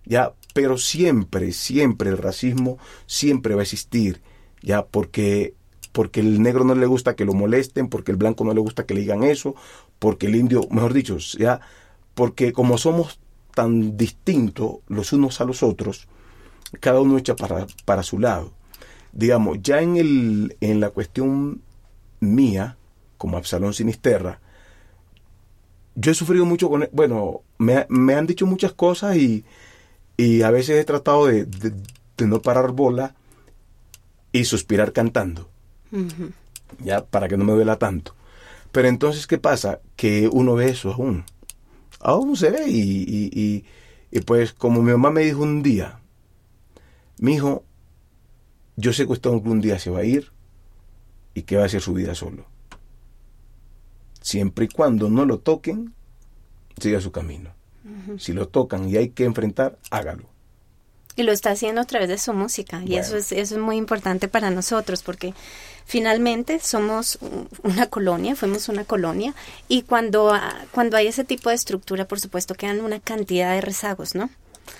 Ya, 0.04 0.32
pero 0.54 0.78
siempre, 0.78 1.52
siempre 1.52 2.08
el 2.08 2.16
racismo 2.16 2.78
siempre 3.04 3.54
va 3.54 3.60
a 3.60 3.64
existir. 3.64 4.22
Ya, 4.62 4.86
porque 4.86 5.54
porque 5.92 6.18
el 6.18 6.42
negro 6.42 6.64
no 6.64 6.74
le 6.74 6.86
gusta 6.86 7.14
que 7.14 7.24
lo 7.24 7.34
molesten, 7.34 7.88
porque 7.88 8.10
el 8.10 8.16
blanco 8.16 8.42
no 8.44 8.52
le 8.52 8.60
gusta 8.60 8.84
que 8.84 8.94
le 8.94 9.02
digan 9.02 9.22
eso, 9.22 9.54
porque 10.00 10.26
el 10.26 10.34
indio, 10.34 10.66
mejor 10.70 10.92
dicho, 10.92 11.18
ya, 11.18 11.60
porque 12.14 12.52
como 12.52 12.78
somos 12.78 13.20
tan 13.54 13.96
distintos 13.96 14.78
los 14.88 15.12
unos 15.12 15.40
a 15.40 15.44
los 15.44 15.62
otros, 15.62 16.08
cada 16.80 17.00
uno 17.00 17.16
echa 17.16 17.36
para, 17.36 17.68
para 17.84 18.02
su 18.02 18.18
lado. 18.18 18.52
Digamos, 19.12 19.58
ya 19.62 19.82
en, 19.82 19.96
el, 19.96 20.56
en 20.60 20.80
la 20.80 20.90
cuestión 20.90 21.62
mía, 22.18 22.76
como 23.16 23.36
Absalón 23.36 23.72
Sinisterra, 23.72 24.40
yo 25.94 26.10
he 26.10 26.14
sufrido 26.14 26.44
mucho 26.44 26.68
con, 26.68 26.88
bueno, 26.90 27.42
me, 27.58 27.86
me 27.88 28.14
han 28.14 28.26
dicho 28.26 28.46
muchas 28.46 28.72
cosas 28.72 29.16
y, 29.16 29.44
y 30.16 30.42
a 30.42 30.50
veces 30.50 30.80
he 30.80 30.84
tratado 30.84 31.26
de, 31.26 31.44
de- 31.46 31.72
de 32.16 32.26
no 32.26 32.40
parar 32.42 32.70
bola 32.72 33.14
y 34.32 34.44
suspirar 34.44 34.92
cantando, 34.92 35.48
ya, 36.80 37.04
para 37.04 37.28
que 37.28 37.36
no 37.36 37.44
me 37.44 37.52
duela 37.52 37.76
tanto. 37.78 38.14
Pero 38.72 38.88
entonces, 38.88 39.26
¿qué 39.26 39.38
pasa? 39.38 39.80
Que 39.96 40.28
uno 40.32 40.54
ve 40.54 40.70
eso 40.70 40.92
aún. 40.92 41.24
Aún 42.00 42.36
se 42.36 42.50
ve 42.50 42.68
y, 42.68 42.80
y, 43.02 43.30
y, 43.32 43.64
y 44.10 44.20
pues 44.20 44.52
como 44.52 44.82
mi 44.82 44.90
mamá 44.92 45.10
me 45.10 45.22
dijo 45.22 45.42
un 45.42 45.62
día, 45.62 46.00
mi 47.18 47.34
hijo, 47.34 47.64
yo 48.76 48.92
sé 48.92 49.06
que 49.06 49.12
usted 49.12 49.30
algún 49.30 49.60
día 49.60 49.78
se 49.78 49.90
va 49.90 50.00
a 50.00 50.04
ir 50.04 50.32
y 51.34 51.42
que 51.42 51.56
va 51.56 51.62
a 51.62 51.66
hacer 51.66 51.80
su 51.80 51.94
vida 51.94 52.14
solo. 52.14 52.44
Siempre 54.20 54.64
y 54.66 54.68
cuando 54.68 55.08
no 55.10 55.24
lo 55.26 55.38
toquen, 55.38 55.94
siga 56.80 57.00
su 57.00 57.12
camino. 57.12 57.50
Si 58.18 58.32
lo 58.32 58.48
tocan 58.48 58.88
y 58.88 58.96
hay 58.96 59.10
que 59.10 59.24
enfrentar, 59.24 59.78
hágalo. 59.90 60.24
Y 61.16 61.22
lo 61.22 61.32
está 61.32 61.50
haciendo 61.50 61.80
a 61.80 61.84
través 61.84 62.08
de 62.08 62.18
su 62.18 62.32
música. 62.32 62.78
Y 62.82 62.88
Bueno. 62.88 63.02
eso 63.02 63.16
es, 63.16 63.30
eso 63.30 63.54
es 63.54 63.60
muy 63.60 63.76
importante 63.76 64.26
para 64.26 64.50
nosotros 64.50 65.02
porque 65.02 65.32
finalmente 65.84 66.58
somos 66.60 67.18
un- 67.20 67.48
una 67.62 67.86
colonia, 67.88 68.34
fuimos 68.34 68.68
una 68.68 68.84
colonia. 68.84 69.34
Y 69.68 69.82
cuando, 69.82 70.32
ah, 70.32 70.64
cuando 70.72 70.96
hay 70.96 71.06
ese 71.08 71.24
tipo 71.24 71.50
de 71.50 71.54
estructura, 71.56 72.06
por 72.06 72.18
supuesto, 72.20 72.54
quedan 72.54 72.80
una 72.80 73.00
cantidad 73.00 73.52
de 73.54 73.60
rezagos, 73.60 74.14
¿no? 74.14 74.30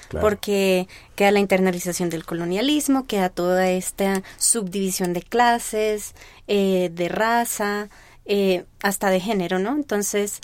Claro. 0.09 0.27
Porque 0.27 0.89
queda 1.15 1.31
la 1.31 1.41
internalización 1.41 2.09
del 2.11 2.25
colonialismo, 2.25 3.07
queda 3.07 3.29
toda 3.29 3.71
esta 3.71 4.23
subdivisión 4.39 5.13
de 5.13 5.23
clases, 5.23 6.15
eh, 6.49 6.91
de 6.93 7.09
raza, 7.11 7.91
eh, 8.25 8.65
hasta 8.83 9.11
de 9.11 9.21
género, 9.21 9.59
¿no? 9.59 9.77
Entonces, 9.77 10.41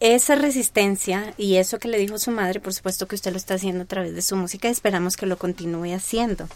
esa 0.00 0.36
resistencia 0.36 1.34
y 1.36 1.56
eso 1.56 1.78
que 1.78 1.88
le 1.88 1.98
dijo 1.98 2.18
su 2.18 2.30
madre, 2.30 2.60
por 2.60 2.72
supuesto 2.72 3.08
que 3.08 3.16
usted 3.16 3.32
lo 3.32 3.36
está 3.36 3.54
haciendo 3.54 3.84
a 3.84 3.86
través 3.86 4.14
de 4.14 4.22
su 4.22 4.36
música 4.36 4.68
y 4.68 4.72
esperamos 4.72 5.16
que 5.16 5.26
lo 5.26 5.38
continúe 5.38 5.94
haciendo. 5.94 6.48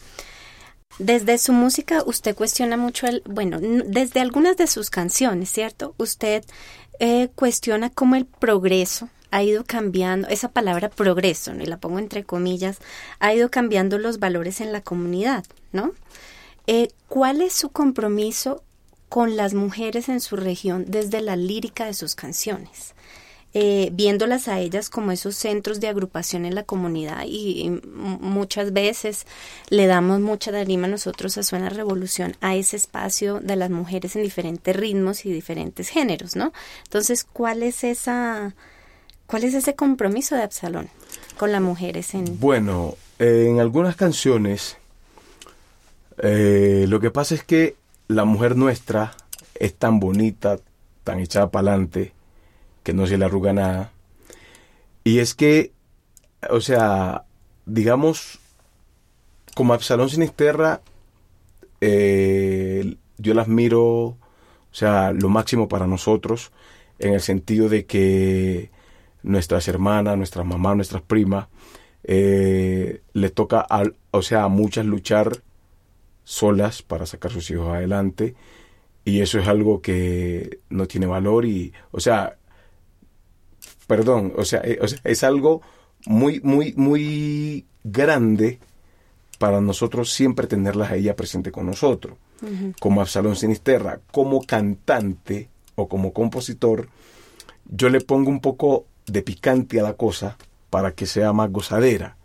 Desde 0.99 1.39
su 1.39 1.53
música 1.53 2.03
usted 2.05 2.37
cuestiona 2.37 2.77
mucho 2.77 3.07
el, 3.07 3.23
bueno, 3.25 3.59
desde 3.61 4.21
algunas 4.21 4.57
de 4.57 4.67
sus 4.67 4.91
canciones, 4.91 5.51
¿cierto? 5.51 5.95
Usted 5.97 6.45
eh, 7.01 7.31
cuestiona 7.35 7.91
cómo 7.91 8.15
el 8.15 8.27
progreso 8.27 9.09
ha 9.31 9.43
ido 9.43 9.65
cambiando, 9.65 10.29
esa 10.29 10.51
palabra 10.51 10.91
progreso, 10.91 11.55
¿no? 11.55 11.63
y 11.63 11.67
la 11.67 11.79
pongo 11.79 11.99
entre 11.99 12.25
comillas, 12.25 12.79
ha 13.19 13.33
ido 13.33 13.51
cambiando 13.51 13.99
los 13.99 14.19
valores 14.19 14.61
en 14.61 14.73
la 14.73 14.83
comunidad, 14.83 15.45
¿no? 15.73 15.93
Eh, 16.67 16.89
¿Cuál 17.09 17.41
es 17.41 17.55
su 17.55 17.71
compromiso 17.71 18.63
con 19.09 19.37
las 19.37 19.55
mujeres 19.55 20.11
en 20.11 20.21
su 20.21 20.37
región 20.37 20.85
desde 20.87 21.23
la 21.23 21.37
lírica 21.37 21.87
de 21.87 21.95
sus 21.95 22.15
canciones? 22.15 22.95
Eh, 23.55 23.91
viéndolas 23.93 24.49
a 24.49 24.61
ellas 24.61 24.89
como 24.89 25.13
esos 25.13 25.37
centros 25.37 25.81
de 25.81 25.89
agrupación 25.89 26.45
en 26.45 26.55
la 26.55 26.63
comunidad 26.63 27.25
y, 27.27 27.81
muchas 27.93 28.73
veces 28.73 29.27
le 29.69 29.87
damos 29.87 30.21
mucha 30.21 30.51
darima 30.51 30.89
nosotros 30.89 31.37
a 31.39 31.43
Suena 31.43 31.69
Revolución 31.69 32.37
a 32.41 32.55
ese 32.57 32.77
espacio 32.77 33.41
de 33.41 33.57
las 33.57 33.71
mujeres 33.71 34.17
en 34.17 34.23
diferentes 34.23 34.75
ritmos 34.75 35.27
y 35.27 35.33
diferentes 35.33 35.89
géneros, 35.89 36.37
¿no? 36.37 36.53
Entonces, 36.85 37.25
¿cuál 37.25 37.63
es 37.63 37.85
esa, 37.85 38.55
cuál 39.27 39.45
es 39.45 39.55
ese 39.55 39.75
compromiso 39.75 40.35
de 40.35 40.43
Absalón 40.43 40.89
con 41.39 41.53
las 41.53 41.61
mujeres 41.61 42.15
en 42.15 42.39
Bueno, 42.41 42.97
en 43.19 43.61
algunas 43.61 43.97
canciones 43.97 44.77
eh, 46.19 46.87
lo 46.89 47.01
que 47.01 47.11
pasa 47.11 47.35
es 47.35 47.43
que 47.43 47.77
la 48.09 48.25
mujer 48.25 48.57
nuestra 48.57 49.13
es 49.55 49.75
tan 49.75 50.01
bonita, 50.01 50.59
tan 51.05 51.21
echada 51.21 51.51
para 51.51 51.71
adelante, 51.71 52.13
que 52.83 52.93
no 52.95 53.07
se 53.07 53.19
le 53.19 53.25
arruga 53.25 53.53
nada. 53.53 53.93
Y 55.05 55.19
es 55.19 55.35
que, 55.35 55.73
o 56.51 56.61
sea, 56.61 57.25
digamos, 57.67 58.39
como 59.55 59.75
Absalón 59.75 60.09
Sinisterra, 60.09 60.81
eh, 61.81 62.97
yo 63.19 63.35
las 63.35 63.49
miro, 63.49 63.83
o 63.85 64.17
sea, 64.71 65.13
lo 65.13 65.29
máximo 65.29 65.69
para 65.69 65.87
nosotros, 65.87 66.53
en 66.99 67.15
el 67.15 67.21
sentido 67.21 67.69
de 67.69 67.85
que 67.87 68.71
nuestras 69.23 69.69
hermanas, 69.69 70.17
nuestras 70.17 70.47
mamás, 70.47 70.77
nuestras 70.77 71.03
primas, 71.03 71.49
eh, 72.05 73.03
les 73.13 73.33
toca, 73.35 73.61
al- 73.61 73.97
o 74.11 74.23
sea, 74.23 74.45
a 74.45 74.49
muchas 74.49 74.87
luchar 74.87 75.43
solas 76.25 76.83
para 76.83 77.07
sacar 77.07 77.31
sus 77.33 77.51
hijos 77.51 77.69
adelante 77.75 78.35
y 79.05 79.21
eso 79.21 79.39
es 79.39 79.49
algo 79.49 79.83
que 79.83 80.61
no 80.71 80.87
tiene 80.87 81.07
valor 81.07 81.45
y, 81.45 81.73
o 81.93 82.01
sea, 82.01 82.37
perdón, 83.87 84.33
o 84.37 84.45
sea, 84.45 84.61
eh, 84.65 84.79
o 84.81 84.89
sea, 84.89 84.99
es 85.05 85.25
algo 85.25 85.63
muy, 86.07 86.41
muy, 86.41 86.75
muy 86.77 87.67
grande 87.85 88.59
para 89.39 89.61
nosotros 89.61 90.13
siempre 90.13 90.47
tenerlas 90.47 90.93
a 90.93 90.97
ella 90.97 91.17
presente 91.17 91.51
con 91.51 91.67
nosotros. 91.67 92.17
Como 92.81 93.01
Absalón 93.01 93.37
Sinisterra, 93.37 94.01
como 94.11 94.43
cantante 94.43 95.49
o 95.77 95.89
como 95.89 96.13
compositor, 96.13 96.89
yo 97.67 97.89
le 97.89 98.01
pongo 98.01 98.31
un 98.31 98.41
poco 98.41 98.87
de 99.07 99.23
picante 99.23 99.79
a 99.79 99.85
la 99.85 99.95
cosa 99.95 100.37
para 100.69 100.93
que 100.93 101.07
sea 101.07 101.33
más 101.33 101.53
gozadera. 101.53 102.17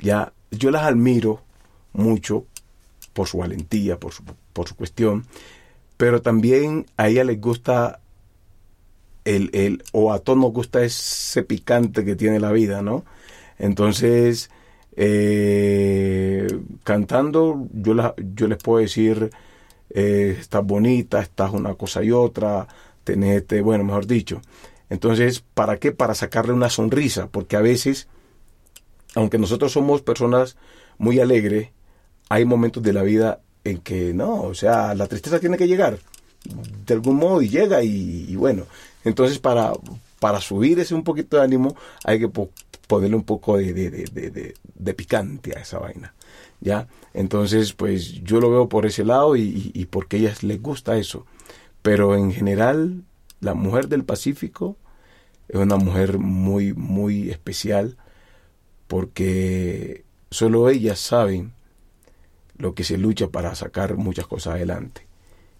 Ya, 0.00 0.32
yo 0.52 0.70
las 0.70 0.84
admiro 0.84 1.42
mucho 1.92 2.44
por 3.12 3.26
su 3.26 3.38
valentía, 3.38 3.98
por 3.98 4.12
su, 4.12 4.22
por 4.52 4.68
su 4.68 4.76
cuestión, 4.76 5.26
pero 5.96 6.22
también 6.22 6.86
a 6.96 7.08
ella 7.08 7.24
les 7.24 7.40
gusta 7.40 8.00
el, 9.26 9.50
el, 9.52 9.84
o 9.92 10.12
a 10.12 10.20
todos 10.20 10.38
nos 10.38 10.52
gusta 10.52 10.82
ese 10.84 11.42
picante 11.42 12.04
que 12.04 12.16
tiene 12.16 12.40
la 12.40 12.52
vida, 12.52 12.82
¿no? 12.82 13.04
Entonces, 13.58 14.50
eh, 14.96 16.46
cantando, 16.84 17.68
yo, 17.72 17.94
la- 17.94 18.14
yo 18.34 18.48
les 18.48 18.58
puedo 18.58 18.80
decir, 18.80 19.30
eh, 19.90 20.36
estás 20.40 20.64
bonita, 20.64 21.20
estás 21.20 21.52
una 21.52 21.74
cosa 21.74 22.02
y 22.04 22.10
otra, 22.12 22.68
tenete, 23.04 23.60
bueno, 23.62 23.84
mejor 23.84 24.06
dicho. 24.06 24.42
Entonces, 24.90 25.42
¿para 25.54 25.78
qué? 25.78 25.92
Para 25.92 26.14
sacarle 26.14 26.52
una 26.52 26.70
sonrisa, 26.70 27.28
porque 27.28 27.56
a 27.56 27.60
veces, 27.60 28.08
aunque 29.14 29.38
nosotros 29.38 29.72
somos 29.72 30.02
personas 30.02 30.56
muy 30.98 31.20
alegres, 31.20 31.70
hay 32.28 32.44
momentos 32.44 32.82
de 32.82 32.92
la 32.92 33.02
vida 33.02 33.40
en 33.64 33.78
que 33.78 34.12
no, 34.14 34.42
o 34.42 34.54
sea, 34.54 34.94
la 34.94 35.06
tristeza 35.08 35.40
tiene 35.40 35.56
que 35.56 35.66
llegar 35.68 35.98
de 36.86 36.94
algún 36.94 37.16
modo 37.16 37.42
y 37.42 37.48
llega 37.48 37.82
y, 37.82 38.26
y 38.28 38.36
bueno, 38.36 38.64
entonces 39.06 39.38
para, 39.40 39.72
para 40.20 40.40
subir 40.42 40.78
ese 40.80 40.94
un 40.94 41.04
poquito 41.04 41.38
de 41.38 41.44
ánimo 41.44 41.76
hay 42.04 42.20
que 42.20 42.28
po- 42.28 42.50
ponerle 42.88 43.16
un 43.16 43.24
poco 43.24 43.56
de, 43.58 44.94
picante 44.94 45.56
a 45.56 45.60
esa 45.60 45.78
vaina, 45.78 46.14
¿ya? 46.60 46.88
Entonces, 47.14 47.72
pues 47.72 48.22
yo 48.22 48.40
lo 48.40 48.50
veo 48.50 48.68
por 48.68 48.86
ese 48.86 49.04
lado 49.04 49.36
y 49.36 49.86
porque 49.90 50.16
a 50.16 50.20
ellas 50.20 50.42
les 50.42 50.60
gusta 50.62 50.96
eso, 50.98 51.26
pero 51.82 52.16
en 52.16 52.32
general 52.32 53.04
la 53.40 53.54
mujer 53.54 53.88
del 53.88 54.04
Pacífico 54.04 54.76
es 55.48 55.56
una 55.60 55.76
mujer 55.76 56.18
muy, 56.18 56.74
muy 56.74 57.30
especial 57.30 57.96
porque 58.88 60.04
solo 60.30 60.68
ellas 60.70 61.00
saben 61.00 61.52
lo 62.58 62.74
que 62.74 62.84
se 62.84 62.98
lucha 62.98 63.28
para 63.28 63.54
sacar 63.54 63.96
muchas 63.96 64.26
cosas 64.26 64.54
adelante. 64.54 65.06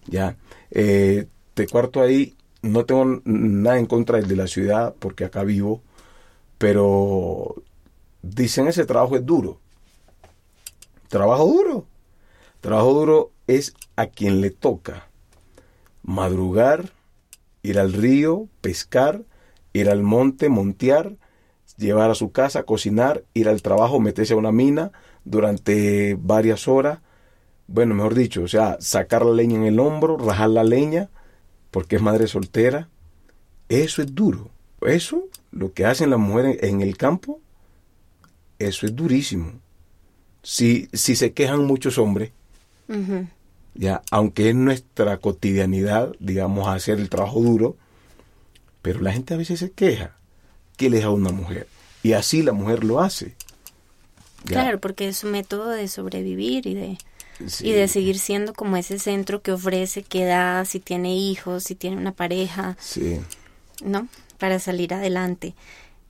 Ya, 0.07 0.37
Eh, 0.71 1.27
te 1.55 1.67
cuarto 1.67 2.01
ahí, 2.01 2.35
no 2.61 2.85
tengo 2.85 3.21
nada 3.25 3.79
en 3.79 3.85
contra 3.85 4.17
del 4.17 4.27
de 4.27 4.35
la 4.35 4.47
ciudad 4.47 4.95
porque 4.99 5.25
acá 5.25 5.43
vivo, 5.43 5.81
pero 6.57 7.55
dicen 8.21 8.67
ese 8.67 8.85
trabajo 8.85 9.15
es 9.15 9.25
duro. 9.25 9.59
Trabajo 11.09 11.45
duro. 11.45 11.85
Trabajo 12.61 12.93
duro 12.93 13.31
es 13.47 13.73
a 13.95 14.07
quien 14.07 14.41
le 14.41 14.51
toca 14.51 15.07
madrugar, 16.07 16.93
ir 17.61 17.77
al 17.77 17.93
río, 17.93 18.47
pescar, 18.61 19.23
ir 19.73 19.89
al 19.89 20.01
monte, 20.01 20.49
montear, 20.49 21.17
llevar 21.77 22.09
a 22.09 22.15
su 22.15 22.31
casa, 22.31 22.63
cocinar, 22.63 23.23
ir 23.33 23.49
al 23.49 23.61
trabajo, 23.61 23.99
meterse 23.99 24.33
a 24.33 24.37
una 24.37 24.53
mina 24.53 24.91
durante 25.25 26.17
varias 26.19 26.67
horas. 26.67 26.99
Bueno, 27.67 27.93
mejor 27.93 28.15
dicho, 28.15 28.41
o 28.43 28.47
sea, 28.47 28.77
sacar 28.79 29.25
la 29.25 29.33
leña 29.33 29.57
en 29.57 29.65
el 29.65 29.79
hombro, 29.79 30.17
rajar 30.17 30.49
la 30.49 30.63
leña, 30.63 31.09
porque 31.71 31.97
es 31.97 32.01
madre 32.01 32.27
soltera. 32.27 32.89
Eso 33.69 34.01
es 34.01 34.13
duro. 34.13 34.49
Eso, 34.81 35.25
lo 35.51 35.73
que 35.73 35.85
hacen 35.85 36.09
las 36.09 36.19
mujeres 36.19 36.57
en 36.61 36.81
el 36.81 36.97
campo, 36.97 37.39
eso 38.59 38.85
es 38.85 38.95
durísimo. 38.95 39.53
Si, 40.43 40.87
si 40.93 41.15
se 41.15 41.33
quejan 41.33 41.65
muchos 41.65 41.97
hombres, 41.97 42.31
ya, 43.73 44.01
aunque 44.11 44.49
es 44.49 44.55
nuestra 44.55 45.17
cotidianidad, 45.17 46.13
digamos, 46.19 46.67
hacer 46.67 46.99
el 46.99 47.09
trabajo 47.09 47.41
duro, 47.41 47.75
pero 48.81 49.01
la 49.01 49.11
gente 49.11 49.33
a 49.33 49.37
veces 49.37 49.59
se 49.59 49.71
queja 49.71 50.15
que 50.77 50.89
le 50.89 51.03
a 51.03 51.09
una 51.09 51.31
mujer. 51.31 51.67
Y 52.03 52.13
así 52.13 52.41
la 52.41 52.53
mujer 52.53 52.83
lo 52.83 53.01
hace. 53.01 53.35
Ya, 54.45 54.61
Claro, 54.61 54.79
porque 54.79 55.07
es 55.07 55.23
un 55.23 55.31
método 55.31 55.69
de 55.69 55.87
sobrevivir 55.87 56.67
y 56.67 56.73
de, 56.75 56.97
sí. 57.45 57.67
y 57.67 57.71
de 57.73 57.87
seguir 57.87 58.17
siendo 58.17 58.53
como 58.53 58.77
ese 58.77 58.99
centro 58.99 59.41
que 59.41 59.51
ofrece, 59.51 60.03
que 60.03 60.25
da, 60.25 60.65
si 60.65 60.79
tiene 60.79 61.15
hijos, 61.15 61.63
si 61.63 61.75
tiene 61.75 61.97
una 61.97 62.11
pareja. 62.11 62.77
Sí, 62.79 63.19
¿no? 63.83 64.07
Para 64.37 64.59
salir 64.59 64.93
adelante. 64.93 65.55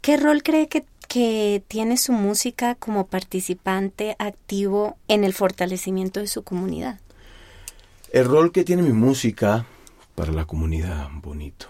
¿Qué 0.02 0.18
rol 0.18 0.44
cree 0.44 0.68
que, 0.68 0.86
que 1.08 1.64
tiene 1.68 1.98
su 1.98 2.14
música 2.14 2.76
como 2.76 3.08
participante 3.08 4.16
activo 4.20 4.98
en 5.08 5.24
el 5.24 5.34
fortalecimiento 5.34 6.20
de 6.20 6.28
su 6.28 6.44
comunidad? 6.44 7.00
El 8.12 8.26
rol 8.26 8.52
que 8.52 8.64
tiene 8.64 8.84
mi 8.84 8.94
música 8.94 9.66
para 10.16 10.32
la 10.32 10.46
comunidad, 10.46 11.10
bonito. 11.22 11.68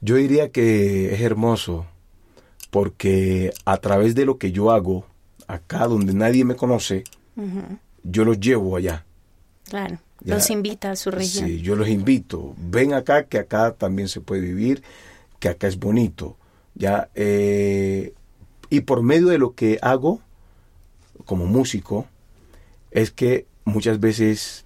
Yo 0.00 0.16
diría 0.16 0.50
que 0.50 1.14
es 1.14 1.20
hermoso 1.20 1.86
porque 2.70 3.52
a 3.64 3.76
través 3.76 4.14
de 4.14 4.26
lo 4.26 4.36
que 4.36 4.52
yo 4.52 4.72
hago, 4.72 5.06
acá 5.46 5.86
donde 5.86 6.12
nadie 6.12 6.44
me 6.44 6.56
conoce, 6.56 7.04
yo 8.04 8.24
los 8.24 8.38
llevo 8.38 8.76
allá. 8.76 9.04
Claro, 9.68 9.98
Ya. 10.22 10.34
los 10.36 10.48
invita 10.50 10.90
a 10.92 10.96
su 10.96 11.10
región. 11.10 11.48
Sí, 11.48 11.60
yo 11.60 11.74
los 11.74 11.88
invito. 11.88 12.54
Ven 12.58 12.92
acá, 12.94 13.24
que 13.24 13.38
acá 13.38 13.72
también 13.72 14.08
se 14.08 14.20
puede 14.20 14.42
vivir, 14.42 14.82
que 15.40 15.48
acá 15.48 15.66
es 15.66 15.78
bonito. 15.78 16.36
Ya, 16.74 17.08
eh, 17.14 18.12
y 18.70 18.80
por 18.82 19.02
medio 19.02 19.28
de 19.28 19.38
lo 19.38 19.54
que 19.54 19.78
hago 19.82 20.20
como 21.24 21.46
músico, 21.46 22.06
es 22.90 23.10
que 23.10 23.46
muchas 23.64 24.00
veces 24.00 24.64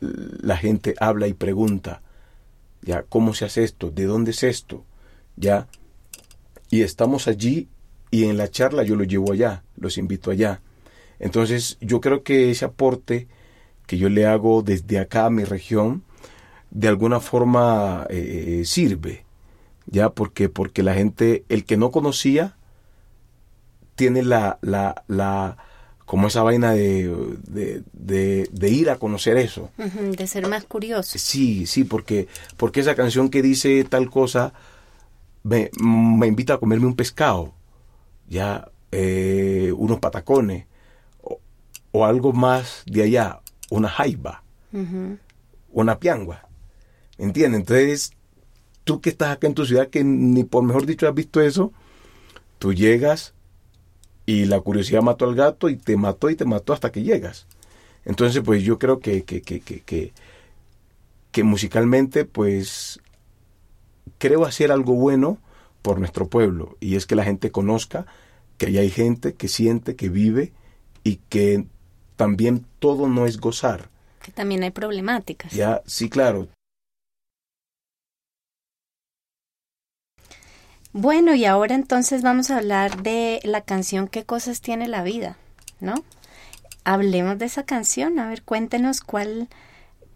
la 0.00 0.56
gente 0.56 0.94
habla 1.00 1.26
y 1.28 1.34
pregunta, 1.34 2.02
ya, 2.82 3.02
¿cómo 3.02 3.34
se 3.34 3.44
hace 3.44 3.64
esto? 3.64 3.90
¿De 3.90 4.04
dónde 4.04 4.30
es 4.30 4.42
esto? 4.42 4.84
Ya, 5.36 5.68
y 6.70 6.82
estamos 6.82 7.28
allí 7.28 7.68
y 8.10 8.24
en 8.24 8.36
la 8.36 8.48
charla 8.48 8.82
yo 8.82 8.96
los 8.96 9.06
llevo 9.06 9.32
allá, 9.32 9.62
los 9.76 9.98
invito 9.98 10.30
allá. 10.30 10.60
Entonces, 11.20 11.78
yo 11.80 12.00
creo 12.00 12.22
que 12.24 12.50
ese 12.50 12.64
aporte 12.64 13.28
que 13.86 13.98
yo 13.98 14.08
le 14.08 14.26
hago 14.26 14.62
desde 14.62 14.98
acá 14.98 15.26
a 15.26 15.30
mi 15.30 15.44
región, 15.44 16.02
de 16.70 16.88
alguna 16.88 17.20
forma 17.20 18.06
eh, 18.10 18.62
sirve, 18.64 19.24
ya 19.86 20.10
porque 20.10 20.48
porque 20.48 20.82
la 20.82 20.94
gente, 20.94 21.44
el 21.48 21.64
que 21.64 21.76
no 21.76 21.90
conocía, 21.90 22.56
tiene 23.96 24.22
la, 24.22 24.58
la, 24.62 25.04
la 25.08 25.56
como 26.06 26.28
esa 26.28 26.42
vaina 26.42 26.72
de, 26.72 27.08
de, 27.46 27.82
de- 27.92 28.48
de 28.50 28.68
ir 28.70 28.90
a 28.90 28.96
conocer 28.96 29.36
eso. 29.36 29.70
De 30.16 30.26
ser 30.26 30.48
más 30.48 30.64
curioso. 30.64 31.18
Sí, 31.18 31.66
sí, 31.66 31.84
porque, 31.84 32.26
porque 32.56 32.80
esa 32.80 32.94
canción 32.94 33.28
que 33.28 33.42
dice 33.42 33.84
tal 33.84 34.10
cosa 34.10 34.52
me, 35.42 35.70
me 35.80 36.26
invita 36.26 36.54
a 36.54 36.58
comerme 36.58 36.86
un 36.86 36.96
pescado, 36.96 37.52
ya, 38.28 38.70
eh, 38.92 39.72
unos 39.76 40.00
patacones, 40.00 40.66
o 41.92 42.04
algo 42.04 42.32
más 42.32 42.82
de 42.86 43.02
allá, 43.02 43.40
una 43.70 43.88
jaiba, 43.88 44.42
una 45.72 45.98
piangua. 45.98 46.48
¿Entiendes? 47.18 47.60
Entonces, 47.60 48.12
tú 48.84 49.00
que 49.00 49.10
estás 49.10 49.30
acá 49.30 49.46
en 49.46 49.54
tu 49.54 49.66
ciudad, 49.66 49.88
que 49.88 50.04
ni 50.04 50.44
por 50.44 50.62
mejor 50.62 50.86
dicho 50.86 51.08
has 51.08 51.14
visto 51.14 51.40
eso, 51.40 51.72
tú 52.58 52.72
llegas 52.72 53.34
y 54.26 54.44
la 54.46 54.60
curiosidad 54.60 55.02
mató 55.02 55.26
al 55.26 55.34
gato 55.34 55.68
y 55.68 55.76
te 55.76 55.96
mató 55.96 56.30
y 56.30 56.36
te 56.36 56.44
mató 56.44 56.72
hasta 56.72 56.92
que 56.92 57.02
llegas. 57.02 57.46
Entonces, 58.04 58.42
pues 58.44 58.62
yo 58.62 58.78
creo 58.78 59.00
que, 59.00 59.24
que, 59.24 59.42
que, 59.42 59.60
que, 59.60 59.80
que, 59.80 60.12
que 61.32 61.44
musicalmente, 61.44 62.24
pues 62.24 63.00
creo 64.18 64.44
hacer 64.44 64.72
algo 64.72 64.94
bueno 64.94 65.38
por 65.82 65.98
nuestro 65.98 66.28
pueblo 66.28 66.76
y 66.80 66.96
es 66.96 67.06
que 67.06 67.14
la 67.14 67.24
gente 67.24 67.50
conozca 67.50 68.06
que 68.58 68.66
ahí 68.66 68.78
hay 68.78 68.90
gente 68.90 69.34
que 69.34 69.48
siente, 69.48 69.96
que 69.96 70.08
vive 70.08 70.52
y 71.04 71.16
que 71.28 71.64
también 72.20 72.66
todo 72.80 73.08
no 73.08 73.24
es 73.24 73.38
gozar. 73.40 73.88
Que 74.22 74.30
también 74.30 74.62
hay 74.62 74.70
problemáticas. 74.70 75.52
Ya, 75.52 75.80
sí, 75.86 76.10
claro. 76.10 76.48
Bueno, 80.92 81.34
y 81.34 81.46
ahora 81.46 81.74
entonces 81.74 82.20
vamos 82.20 82.50
a 82.50 82.58
hablar 82.58 83.02
de 83.02 83.40
la 83.42 83.62
canción 83.62 84.06
¿Qué 84.06 84.24
cosas 84.24 84.60
tiene 84.60 84.86
la 84.86 85.02
vida? 85.02 85.38
¿No? 85.80 85.94
Hablemos 86.84 87.38
de 87.38 87.46
esa 87.46 87.62
canción, 87.62 88.18
a 88.18 88.28
ver, 88.28 88.42
cuéntenos 88.42 89.00
cuál, 89.00 89.48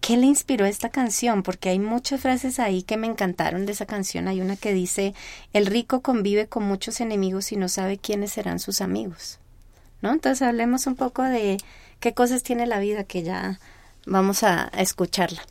qué 0.03 0.19
le 0.19 0.27
inspiró 0.27 0.67
esta 0.67 0.91
canción, 0.91 1.43
porque 1.43 1.71
hay 1.71 1.79
muchas 1.79 2.21
frases 2.21 2.59
ahí 2.61 2.83
que 2.83 2.99
me 2.99 3.07
encantaron 3.07 3.65
de 3.65 3.73
esa 3.73 3.87
canción. 3.87 4.29
Hay 4.29 4.43
una 4.43 4.57
que 4.57 4.75
dice, 4.75 5.15
el 5.55 5.65
rico 5.65 6.03
convive 6.03 6.49
con 6.49 6.65
muchos 6.65 7.01
enemigos 7.01 7.51
y 7.51 7.57
no 7.57 7.71
sabe 7.71 7.97
quiénes 7.97 8.33
serán 8.33 8.59
sus 8.59 8.83
amigos. 8.83 9.39
¿No? 10.03 10.13
Entonces 10.13 10.43
hablemos 10.43 10.87
un 10.87 10.97
poco 10.97 11.23
de 11.23 11.57
qué 12.01 12.15
cosas 12.15 12.43
tiene 12.43 12.67
la 12.67 12.79
vida, 12.79 13.05
que 13.05 13.23
ya 13.23 13.59
vamos 14.07 14.43
a, 14.43 14.71
escucharla. 14.77 15.43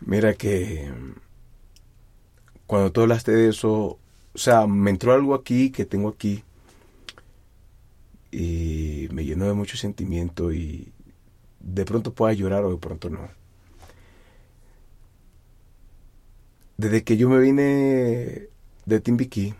Mira 0.00 0.34
que 0.34 0.90
cuando 2.66 2.90
tú 2.90 3.02
hablaste 3.02 3.32
de 3.32 3.50
eso, 3.50 3.98
o 4.34 4.38
sea, 4.38 4.66
me 4.66 4.90
entró 4.90 5.12
algo 5.12 5.34
aquí 5.34 5.70
que 5.70 5.84
tengo 5.84 6.08
aquí 6.08 6.42
y 8.30 9.08
me 9.12 9.24
llenó 9.24 9.46
de 9.46 9.52
mucho 9.52 9.76
sentimiento 9.76 10.52
y 10.52 10.92
de 11.60 11.84
pronto 11.84 12.12
pueda 12.12 12.32
llorar 12.32 12.64
o 12.64 12.70
de 12.70 12.78
pronto 12.78 13.10
no. 13.10 13.28
Desde 16.76 17.04
que 17.04 17.16
yo 17.16 17.28
me 17.28 17.38
vine 17.38 18.48
de 18.86 19.00
Timbiquí, 19.00 19.54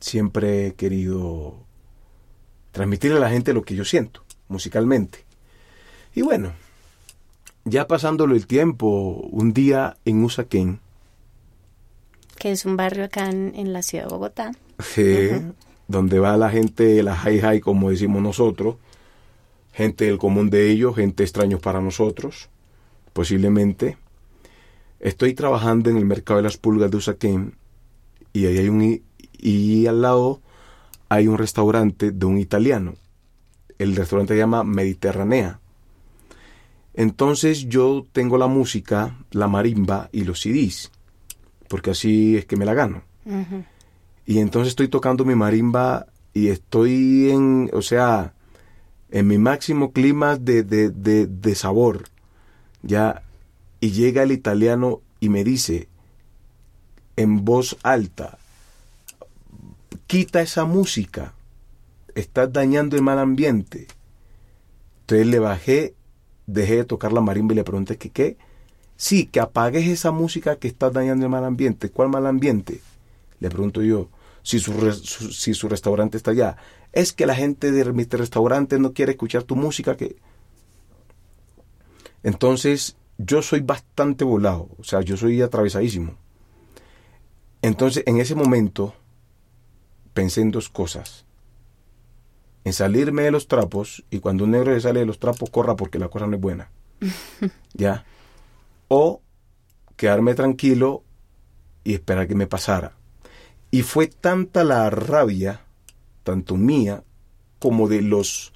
siempre 0.00 0.68
he 0.68 0.74
querido 0.74 1.65
transmitirle 2.76 3.16
a 3.16 3.20
la 3.20 3.30
gente 3.30 3.54
lo 3.54 3.62
que 3.62 3.74
yo 3.74 3.86
siento 3.86 4.22
musicalmente. 4.48 5.24
Y 6.14 6.20
bueno, 6.20 6.52
ya 7.64 7.86
pasándolo 7.86 8.34
el 8.34 8.46
tiempo, 8.46 9.26
un 9.32 9.54
día 9.54 9.96
en 10.04 10.22
Usaquén, 10.22 10.80
que 12.38 12.52
es 12.52 12.66
un 12.66 12.76
barrio 12.76 13.06
acá 13.06 13.30
en, 13.30 13.54
en 13.56 13.72
la 13.72 13.80
ciudad 13.80 14.04
de 14.04 14.10
Bogotá. 14.10 14.52
eh, 14.98 15.40
donde 15.88 16.18
va 16.18 16.36
la 16.36 16.50
gente, 16.50 17.02
la 17.02 17.16
high 17.16 17.40
high, 17.40 17.60
como 17.60 17.88
decimos 17.88 18.20
nosotros, 18.20 18.76
gente 19.72 20.04
del 20.04 20.18
común 20.18 20.50
de 20.50 20.70
ellos, 20.70 20.96
gente 20.96 21.22
extraños 21.22 21.60
para 21.60 21.80
nosotros, 21.80 22.50
posiblemente. 23.14 23.96
Estoy 25.00 25.32
trabajando 25.32 25.88
en 25.88 25.96
el 25.96 26.04
mercado 26.04 26.36
de 26.36 26.42
las 26.44 26.58
pulgas 26.58 26.90
de 26.90 26.98
Usaquén 26.98 27.54
y 28.34 28.44
ahí 28.44 28.58
hay 28.58 28.68
un 28.68 29.02
y 29.38 29.86
al 29.86 30.02
lado 30.02 30.42
hay 31.08 31.28
un 31.28 31.38
restaurante 31.38 32.10
de 32.10 32.26
un 32.26 32.38
italiano. 32.38 32.94
El 33.78 33.94
restaurante 33.94 34.34
se 34.34 34.38
llama 34.38 34.64
Mediterránea. 34.64 35.60
Entonces 36.94 37.68
yo 37.68 38.06
tengo 38.12 38.38
la 38.38 38.46
música, 38.46 39.16
la 39.30 39.48
marimba 39.48 40.08
y 40.12 40.24
los 40.24 40.40
CDs, 40.40 40.90
porque 41.68 41.90
así 41.90 42.36
es 42.36 42.46
que 42.46 42.56
me 42.56 42.64
la 42.64 42.74
gano. 42.74 43.02
Y 44.24 44.38
entonces 44.38 44.70
estoy 44.70 44.88
tocando 44.88 45.24
mi 45.24 45.34
marimba 45.34 46.06
y 46.32 46.48
estoy 46.48 47.30
en, 47.30 47.70
o 47.72 47.82
sea, 47.82 48.32
en 49.10 49.26
mi 49.26 49.36
máximo 49.36 49.92
clima 49.92 50.36
de, 50.36 50.62
de, 50.62 50.90
de, 50.90 51.26
de 51.26 51.54
sabor. 51.54 52.04
Ya, 52.82 53.22
y 53.80 53.90
llega 53.90 54.22
el 54.22 54.32
italiano 54.32 55.00
y 55.20 55.28
me 55.28 55.44
dice 55.44 55.88
en 57.16 57.44
voz 57.44 57.76
alta, 57.82 58.38
quita 60.06 60.40
esa 60.40 60.64
música, 60.64 61.34
estás 62.14 62.52
dañando 62.52 62.96
el 62.96 63.02
mal 63.02 63.18
ambiente. 63.18 63.88
Entonces 65.02 65.26
le 65.26 65.38
bajé, 65.38 65.94
dejé 66.46 66.76
de 66.76 66.84
tocar 66.84 67.12
la 67.12 67.20
marimba 67.20 67.52
y 67.52 67.56
le 67.56 67.64
pregunté 67.64 67.96
que 67.96 68.10
qué. 68.10 68.36
Sí, 68.96 69.26
que 69.26 69.40
apagues 69.40 69.88
esa 69.88 70.12
música 70.12 70.56
que 70.58 70.68
estás 70.68 70.92
dañando 70.92 71.26
el 71.26 71.30
mal 71.32 71.44
ambiente. 71.44 71.90
¿Cuál 71.90 72.10
mal 72.10 72.26
ambiente? 72.26 72.80
Le 73.40 73.50
pregunto 73.50 73.82
yo, 73.82 74.10
si 74.42 74.60
su, 74.60 74.72
su- 74.92 75.32
si 75.32 75.54
su 75.54 75.68
restaurante 75.68 76.16
está 76.16 76.32
allá. 76.32 76.56
Es 76.92 77.12
que 77.12 77.26
la 77.26 77.34
gente 77.36 77.72
de 77.72 77.92
mi 77.92 78.04
restaurante 78.04 78.78
no 78.78 78.92
quiere 78.94 79.12
escuchar 79.12 79.44
tu 79.44 79.56
música. 79.56 79.96
que 79.96 80.16
Entonces, 82.22 82.96
yo 83.18 83.42
soy 83.42 83.60
bastante 83.60 84.24
volado. 84.24 84.68
O 84.78 84.84
sea, 84.84 85.00
yo 85.00 85.16
soy 85.16 85.40
atravesadísimo. 85.42 86.14
Entonces, 87.62 88.02
en 88.06 88.18
ese 88.18 88.34
momento, 88.34 88.94
pensé 90.16 90.40
en 90.40 90.50
dos 90.50 90.70
cosas. 90.70 91.26
En 92.64 92.72
salirme 92.72 93.22
de 93.22 93.30
los 93.30 93.48
trapos 93.48 94.02
y 94.10 94.18
cuando 94.20 94.44
un 94.44 94.52
negro 94.52 94.72
se 94.72 94.80
sale 94.80 95.00
de 95.00 95.06
los 95.06 95.20
trapos, 95.20 95.50
corra 95.50 95.76
porque 95.76 95.98
la 95.98 96.08
cosa 96.08 96.26
no 96.26 96.36
es 96.36 96.40
buena. 96.40 96.70
¿Ya? 97.74 98.04
O 98.88 99.20
quedarme 99.96 100.34
tranquilo 100.34 101.04
y 101.84 101.92
esperar 101.92 102.26
que 102.26 102.34
me 102.34 102.46
pasara. 102.46 102.96
Y 103.70 103.82
fue 103.82 104.06
tanta 104.06 104.64
la 104.64 104.88
rabia, 104.88 105.60
tanto 106.24 106.56
mía 106.56 107.04
como 107.58 107.86
de 107.86 108.00
los, 108.00 108.54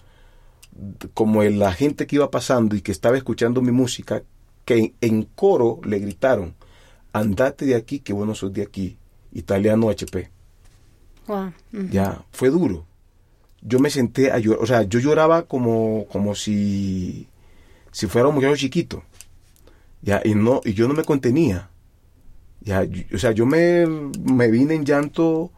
como 1.12 1.42
de 1.42 1.50
la 1.50 1.74
gente 1.74 2.06
que 2.06 2.16
iba 2.16 2.30
pasando 2.30 2.74
y 2.74 2.80
que 2.80 2.90
estaba 2.90 3.18
escuchando 3.18 3.60
mi 3.60 3.70
música, 3.70 4.22
que 4.64 4.78
en, 4.78 4.94
en 5.02 5.22
coro 5.24 5.78
le 5.84 5.98
gritaron, 5.98 6.54
andate 7.12 7.66
de 7.66 7.74
aquí, 7.74 8.00
que 8.00 8.14
vos 8.14 8.26
no 8.26 8.34
sos 8.34 8.52
de 8.52 8.62
aquí, 8.62 8.96
italiano 9.32 9.90
HP. 9.90 10.39
Ya, 11.90 12.24
fue 12.32 12.50
duro. 12.50 12.86
Yo 13.62 13.78
me 13.78 13.90
senté 13.90 14.30
a 14.32 14.38
llorar, 14.38 14.62
o 14.62 14.66
sea, 14.66 14.82
yo 14.82 15.00
lloraba 15.00 15.42
como, 15.42 16.06
como 16.10 16.34
si, 16.34 17.28
si 17.92 18.06
fuera 18.06 18.28
un 18.28 18.34
muchacho 18.34 18.56
chiquito. 18.56 19.02
Ya, 20.02 20.22
y 20.24 20.34
no, 20.34 20.60
y 20.64 20.72
yo 20.72 20.88
no 20.88 20.94
me 20.94 21.04
contenía. 21.04 21.70
Ya, 22.62 22.86
o 23.14 23.18
sea, 23.18 23.32
yo 23.32 23.46
me, 23.46 23.86
me 23.86 24.50
vine 24.50 24.74
en 24.74 24.84
llanto 24.84 25.50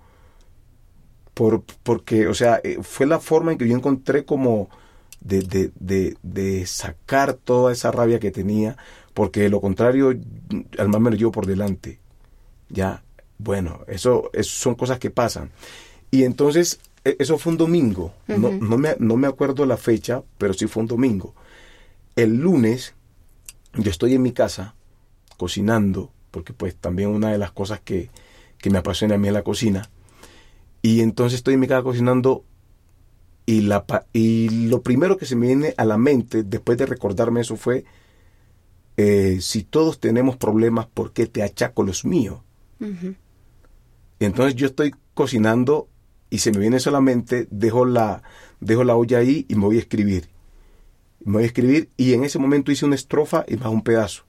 por, 1.35 1.63
porque, 1.83 2.27
o 2.27 2.35
sea, 2.35 2.61
eh, 2.63 2.79
fue 2.83 3.07
la 3.07 3.21
forma 3.21 3.53
en 3.53 3.59
que 3.59 3.69
yo 3.69 3.77
encontré 3.77 4.25
como 4.25 4.69
de, 5.21 5.43
de, 5.43 5.73
de, 5.79 6.17
de 6.23 6.67
sacar 6.67 7.35
toda 7.35 7.73
esa 7.73 7.91
rabia 7.91 8.19
que 8.21 8.31
tenía, 8.31 8.77
porque 9.15 9.41
de 9.43 9.49
lo 9.51 9.61
contrario, 9.61 10.11
al 10.79 10.89
más 10.89 11.01
me 11.01 11.11
lo 11.11 11.17
llevo 11.17 11.33
por 11.33 11.47
delante. 11.47 12.01
Ya, 12.69 13.03
bueno, 13.39 13.81
eso, 13.89 14.31
eso 14.33 14.51
son 14.51 14.75
cosas 14.75 14.99
que 14.99 15.11
pasan. 15.11 15.51
Y 16.11 16.25
entonces, 16.25 16.81
e- 17.05 17.17
eso 17.19 17.39
fue 17.39 17.53
un 17.53 17.59
domingo. 17.59 18.13
no, 18.61 18.79
me, 18.79 18.97
no 18.99 19.17
me 19.17 19.27
acuerdo 19.27 19.67
la 19.67 19.77
fecha, 19.77 20.23
pero 20.39 20.55
sí 20.55 20.67
fue 20.67 20.83
un 20.83 20.89
domingo. 20.89 21.35
El 22.17 22.37
lunes, 22.37 22.95
yo 23.75 23.91
estoy 23.91 24.15
en 24.15 24.23
mi 24.23 24.33
casa 24.33 24.75
cocinando, 25.37 26.11
porque 26.31 26.53
pues 26.53 26.77
también 26.77 27.09
una 27.11 27.33
de 27.33 27.39
las 27.39 27.53
cosas 27.53 27.81
que, 27.81 28.11
que 28.59 28.71
me 28.71 28.79
apasiona 28.79 29.17
a 29.17 29.19
mí 29.19 29.29
es 29.29 29.35
la 29.35 29.43
cocina. 29.43 29.91
Y 30.83 31.01
entonces 31.01 31.39
estoy 31.39 31.55
en 31.55 31.61
mi 31.61 31.69
casa 31.69 31.83
cocinando 31.83 32.45
y, 33.47 33.63
la, 33.63 33.85
y 34.13 34.69
lo 34.69 34.83
primero 34.83 35.17
que 35.17 35.27
se 35.27 35.37
me 35.37 35.47
viene 35.49 35.75
a 35.77 35.85
la 35.85 35.99
mente 35.99 36.43
después 36.45 36.79
de 36.79 36.87
recordarme 36.87 37.41
eso 37.41 37.57
fue, 37.57 37.85
eh, 38.97 39.39
si 39.41 39.63
todos 39.63 39.99
tenemos 40.01 40.37
problemas, 40.37 40.87
¿por 40.87 41.13
qué 41.13 41.27
te 41.27 41.43
achaco 41.43 41.83
los 41.83 42.05
míos? 42.05 42.41
Entonces 44.19 44.55
yo 44.55 44.67
estoy 44.67 44.95
cocinando 45.15 45.89
y 46.31 46.39
se 46.39 46.51
me 46.51 46.59
viene 46.59 46.81
solamente, 46.81 47.47
dejo 47.51 47.85
la, 47.85 48.23
dejo 48.61 48.85
la 48.85 48.97
olla 48.97 49.19
ahí 49.19 49.45
y 49.49 49.55
me 49.55 49.67
voy 49.67 49.77
a 49.77 49.81
escribir. 49.81 50.29
Me 51.25 51.35
voy 51.35 51.43
a 51.43 51.47
escribir 51.47 51.91
y 51.97 52.15
en 52.15 52.25
ese 52.25 52.39
momento 52.39 52.73
hice 52.73 52.87
una 52.87 52.95
estrofa 52.95 53.45
y 53.47 53.57
más 53.57 53.69
un 53.69 53.83
pedazo. 53.83 54.25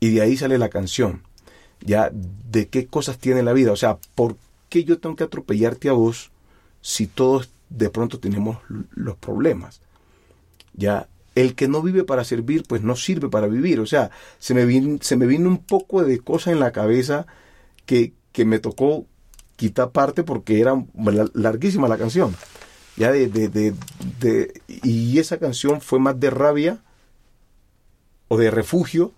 Y 0.00 0.10
de 0.14 0.22
ahí 0.22 0.36
sale 0.36 0.58
la 0.58 0.70
canción. 0.70 1.22
Ya, 1.84 2.10
¿de 2.12 2.68
qué 2.68 2.86
cosas 2.86 3.18
tiene 3.18 3.42
la 3.42 3.52
vida? 3.52 3.72
O 3.72 3.76
sea, 3.76 3.98
¿por 4.14 4.36
qué 4.68 4.84
yo 4.84 4.98
tengo 4.98 5.16
que 5.16 5.24
atropellarte 5.24 5.88
a 5.88 5.92
vos 5.92 6.30
si 6.80 7.06
todos 7.06 7.50
de 7.68 7.90
pronto 7.90 8.18
tenemos 8.18 8.58
los 8.68 9.16
problemas? 9.16 9.80
Ya, 10.72 11.08
el 11.34 11.54
que 11.54 11.68
no 11.68 11.82
vive 11.82 12.04
para 12.04 12.24
servir, 12.24 12.64
pues 12.66 12.82
no 12.82 12.96
sirve 12.96 13.28
para 13.28 13.46
vivir. 13.46 13.80
O 13.80 13.86
sea, 13.86 14.10
se 14.38 14.54
me 14.54 14.98
se 15.02 15.16
me 15.16 15.26
vino 15.26 15.48
un 15.48 15.58
poco 15.58 16.02
de 16.04 16.18
cosa 16.18 16.50
en 16.50 16.60
la 16.60 16.72
cabeza 16.72 17.26
que, 17.90 18.12
que 18.30 18.44
me 18.44 18.60
tocó 18.60 19.04
quitar 19.56 19.90
parte 19.90 20.22
porque 20.22 20.60
era 20.60 20.80
la- 21.06 21.28
larguísima 21.34 21.88
la 21.88 21.98
canción. 21.98 22.36
Ya 22.96 23.10
de, 23.10 23.26
de, 23.26 23.48
de, 23.48 23.74
de- 24.20 24.62
y 24.68 25.18
esa 25.18 25.38
canción 25.38 25.80
fue 25.80 25.98
más 25.98 26.20
de 26.20 26.30
rabia 26.30 26.78
o 28.28 28.36
de 28.38 28.52
refugio 28.52 29.10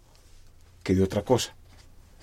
que 0.83 0.95
de 0.95 1.03
otra 1.03 1.23
cosa. 1.23 1.55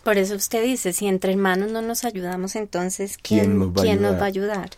Por 0.04 0.18
eso 0.18 0.34
usted 0.36 0.64
dice, 0.64 0.92
si 0.92 1.06
entre 1.06 1.34
hermanos 1.34 1.72
no 1.72 1.84
nos 1.84 2.04
ayudamos, 2.04 2.56
entonces 2.56 3.20
¿quién, 3.22 3.42
¿Quién 3.42 3.60
nos 3.60 3.70
va 3.70 3.82
quién 3.84 4.02
nos 4.02 4.14
va 4.16 4.22
a 4.24 4.26
ayudar? 4.26 4.70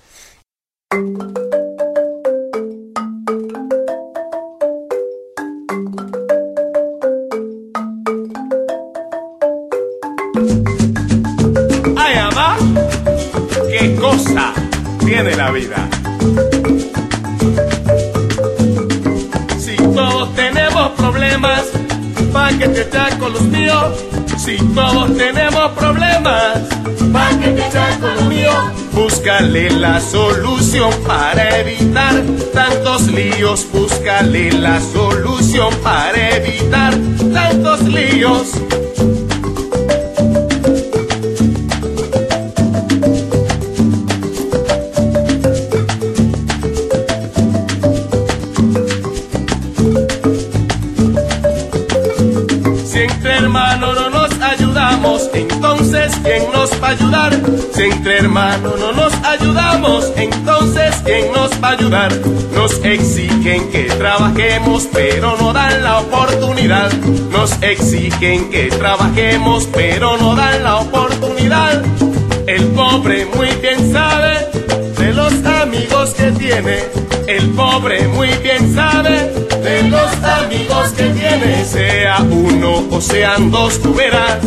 Qué 13.70 13.96
cosa 13.96 14.54
tiene 15.00 15.36
la 15.36 15.52
vida. 15.52 15.88
Si 19.58 19.76
todos 19.76 20.34
tenemos 20.36 20.92
problemas, 20.92 21.64
pa' 22.34 22.50
que 22.58 22.68
te 22.70 22.90
chaco 22.90 23.30
los 23.30 23.42
míos. 23.44 23.86
Si 24.38 24.58
todos 24.74 25.16
tenemos 25.18 25.72
problemas, 25.72 26.60
pa' 27.12 27.30
que 27.40 27.50
te 27.50 27.70
chaco 27.72 28.08
los 28.16 28.26
míos. 28.26 28.56
Búscale 28.94 29.70
la 29.72 30.00
solución 30.00 30.92
para 31.08 31.60
evitar 31.60 32.14
tantos 32.54 33.08
líos. 33.08 33.68
Búscale 33.72 34.52
la 34.52 34.80
solución 34.82 35.74
para 35.84 36.38
evitar 36.38 36.94
tantos 37.34 37.82
líos. 37.84 38.52
Nos 56.62 56.84
va 56.84 56.89
a 56.89 56.91
ayudar? 56.91 57.41
Si 57.74 57.82
entre 57.82 58.20
hermanos 58.20 58.80
no 58.80 58.91
nos 58.91 59.14
ayudamos, 59.24 60.12
entonces 60.16 60.93
¿quién 61.03 61.32
nos 61.34 61.51
va 61.53 61.70
a 61.70 61.72
ayudar? 61.72 62.12
Nos 62.53 62.74
exigen 62.86 63.72
que 63.72 63.86
trabajemos, 63.86 64.88
pero 64.93 65.36
no 65.38 65.53
dan 65.53 65.84
la 65.84 66.01
oportunidad. 66.01 66.93
Nos 67.32 67.51
exigen 67.64 68.51
que 68.51 68.68
trabajemos, 68.68 69.68
pero 69.74 70.18
no 70.18 70.36
dan 70.36 70.64
la 70.64 70.76
oportunidad. 70.82 71.82
El 72.45 72.66
pobre 72.68 73.26
muy 73.26 73.49
bien 73.59 73.91
sabe 73.91 74.47
de 74.99 75.14
los 75.14 75.34
amigos 75.64 76.12
que 76.12 76.32
tiene. 76.32 76.84
El 77.28 77.49
pobre 77.51 78.07
muy 78.07 78.30
bien 78.43 78.76
sabe 78.76 79.51
de 79.62 79.84
los 79.89 80.24
amigos 80.24 80.89
que 80.91 81.03
tiene. 81.03 81.64
Sea 81.66 82.20
uno 82.22 82.88
o 82.89 83.01
sean 83.01 83.51
dos, 83.51 83.82
tú 83.82 83.93
verás. 83.93 84.38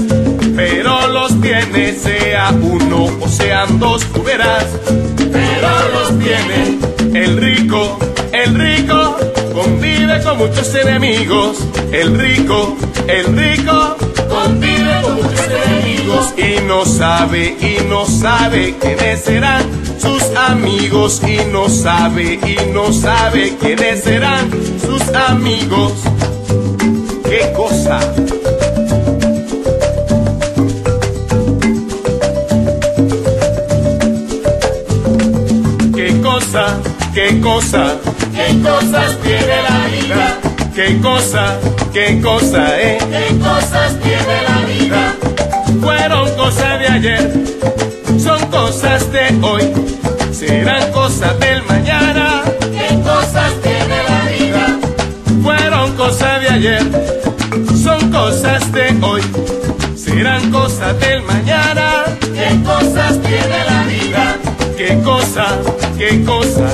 Pero 0.57 1.09
los 1.09 1.41
tiene, 1.41 1.93
sea 1.95 2.51
uno 2.51 3.11
o 3.21 3.29
sean 3.29 3.79
dos, 3.79 4.05
tú 4.13 4.23
verás. 4.23 4.67
Pero 5.17 5.69
los 5.93 6.19
tiene. 6.19 6.79
El 7.15 7.37
rico, 7.37 7.99
el 8.33 8.55
rico, 8.55 9.17
convive 9.53 10.23
con 10.23 10.39
muchos 10.39 10.75
enemigos. 10.75 11.59
El 11.93 12.19
rico, 12.19 12.77
el 13.09 13.37
rico, 13.37 13.97
Y 16.05 16.61
no 16.67 16.85
sabe, 16.85 17.57
y 17.61 17.83
no 17.89 18.05
sabe 18.05 18.75
quiénes 18.79 19.21
serán 19.23 19.63
sus 19.99 20.23
amigos. 20.37 21.23
Y 21.27 21.51
no 21.51 21.69
sabe, 21.71 22.39
y 22.45 22.73
no 22.73 22.93
sabe 22.93 23.57
quiénes 23.59 24.05
serán 24.05 24.51
sus 24.81 25.03
amigos. 25.15 25.93
¿Qué 27.25 27.53
cosa? 27.57 28.01
¿Qué 35.95 36.21
cosa? 36.21 36.81
¿Qué 37.15 37.41
cosa? 37.41 37.97
¿Qué 38.35 38.63
cosas 38.63 39.19
tiene 39.23 39.63
la 39.69 39.87
vida? 39.87 40.39
¿Qué 40.75 41.01
cosa? 41.01 41.59
¿Qué 41.95 42.21
cosa, 42.21 42.81
eh? 42.83 42.99
¿Qué 42.99 43.39
cosas 43.39 43.99
tiene 44.03 44.43
la 44.43 44.67
vida? 44.67 45.24
Ayer, 46.95 47.29
son 48.21 48.41
cosas 48.53 49.11
de 49.11 49.37
hoy, 49.43 49.65
serán 50.33 50.93
cosas 50.93 51.37
del 51.41 51.61
mañana. 51.65 52.45
¿Qué 52.61 52.95
cosas 53.03 53.53
tiene 53.65 53.99
la 54.09 54.31
vida? 54.31 54.79
Fueron 55.43 55.97
cosas 55.97 56.41
de 56.41 56.49
ayer, 56.51 56.83
son 57.83 58.13
cosas 58.13 58.71
de 58.71 58.97
hoy, 59.03 59.23
serán 59.97 60.53
cosas 60.53 60.97
del 61.01 61.23
mañana. 61.23 62.05
¿Qué 62.21 62.63
cosas 62.63 63.21
tiene 63.23 63.65
la 63.69 63.85
vida? 63.87 64.37
¿Qué 64.77 65.01
cosa? 65.03 65.47
¿Qué 65.99 66.25
cosa, 66.25 66.65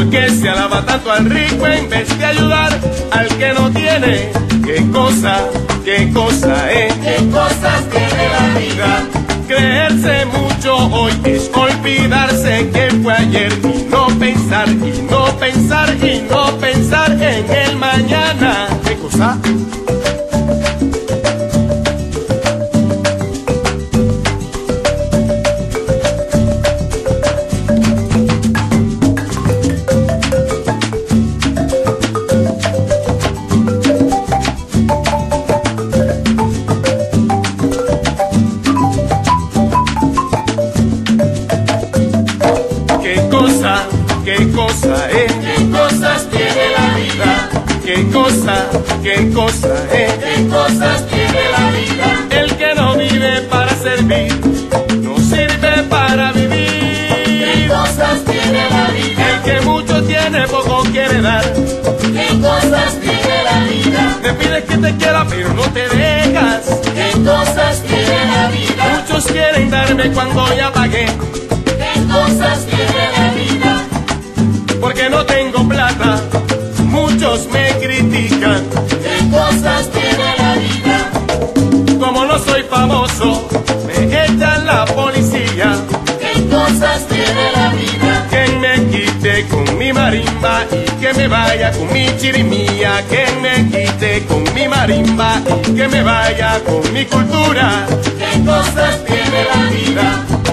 ¿Por 0.00 0.08
qué 0.08 0.30
se 0.30 0.48
alaba 0.48 0.82
tanto 0.86 1.12
al 1.12 1.26
rico 1.26 1.66
en 1.66 1.90
vez 1.90 2.18
de 2.18 2.24
ayudar 2.24 2.72
al 3.10 3.28
que 3.36 3.52
no 3.52 3.70
tiene? 3.70 4.32
¿Qué 4.64 4.82
cosa? 4.90 5.44
¿Qué 5.84 6.10
cosa, 6.10 6.72
eh? 6.72 6.88
¿Qué 7.02 7.28
cosas 7.30 7.84
tiene 7.90 8.28
la 8.32 8.58
vida? 8.58 9.02
Creerse 9.46 10.24
mucho 10.24 10.74
hoy 10.90 11.12
es 11.24 11.50
olvidarse 11.52 12.70
que 12.72 12.88
fue 13.02 13.12
ayer 13.12 13.52
y 13.62 13.90
no 13.90 14.06
pensar, 14.18 14.70
y 14.70 15.02
no 15.10 15.26
pensar, 15.38 15.94
y 16.02 16.26
no 16.30 16.46
pensar 16.56 17.12
en 17.12 17.50
el 17.50 17.76
mañana. 17.76 18.68
¿Qué 18.82 18.96
cosa? 18.96 19.36
Cuando 70.14 70.46
ya 70.54 70.72
pagué, 70.72 71.06
¿Qué 71.06 72.02
cosas 72.12 72.64
tiene 72.66 73.04
la 73.16 73.34
vida? 73.34 73.84
porque 74.80 75.10
no 75.10 75.24
tengo 75.26 75.68
plata. 75.68 76.20
Muchos 76.84 77.46
me 77.48 77.68
critican, 77.80 78.62
¿Qué 78.88 79.28
cosas 79.30 79.90
tiene 79.90 80.36
la 80.38 80.54
vida? 80.54 81.10
como 81.98 82.24
no 82.24 82.38
soy 82.38 82.62
famoso, 82.62 83.48
me 83.86 84.04
echan 84.24 84.64
la 84.64 84.84
policía. 84.86 85.76
¿Qué 86.20 86.44
cosas 86.48 87.06
tiene 87.08 87.52
la 87.54 87.70
vida? 87.72 88.26
Que 88.30 88.48
me 88.58 88.86
quite 88.90 89.46
con 89.48 89.76
mi 89.76 89.92
marimba 89.92 90.64
y 90.72 91.00
que 91.00 91.12
me 91.14 91.26
vaya 91.28 91.72
con 91.72 91.92
mi 91.92 92.06
chirimía. 92.16 93.04
Que 93.10 93.26
me 93.42 93.68
quite 93.70 94.24
con 94.26 94.44
mi 94.54 94.66
marimba 94.68 95.42
y 95.68 95.74
que 95.74 95.88
me 95.88 96.02
vaya 96.02 96.60
con 96.64 96.92
mi 96.92 97.04
cultura. 97.06 97.86
¿Qué 98.18 98.40
cosas 98.46 99.04
tiene 99.04 99.09
la 99.30 99.70
vida? 99.70 100.06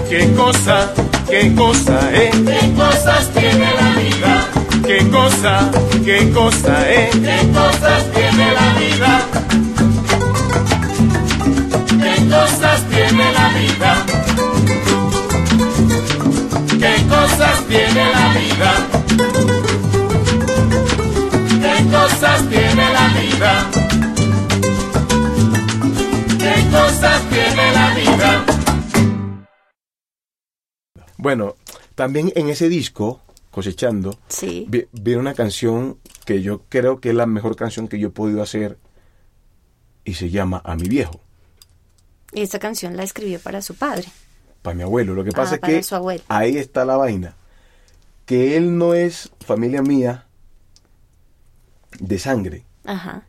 Qué 0.09 0.33
cosa, 0.33 0.93
qué 1.29 1.53
cosa, 1.55 1.99
eh. 2.13 2.31
¿Qué 2.31 2.73
cosas 2.75 3.29
tiene 3.33 3.67
la 3.81 3.89
vida? 4.01 4.47
Qué 4.85 5.09
cosa, 5.09 5.71
qué 6.05 6.31
cosa, 6.31 6.73
eh. 6.89 7.09
¿Qué 7.11 7.39
cosas 7.51 8.03
tiene 8.13 8.45
la 8.59 8.67
vida? 8.79 9.11
¿Qué 12.03 12.15
cosas 12.29 12.81
tiene 12.89 13.25
la 13.33 13.47
vida? 13.59 13.91
¿Qué 16.79 16.93
cosas 17.09 17.57
tiene 17.67 18.03
la 18.15 18.25
vida? 18.39 18.71
¿Qué 21.63 21.75
cosas 21.91 22.39
tiene 22.49 22.85
la 22.97 23.07
vida? 23.19 23.51
¿Qué 26.39 26.55
cosas 26.71 27.21
tiene 27.29 27.71
la 27.73 27.87
vida? 27.95 28.56
Bueno, 31.17 31.55
también 31.95 32.31
en 32.35 32.49
ese 32.49 32.69
disco, 32.69 33.21
cosechando, 33.51 34.17
Sí. 34.27 34.65
vi- 34.69 35.15
una 35.15 35.33
canción 35.33 35.97
que 36.25 36.41
yo 36.41 36.61
creo 36.69 36.99
que 36.99 37.09
es 37.09 37.15
la 37.15 37.25
mejor 37.25 37.55
canción 37.55 37.87
que 37.87 37.97
yo 37.99 38.09
he 38.09 38.11
podido 38.11 38.41
hacer 38.43 38.77
y 40.05 40.13
se 40.13 40.29
llama 40.29 40.61
A 40.63 40.75
mi 40.75 40.87
viejo, 40.87 41.19
Y 42.33 42.41
esta 42.41 42.59
canción 42.59 42.95
la 42.97 43.03
escribió 43.03 43.39
para 43.39 43.61
su 43.61 43.73
padre. 43.75 44.05
para 44.61 44.75
mi 44.75 44.83
abuelo. 44.83 45.13
Lo 45.13 45.23
que 45.23 45.29
Ah, 45.29 45.37
pasa 45.37 45.55
es 45.55 45.61
para 45.61 45.73
que 45.73 45.83
su 45.83 45.95
abuelo. 45.95 46.23
ahí 46.27 46.57
está 46.57 46.83
la 46.85 46.97
vaina, 46.97 47.35
que 48.25 48.57
él 48.57 48.77
no 48.77 48.93
es 48.93 49.31
familia 49.39 49.81
mía 49.81 50.25
de 51.99 52.19
sangre, 52.19 52.65
Ajá. 52.85 53.23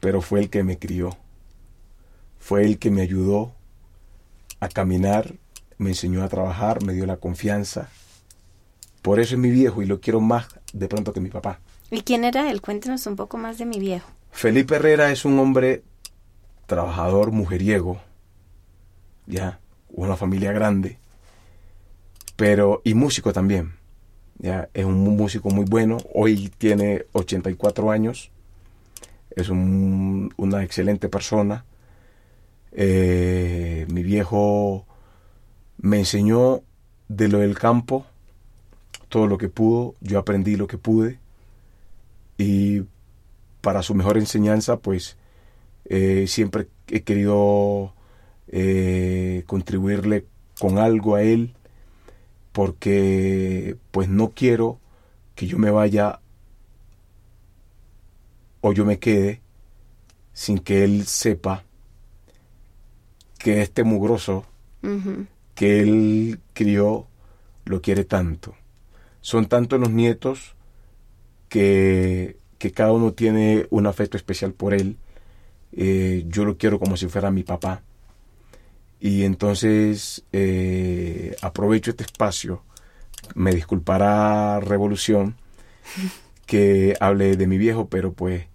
pero 0.00 0.22
fue 0.22 0.40
el 0.40 0.48
que 0.48 0.62
me 0.62 0.78
crió, 0.78 1.16
fue 2.38 2.64
el 2.64 2.78
que 2.78 2.90
me 2.90 3.02
ayudó 3.02 3.52
a 4.60 4.68
caminar, 4.68 5.34
me 5.78 5.90
enseñó 5.90 6.22
a 6.22 6.28
trabajar, 6.28 6.82
me 6.82 6.92
dio 6.94 7.06
la 7.06 7.16
confianza. 7.16 7.88
Por 9.02 9.20
eso 9.20 9.34
es 9.34 9.40
mi 9.40 9.50
viejo 9.50 9.82
y 9.82 9.86
lo 9.86 10.00
quiero 10.00 10.20
más 10.20 10.48
de 10.72 10.88
pronto 10.88 11.12
que 11.12 11.20
mi 11.20 11.30
papá. 11.30 11.60
¿Y 11.90 12.00
quién 12.02 12.24
era 12.24 12.50
él? 12.50 12.60
Cuéntenos 12.60 13.06
un 13.06 13.14
poco 13.16 13.36
más 13.38 13.58
de 13.58 13.66
mi 13.66 13.78
viejo. 13.78 14.08
Felipe 14.32 14.76
Herrera 14.76 15.10
es 15.12 15.24
un 15.24 15.38
hombre 15.38 15.82
trabajador, 16.66 17.30
mujeriego, 17.30 18.00
ya, 19.26 19.60
una 19.90 20.16
familia 20.16 20.52
grande, 20.52 20.98
pero 22.36 22.80
y 22.84 22.94
músico 22.94 23.32
también. 23.32 23.74
Ya, 24.38 24.68
es 24.74 24.84
un 24.84 24.98
músico 25.16 25.48
muy 25.50 25.64
bueno, 25.64 25.96
hoy 26.12 26.50
tiene 26.58 27.06
84 27.12 27.90
años, 27.90 28.30
es 29.34 29.48
un- 29.48 30.34
una 30.36 30.62
excelente 30.64 31.08
persona. 31.08 31.64
Eh, 32.72 33.86
mi 33.90 34.02
viejo 34.02 34.86
me 35.78 35.98
enseñó 35.98 36.62
de 37.08 37.28
lo 37.28 37.38
del 37.38 37.58
campo 37.58 38.06
todo 39.08 39.26
lo 39.26 39.38
que 39.38 39.48
pudo, 39.48 39.94
yo 40.00 40.18
aprendí 40.18 40.56
lo 40.56 40.66
que 40.66 40.78
pude 40.78 41.18
y 42.38 42.82
para 43.60 43.82
su 43.82 43.94
mejor 43.94 44.18
enseñanza, 44.18 44.78
pues 44.78 45.16
eh, 45.86 46.26
siempre 46.28 46.68
he 46.88 47.02
querido 47.02 47.94
eh, 48.48 49.44
contribuirle 49.46 50.26
con 50.60 50.78
algo 50.78 51.14
a 51.14 51.22
él, 51.22 51.54
porque 52.52 53.76
pues 53.90 54.08
no 54.08 54.30
quiero 54.30 54.78
que 55.34 55.46
yo 55.46 55.58
me 55.58 55.70
vaya 55.70 56.20
o 58.60 58.72
yo 58.72 58.84
me 58.84 58.98
quede 58.98 59.40
sin 60.32 60.58
que 60.58 60.84
él 60.84 61.06
sepa 61.06 61.64
que 63.38 63.62
este 63.62 63.84
mugroso. 63.84 64.44
Que 65.56 65.80
él 65.80 66.38
crió 66.52 67.08
lo 67.64 67.82
quiere 67.82 68.04
tanto. 68.04 68.54
Son 69.22 69.46
tantos 69.46 69.80
los 69.80 69.90
nietos 69.90 70.54
que, 71.48 72.36
que 72.58 72.70
cada 72.70 72.92
uno 72.92 73.12
tiene 73.14 73.66
un 73.70 73.88
afecto 73.88 74.16
especial 74.16 74.52
por 74.52 74.74
él. 74.74 74.98
Eh, 75.72 76.24
yo 76.28 76.44
lo 76.44 76.58
quiero 76.58 76.78
como 76.78 76.96
si 76.96 77.08
fuera 77.08 77.32
mi 77.32 77.42
papá. 77.42 77.82
Y 79.00 79.24
entonces 79.24 80.24
eh, 80.32 81.34
aprovecho 81.42 81.90
este 81.90 82.04
espacio, 82.04 82.62
me 83.34 83.52
disculpará 83.52 84.60
Revolución, 84.60 85.36
que 86.46 86.96
hable 87.00 87.36
de 87.36 87.46
mi 87.46 87.58
viejo, 87.58 87.88
pero 87.88 88.12
pues 88.12 88.46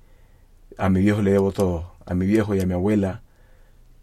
a 0.78 0.90
mi 0.90 1.02
viejo 1.02 1.22
le 1.22 1.32
debo 1.32 1.52
todo, 1.52 1.96
a 2.06 2.14
mi 2.14 2.28
viejo 2.28 2.56
y 2.56 2.62
a 2.62 2.66
mi 2.66 2.74
abuela, 2.74 3.24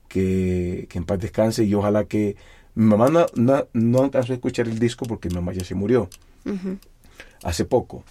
que, 0.09 0.87
que 0.91 0.99
en 0.99 1.05
paz 1.05 1.21
descanse 1.21 1.65
y 1.65 1.75
ojalá 1.75 2.05
que 2.05 2.37
mi 2.79 2.85
mamá 2.85 3.09
no, 3.09 3.27
no, 3.35 3.67
no 3.73 4.03
alcanzó 4.05 4.33
a 4.33 4.37
escuchar 4.37 4.69
el 4.69 4.79
disco 4.79 5.05
porque 5.05 5.29
mi 5.29 5.35
mamá 5.35 5.53
ya 5.53 5.65
se 5.65 5.75
murió 5.75 6.09
hace 7.43 7.65
poco, 7.65 8.05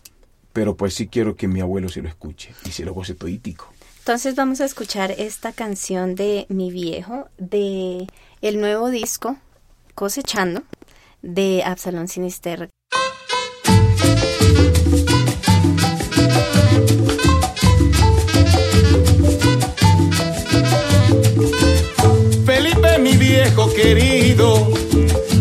pero 0.52 0.76
pues 0.76 0.94
sí 0.94 1.08
quiero 1.08 1.38
que 1.38 1.48
mi 1.48 1.62
abuelo 1.62 1.88
se 1.88 2.02
lo 2.02 2.10
escuche 2.10 2.54
y 2.66 2.72
se 2.72 2.84
lo 2.84 2.94
goce 2.94 3.14
toditico. 3.14 3.72
Entonces 4.00 4.36
vamos 4.36 4.60
a 4.60 4.66
escuchar 4.66 5.12
esta 5.12 5.54
canción 5.54 6.16
de 6.16 6.48
mi 6.50 6.70
viejo, 6.70 7.30
de 7.38 8.08
el 8.42 8.60
nuevo 8.60 8.90
disco 8.90 9.38
Cosechando, 9.96 10.64
de 11.22 11.64
Absalón 11.64 12.10
Sinister. 12.10 12.70
Viejo 23.48 23.74
querido, 23.74 24.68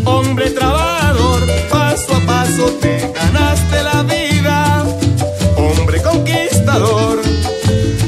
hombre 0.05 0.51
trabajador, 0.51 1.41
paso 1.69 2.15
a 2.15 2.21
paso 2.21 2.67
te 2.81 3.13
ganaste 3.13 3.83
la 3.83 4.03
vida, 4.05 4.85
hombre 5.57 6.01
conquistador. 6.01 7.21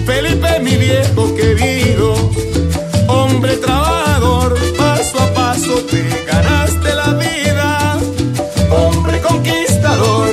Felipe, 0.06 0.60
mi 0.60 0.76
viejo 0.76 1.34
querido, 1.34 2.14
hombre 3.08 3.56
trabajador, 3.56 4.56
paso 4.76 5.18
a 5.18 5.34
paso 5.34 5.74
te 5.90 6.04
ganaste 6.26 6.94
la 6.94 7.14
vida, 7.14 7.98
hombre 8.70 9.20
conquistador. 9.20 10.28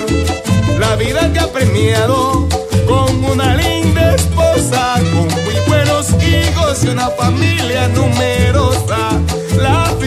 La 0.80 0.96
vida 0.96 1.32
te 1.34 1.40
ha 1.40 1.48
premiado 1.52 2.48
con 2.88 3.24
una 3.24 3.56
linda 3.56 4.14
esposa, 4.14 4.94
con 5.12 5.28
muy 5.44 5.58
buenos 5.68 6.10
hijos 6.22 6.84
y 6.84 6.90
una 6.90 7.10
familia 7.10 7.88
numerosa. 7.88 9.10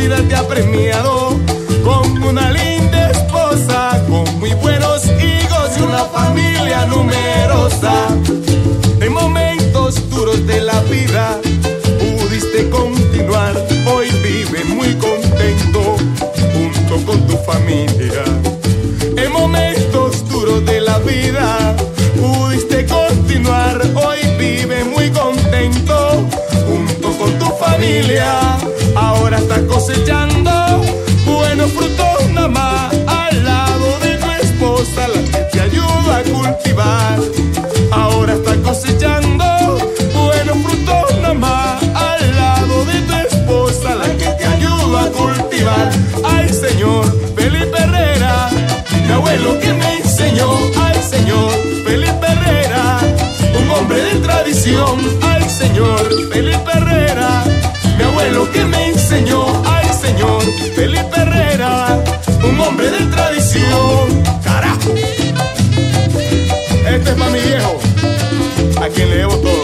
Vida 0.00 0.22
te 0.28 0.36
ha 0.36 0.46
premiado 0.46 1.36
con 1.84 2.22
una 2.22 2.52
linda 2.52 3.10
esposa, 3.10 4.00
con 4.08 4.38
muy 4.38 4.54
buenos 4.54 5.04
hijos 5.06 5.70
y 5.76 5.82
una 5.82 6.04
familia 6.04 6.86
numerosa. 6.86 8.06
En 9.00 9.12
momentos 9.12 10.08
duros 10.08 10.46
de 10.46 10.60
la 10.60 10.80
vida 10.82 11.40
pudiste 11.98 12.70
continuar, 12.70 13.56
hoy 13.92 14.08
vive 14.22 14.62
muy 14.66 14.94
contento 14.94 15.96
junto 16.54 17.04
con 17.04 17.26
tu 17.26 17.36
familia. 17.38 18.22
En 19.16 19.32
momentos 19.32 20.28
duros 20.28 20.64
de 20.64 20.80
la 20.80 20.98
vida 21.00 21.74
pudiste 22.20 22.86
continuar, 22.86 23.82
hoy 23.96 24.18
vive 24.38 24.84
muy 24.84 25.10
contento 25.10 26.24
junto 26.68 27.18
con 27.18 27.36
tu 27.40 27.46
familia. 27.56 28.58
Está 29.38 29.66
cosechando 29.66 30.50
buenos 31.24 31.70
frutos 31.72 32.30
nada 32.32 32.48
más 32.48 32.94
al 33.06 33.44
lado 33.44 33.98
de 34.00 34.16
tu 34.18 34.30
esposa, 34.42 35.08
la 35.08 35.22
que 35.22 35.38
te 35.52 35.60
ayuda 35.60 36.18
a 36.18 36.22
cultivar. 36.22 37.18
Ahora 37.90 38.34
está 38.34 38.54
cosechando 38.56 39.44
buenos 40.14 40.58
frutos 40.64 41.18
nada 41.22 41.34
más 41.34 41.82
al 41.94 42.36
lado 42.36 42.84
de 42.84 43.00
tu 43.02 43.14
esposa, 43.14 43.94
la 43.94 44.08
que 44.16 44.28
te 44.38 44.44
ayuda 44.44 45.04
a 45.04 45.10
cultivar. 45.10 45.90
Ay 46.24 46.48
señor, 46.48 47.04
Felipe 47.36 47.78
Herrera, 47.78 48.50
mi 49.06 49.12
abuelo 49.12 49.58
que 49.60 49.72
me 49.72 49.98
enseñó. 49.98 50.50
Ay 50.76 51.00
señor, 51.02 51.52
Felipe 51.84 52.26
Herrera, 52.26 52.98
un 53.60 53.70
hombre 53.70 54.02
de 54.02 54.14
tradición. 54.20 54.98
Ay 55.22 55.44
señor, 55.48 56.08
Felipe 56.32 56.70
Herrera, 56.74 57.44
mi 57.96 58.04
abuelo 58.04 58.50
que 58.50 58.64
me 58.64 58.76
enseñó. 58.76 58.87
un 62.48 62.60
hombre 62.60 62.90
de 62.90 63.06
tradición. 63.06 64.22
Carajo. 64.42 64.94
Este 66.86 67.10
es 67.10 67.16
para 67.16 67.30
mi 67.30 67.40
viejo, 67.40 67.78
a 68.80 68.88
quien 68.88 69.10
le 69.10 69.16
debo 69.16 69.36
todo. 69.36 69.57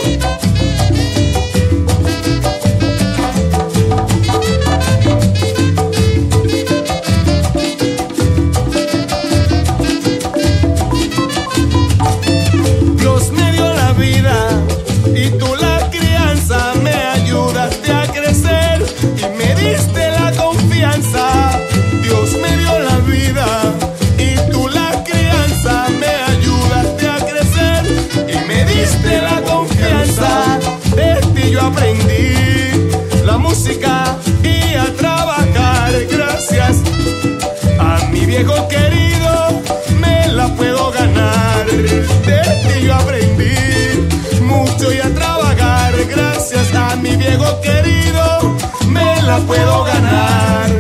La 49.27 49.39
puedo 49.39 49.85
ganar. 49.85 50.71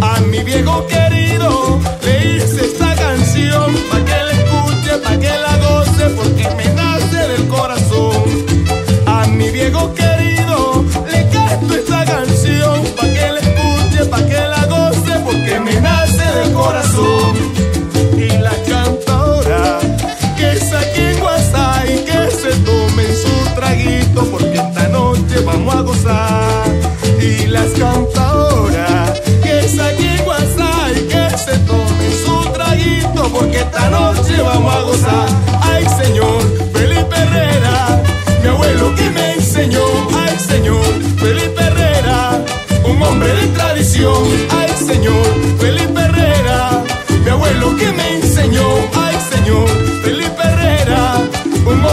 A 0.00 0.20
mi 0.20 0.42
viejo 0.42 0.86
querido 0.86 1.78
le 2.02 2.36
hice 2.36 2.64
esta 2.66 2.94
canción 2.94 3.74
pa' 3.90 4.04
que 4.04 4.18
la 4.26 4.32
escuche, 4.32 4.92
pa' 5.04 5.16
que 5.18 5.32
la 5.46 5.56
goce, 5.58 6.04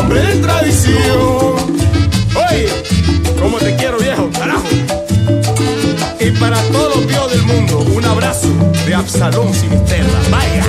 hombre 0.08 0.22
de 0.22 0.41
tradición. 0.41 1.80
Oye, 2.49 2.70
¿cómo 3.41 3.58
te 3.58 3.76
quiero 3.76 3.97
viejo? 3.99 4.30
Carajo. 4.32 4.64
Y 6.20 6.32
para 6.32 6.58
todos 6.72 6.95
los 6.95 7.08
dios 7.08 7.32
del 7.32 7.43
mundo, 7.43 7.80
un 7.80 8.05
abrazo 8.05 8.47
de 8.86 8.95
Absalón 8.95 9.53
Sinisterra. 9.53 10.08
Vaya. 10.32 10.66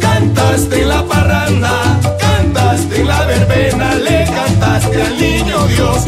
Cantaste 0.00 0.82
en 0.82 0.88
la 0.88 1.04
parranda, 1.06 2.00
cantaste 2.20 3.00
en 3.00 3.08
la 3.08 3.24
verbena, 3.24 3.94
le 3.94 4.24
cantaste 4.24 5.02
al 5.02 5.18
niño 5.18 5.66
Dios, 5.68 6.06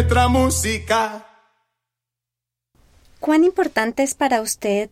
nuestra 0.00 0.28
música 0.28 1.26
¿Cuán 3.18 3.44
importante 3.44 4.02
es 4.02 4.14
para 4.14 4.40
usted 4.40 4.88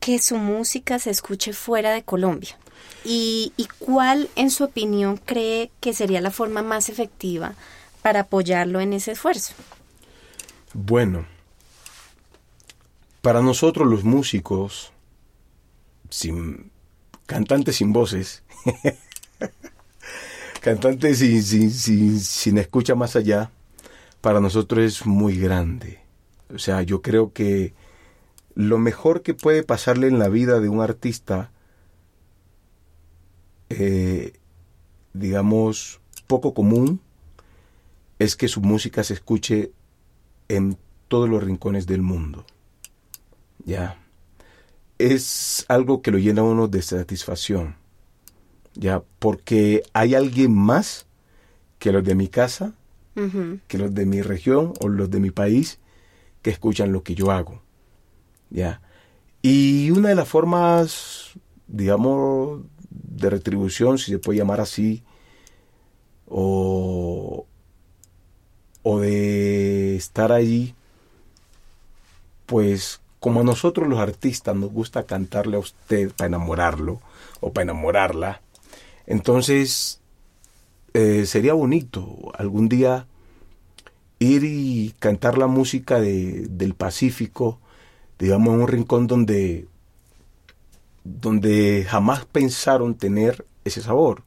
que 0.00 0.18
su 0.18 0.36
música 0.36 0.98
se 0.98 1.08
escuche 1.08 1.54
fuera 1.54 1.92
de 1.92 2.02
Colombia? 2.02 2.58
¿Y, 3.02 3.54
y 3.56 3.68
cuál, 3.78 4.28
en 4.36 4.50
su 4.50 4.64
opinión, 4.64 5.16
cree 5.16 5.70
que 5.80 5.94
sería 5.94 6.20
la 6.20 6.30
forma 6.30 6.62
más 6.62 6.90
efectiva 6.90 7.54
para 8.02 8.20
apoyarlo 8.20 8.80
en 8.80 8.92
ese 8.92 9.12
esfuerzo? 9.12 9.54
Bueno, 10.74 11.24
para 13.22 13.40
nosotros 13.40 13.88
los 13.88 14.04
músicos, 14.04 14.92
sin 16.10 16.70
cantantes 17.24 17.76
sin 17.76 17.94
voces, 17.94 18.42
cantantes 20.60 21.18
sin, 21.20 21.42
sin, 21.42 21.70
sin, 21.70 22.20
sin 22.20 22.58
escucha 22.58 22.94
más 22.94 23.16
allá, 23.16 23.50
para 24.20 24.40
nosotros 24.40 24.84
es 24.84 25.06
muy 25.06 25.38
grande. 25.38 26.00
O 26.54 26.58
sea, 26.58 26.82
yo 26.82 27.02
creo 27.02 27.32
que 27.32 27.74
lo 28.54 28.78
mejor 28.78 29.22
que 29.22 29.34
puede 29.34 29.62
pasarle 29.62 30.08
en 30.08 30.18
la 30.18 30.28
vida 30.28 30.60
de 30.60 30.68
un 30.68 30.80
artista, 30.80 31.50
eh, 33.68 34.34
digamos, 35.12 36.00
poco 36.26 36.54
común, 36.54 37.00
es 38.18 38.36
que 38.36 38.48
su 38.48 38.60
música 38.60 39.02
se 39.02 39.14
escuche 39.14 39.72
en 40.48 40.76
todos 41.08 41.28
los 41.28 41.42
rincones 41.42 41.86
del 41.86 42.02
mundo. 42.02 42.44
Ya. 43.64 43.98
Es 44.98 45.64
algo 45.68 46.02
que 46.02 46.10
lo 46.10 46.18
llena 46.18 46.42
a 46.42 46.44
uno 46.44 46.68
de 46.68 46.82
satisfacción. 46.82 47.76
Ya, 48.74 49.02
porque 49.18 49.82
hay 49.92 50.14
alguien 50.14 50.54
más 50.54 51.06
que 51.78 51.92
los 51.92 52.04
de 52.04 52.14
mi 52.14 52.28
casa, 52.28 52.74
Que 53.68 53.78
los 53.78 53.94
de 53.94 54.06
mi 54.06 54.22
región 54.22 54.72
o 54.80 54.88
los 54.88 55.10
de 55.10 55.20
mi 55.20 55.30
país 55.30 55.78
que 56.42 56.50
escuchan 56.50 56.92
lo 56.92 57.02
que 57.02 57.14
yo 57.14 57.30
hago. 57.30 57.62
¿Ya? 58.50 58.80
Y 59.42 59.90
una 59.90 60.10
de 60.10 60.14
las 60.14 60.28
formas, 60.28 61.32
digamos, 61.66 62.62
de 62.90 63.30
retribución, 63.30 63.98
si 63.98 64.10
se 64.10 64.18
puede 64.18 64.38
llamar 64.38 64.60
así, 64.60 65.02
o, 66.26 67.46
o 68.82 69.00
de 69.00 69.96
estar 69.96 70.32
allí, 70.32 70.74
pues 72.46 73.00
como 73.18 73.40
a 73.40 73.44
nosotros 73.44 73.86
los 73.88 73.98
artistas 73.98 74.56
nos 74.56 74.72
gusta 74.72 75.04
cantarle 75.04 75.56
a 75.56 75.60
usted 75.60 76.10
para 76.12 76.28
enamorarlo 76.28 77.00
o 77.40 77.52
para 77.52 77.64
enamorarla, 77.64 78.40
entonces 79.06 80.00
eh, 80.94 81.26
sería 81.26 81.52
bonito 81.52 82.32
algún 82.36 82.68
día 82.68 83.06
ir 84.20 84.44
y 84.44 84.94
cantar 85.00 85.36
la 85.38 85.48
música 85.48 85.98
de, 85.98 86.46
del 86.48 86.74
Pacífico, 86.74 87.58
digamos, 88.18 88.54
en 88.54 88.60
un 88.60 88.68
rincón 88.68 89.06
donde, 89.08 89.66
donde 91.04 91.84
jamás 91.88 92.26
pensaron 92.26 92.94
tener 92.94 93.44
ese 93.64 93.80
sabor. 93.82 94.22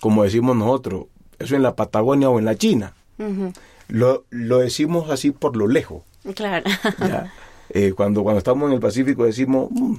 Como 0.00 0.24
decimos 0.24 0.56
nosotros, 0.56 1.06
eso 1.38 1.54
en 1.56 1.62
la 1.62 1.76
Patagonia 1.76 2.30
o 2.30 2.38
en 2.38 2.46
la 2.46 2.56
China. 2.56 2.94
Lo, 3.88 4.24
lo 4.30 4.58
decimos 4.58 5.10
así 5.10 5.30
por 5.30 5.56
lo 5.56 5.68
lejos. 5.68 6.02
Claro. 6.34 6.68
¿ya? 6.98 7.32
Eh, 7.70 7.92
cuando, 7.94 8.22
cuando 8.22 8.38
estamos 8.38 8.68
en 8.68 8.74
el 8.74 8.80
Pacífico 8.80 9.24
decimos, 9.24 9.68
"Mm, 9.70 9.94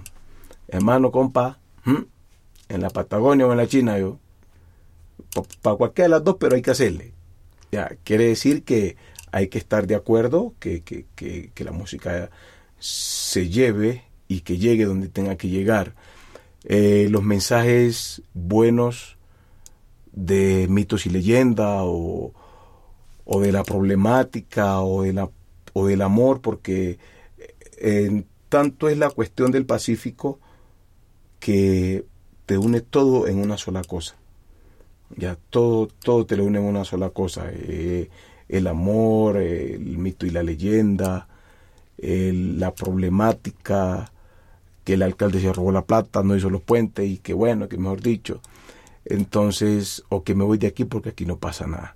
hermano, 0.70 1.12
compa, 1.12 1.60
mm, 1.86 2.02
en 2.70 2.82
la 2.82 2.90
Patagonia 2.90 3.46
o 3.46 3.52
en 3.52 3.58
la 3.58 3.68
China, 3.68 3.98
yo, 4.00 4.18
para 5.62 5.76
cualquiera 5.76 6.06
de 6.06 6.10
las 6.10 6.24
dos, 6.24 6.38
pero 6.40 6.56
hay 6.56 6.62
que 6.62 6.72
hacerle. 6.72 7.14
Ya, 7.72 7.98
quiere 8.04 8.26
decir 8.26 8.64
que 8.64 8.96
hay 9.32 9.48
que 9.50 9.58
estar 9.58 9.88
de 9.88 9.96
acuerdo, 9.96 10.54
que, 10.60 10.82
que, 10.82 11.06
que, 11.16 11.64
la 11.64 11.72
música 11.72 12.30
se 12.80 13.50
lleve 13.50 14.04
y 14.28 14.42
que 14.42 14.58
llegue 14.58 14.86
donde 14.86 15.10
tenga 15.10 15.36
que 15.36 15.50
llegar. 15.50 15.94
Eh, 16.64 17.08
los 17.10 17.24
mensajes 17.24 18.22
buenos 18.34 19.18
de 20.12 20.68
mitos 20.70 21.06
y 21.06 21.10
leyenda 21.10 21.84
o, 21.84 22.34
o 23.26 23.42
de 23.42 23.52
la 23.52 23.64
problemática 23.64 24.82
o, 24.82 25.04
de 25.04 25.14
la, 25.14 25.30
o 25.74 25.88
del 25.88 26.02
amor, 26.02 26.42
porque 26.42 26.98
en 27.78 28.26
tanto 28.50 28.90
es 28.90 28.98
la 28.98 29.10
cuestión 29.10 29.52
del 29.52 29.66
Pacífico 29.66 30.40
que 31.40 32.06
te 32.46 32.58
une 32.58 32.82
todo 32.82 33.28
en 33.28 33.40
una 33.40 33.58
sola 33.58 33.84
cosa. 33.84 34.16
Ya 35.16 35.38
todo, 35.50 35.88
todo 35.88 36.26
te 36.26 36.36
lo 36.38 36.46
une 36.46 36.60
en 36.60 36.66
una 36.66 36.84
sola 36.86 37.10
cosa. 37.10 37.46
eh, 37.52 38.10
el 38.50 38.68
amor, 38.68 39.38
el 39.38 39.98
mito 39.98 40.26
y 40.26 40.30
la 40.32 40.44
leyenda, 40.44 41.28
la 41.98 42.74
problemática, 42.76 44.12
que 44.84 44.94
el 44.94 45.04
alcalde 45.04 45.42
se 45.42 45.52
robó 45.54 45.72
la 45.72 45.86
plata, 45.86 46.24
no 46.24 46.36
hizo 46.36 46.50
los 46.50 46.62
puentes 46.62 47.08
y 47.08 47.18
que 47.18 47.34
bueno, 47.34 47.68
que 47.70 47.78
mejor 47.78 48.02
dicho. 48.02 48.42
Entonces, 49.06 50.04
o 50.10 50.24
que 50.24 50.36
me 50.36 50.44
voy 50.46 50.58
de 50.58 50.68
aquí 50.68 50.86
porque 50.86 51.10
aquí 51.10 51.26
no 51.26 51.38
pasa 51.40 51.68
nada. 51.68 51.96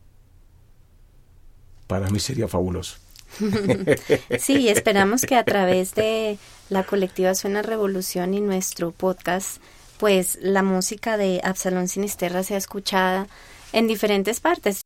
para 1.87 2.09
mí 2.09 2.19
sería 2.19 2.47
fabuloso. 2.47 2.97
sí, 4.39 4.69
esperamos 4.69 5.25
que 5.25 5.35
a 5.35 5.43
través 5.45 5.95
de 5.95 6.37
la 6.69 6.83
colectiva 6.83 7.33
Suena 7.35 7.61
Revolución 7.61 8.33
y 8.33 8.41
nuestro 8.41 8.91
podcast, 8.91 9.61
pues 10.01 10.39
la 10.41 10.63
música 10.63 11.15
de 11.15 11.41
Absalón 11.43 11.87
Sinisterra 11.87 12.41
sea 12.41 12.57
escuchada 12.57 13.27
en 13.71 13.85
diferentes 13.85 14.39
partes. 14.39 14.81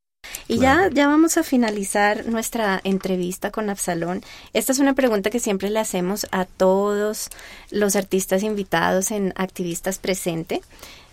Y 0.50 0.58
ya, 0.58 0.90
ya 0.92 1.08
vamos 1.08 1.38
a 1.38 1.44
finalizar 1.44 2.26
nuestra 2.26 2.82
entrevista 2.84 3.50
con 3.50 3.70
Absalón. 3.70 4.24
Esta 4.52 4.74
es 4.74 4.80
una 4.80 4.94
pregunta 4.94 5.30
que 5.30 5.40
siempre 5.40 5.70
le 5.70 5.80
hacemos 5.80 6.28
a 6.34 6.44
todos 6.44 7.30
los 7.72 7.96
artistas 7.96 8.44
invitados 8.44 9.12
en 9.12 9.32
Activistas 9.38 10.00
Presente, 10.00 10.62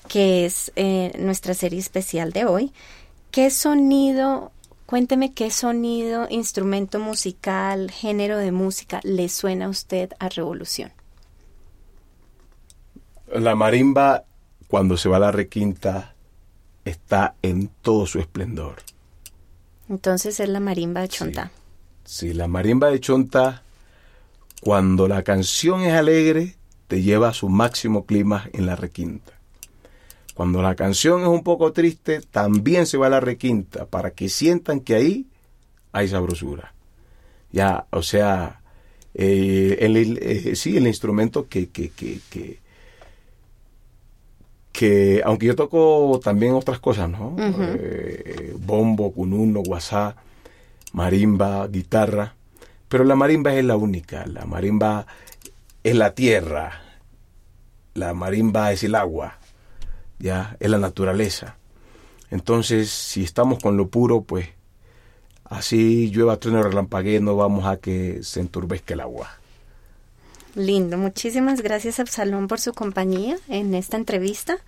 que 0.08 0.46
es 0.46 0.72
eh, 0.74 1.12
nuestra 1.20 1.54
serie 1.54 1.78
especial 1.78 2.32
de 2.32 2.44
hoy. 2.44 2.72
¿Qué 3.30 3.50
sonido, 3.50 4.50
cuénteme 4.84 5.32
qué 5.32 5.52
sonido, 5.52 6.26
instrumento 6.28 6.98
musical, 6.98 7.92
género 7.92 8.36
de 8.36 8.50
música 8.50 8.98
le 9.04 9.28
suena 9.28 9.66
a 9.66 9.68
usted 9.68 10.10
a 10.18 10.28
Revolución? 10.28 10.90
La 13.32 13.54
marimba, 13.54 14.24
cuando 14.68 14.96
se 14.96 15.08
va 15.08 15.16
a 15.16 15.20
la 15.20 15.32
requinta, 15.32 16.14
está 16.84 17.34
en 17.42 17.68
todo 17.80 18.06
su 18.06 18.18
esplendor. 18.18 18.76
Entonces 19.88 20.40
es 20.40 20.48
la 20.48 20.60
marimba 20.60 21.00
de 21.00 21.08
Chonta. 21.08 21.50
Sí. 22.04 22.32
la 22.32 22.48
marimba 22.48 22.90
de 22.90 23.00
Chonta, 23.00 23.62
cuando 24.60 25.08
la 25.08 25.22
canción 25.22 25.82
es 25.82 25.92
alegre, 25.92 26.56
te 26.88 27.02
lleva 27.02 27.28
a 27.28 27.34
su 27.34 27.48
máximo 27.48 28.04
clima 28.06 28.48
en 28.52 28.66
la 28.66 28.76
requinta. 28.76 29.32
Cuando 30.34 30.62
la 30.62 30.74
canción 30.74 31.22
es 31.22 31.28
un 31.28 31.42
poco 31.42 31.72
triste, 31.72 32.20
también 32.20 32.86
se 32.86 32.96
va 32.96 33.06
a 33.06 33.10
la 33.10 33.20
requinta 33.20 33.86
para 33.86 34.12
que 34.12 34.28
sientan 34.28 34.80
que 34.80 34.94
ahí 34.94 35.26
hay 35.92 36.08
sabrosura. 36.08 36.74
Ya, 37.50 37.86
o 37.90 38.02
sea, 38.02 38.62
eh, 39.14 39.76
el, 39.80 40.18
eh, 40.22 40.56
sí, 40.56 40.76
el 40.76 40.86
instrumento 40.86 41.48
que, 41.48 41.68
que, 41.68 41.90
que, 41.90 42.20
que, 42.30 42.61
que 44.72 45.22
aunque 45.24 45.46
yo 45.46 45.54
toco 45.54 46.18
también 46.24 46.54
otras 46.54 46.80
cosas, 46.80 47.08
¿no? 47.08 47.36
Eh, 47.38 48.56
bombo, 48.58 49.12
cununo, 49.12 49.62
guasá, 49.62 50.16
marimba, 50.92 51.68
guitarra, 51.68 52.34
pero 52.88 53.04
la 53.04 53.14
marimba 53.14 53.54
es 53.54 53.64
la 53.64 53.76
única, 53.76 54.26
la 54.26 54.46
marimba 54.46 55.06
es 55.84 55.94
la 55.94 56.14
tierra, 56.14 56.82
la 57.94 58.14
marimba 58.14 58.72
es 58.72 58.82
el 58.82 58.94
agua, 58.94 59.38
ya, 60.18 60.56
es 60.58 60.70
la 60.70 60.78
naturaleza. 60.78 61.56
Entonces, 62.30 62.90
si 62.90 63.22
estamos 63.22 63.58
con 63.62 63.76
lo 63.76 63.88
puro, 63.88 64.22
pues 64.22 64.48
así 65.44 66.10
llueva, 66.10 66.38
trueno, 66.38 66.62
relampaguee, 66.62 67.20
no 67.20 67.36
vamos 67.36 67.66
a 67.66 67.76
que 67.76 68.22
se 68.22 68.40
enturbezca 68.40 68.94
el 68.94 69.00
agua. 69.00 69.28
Lindo, 70.54 70.98
muchísimas 70.98 71.62
gracias 71.62 71.98
Absalón 71.98 72.46
por 72.46 72.60
su 72.60 72.74
compañía 72.74 73.38
en 73.48 73.74
esta 73.74 73.96
entrevista 73.96 74.58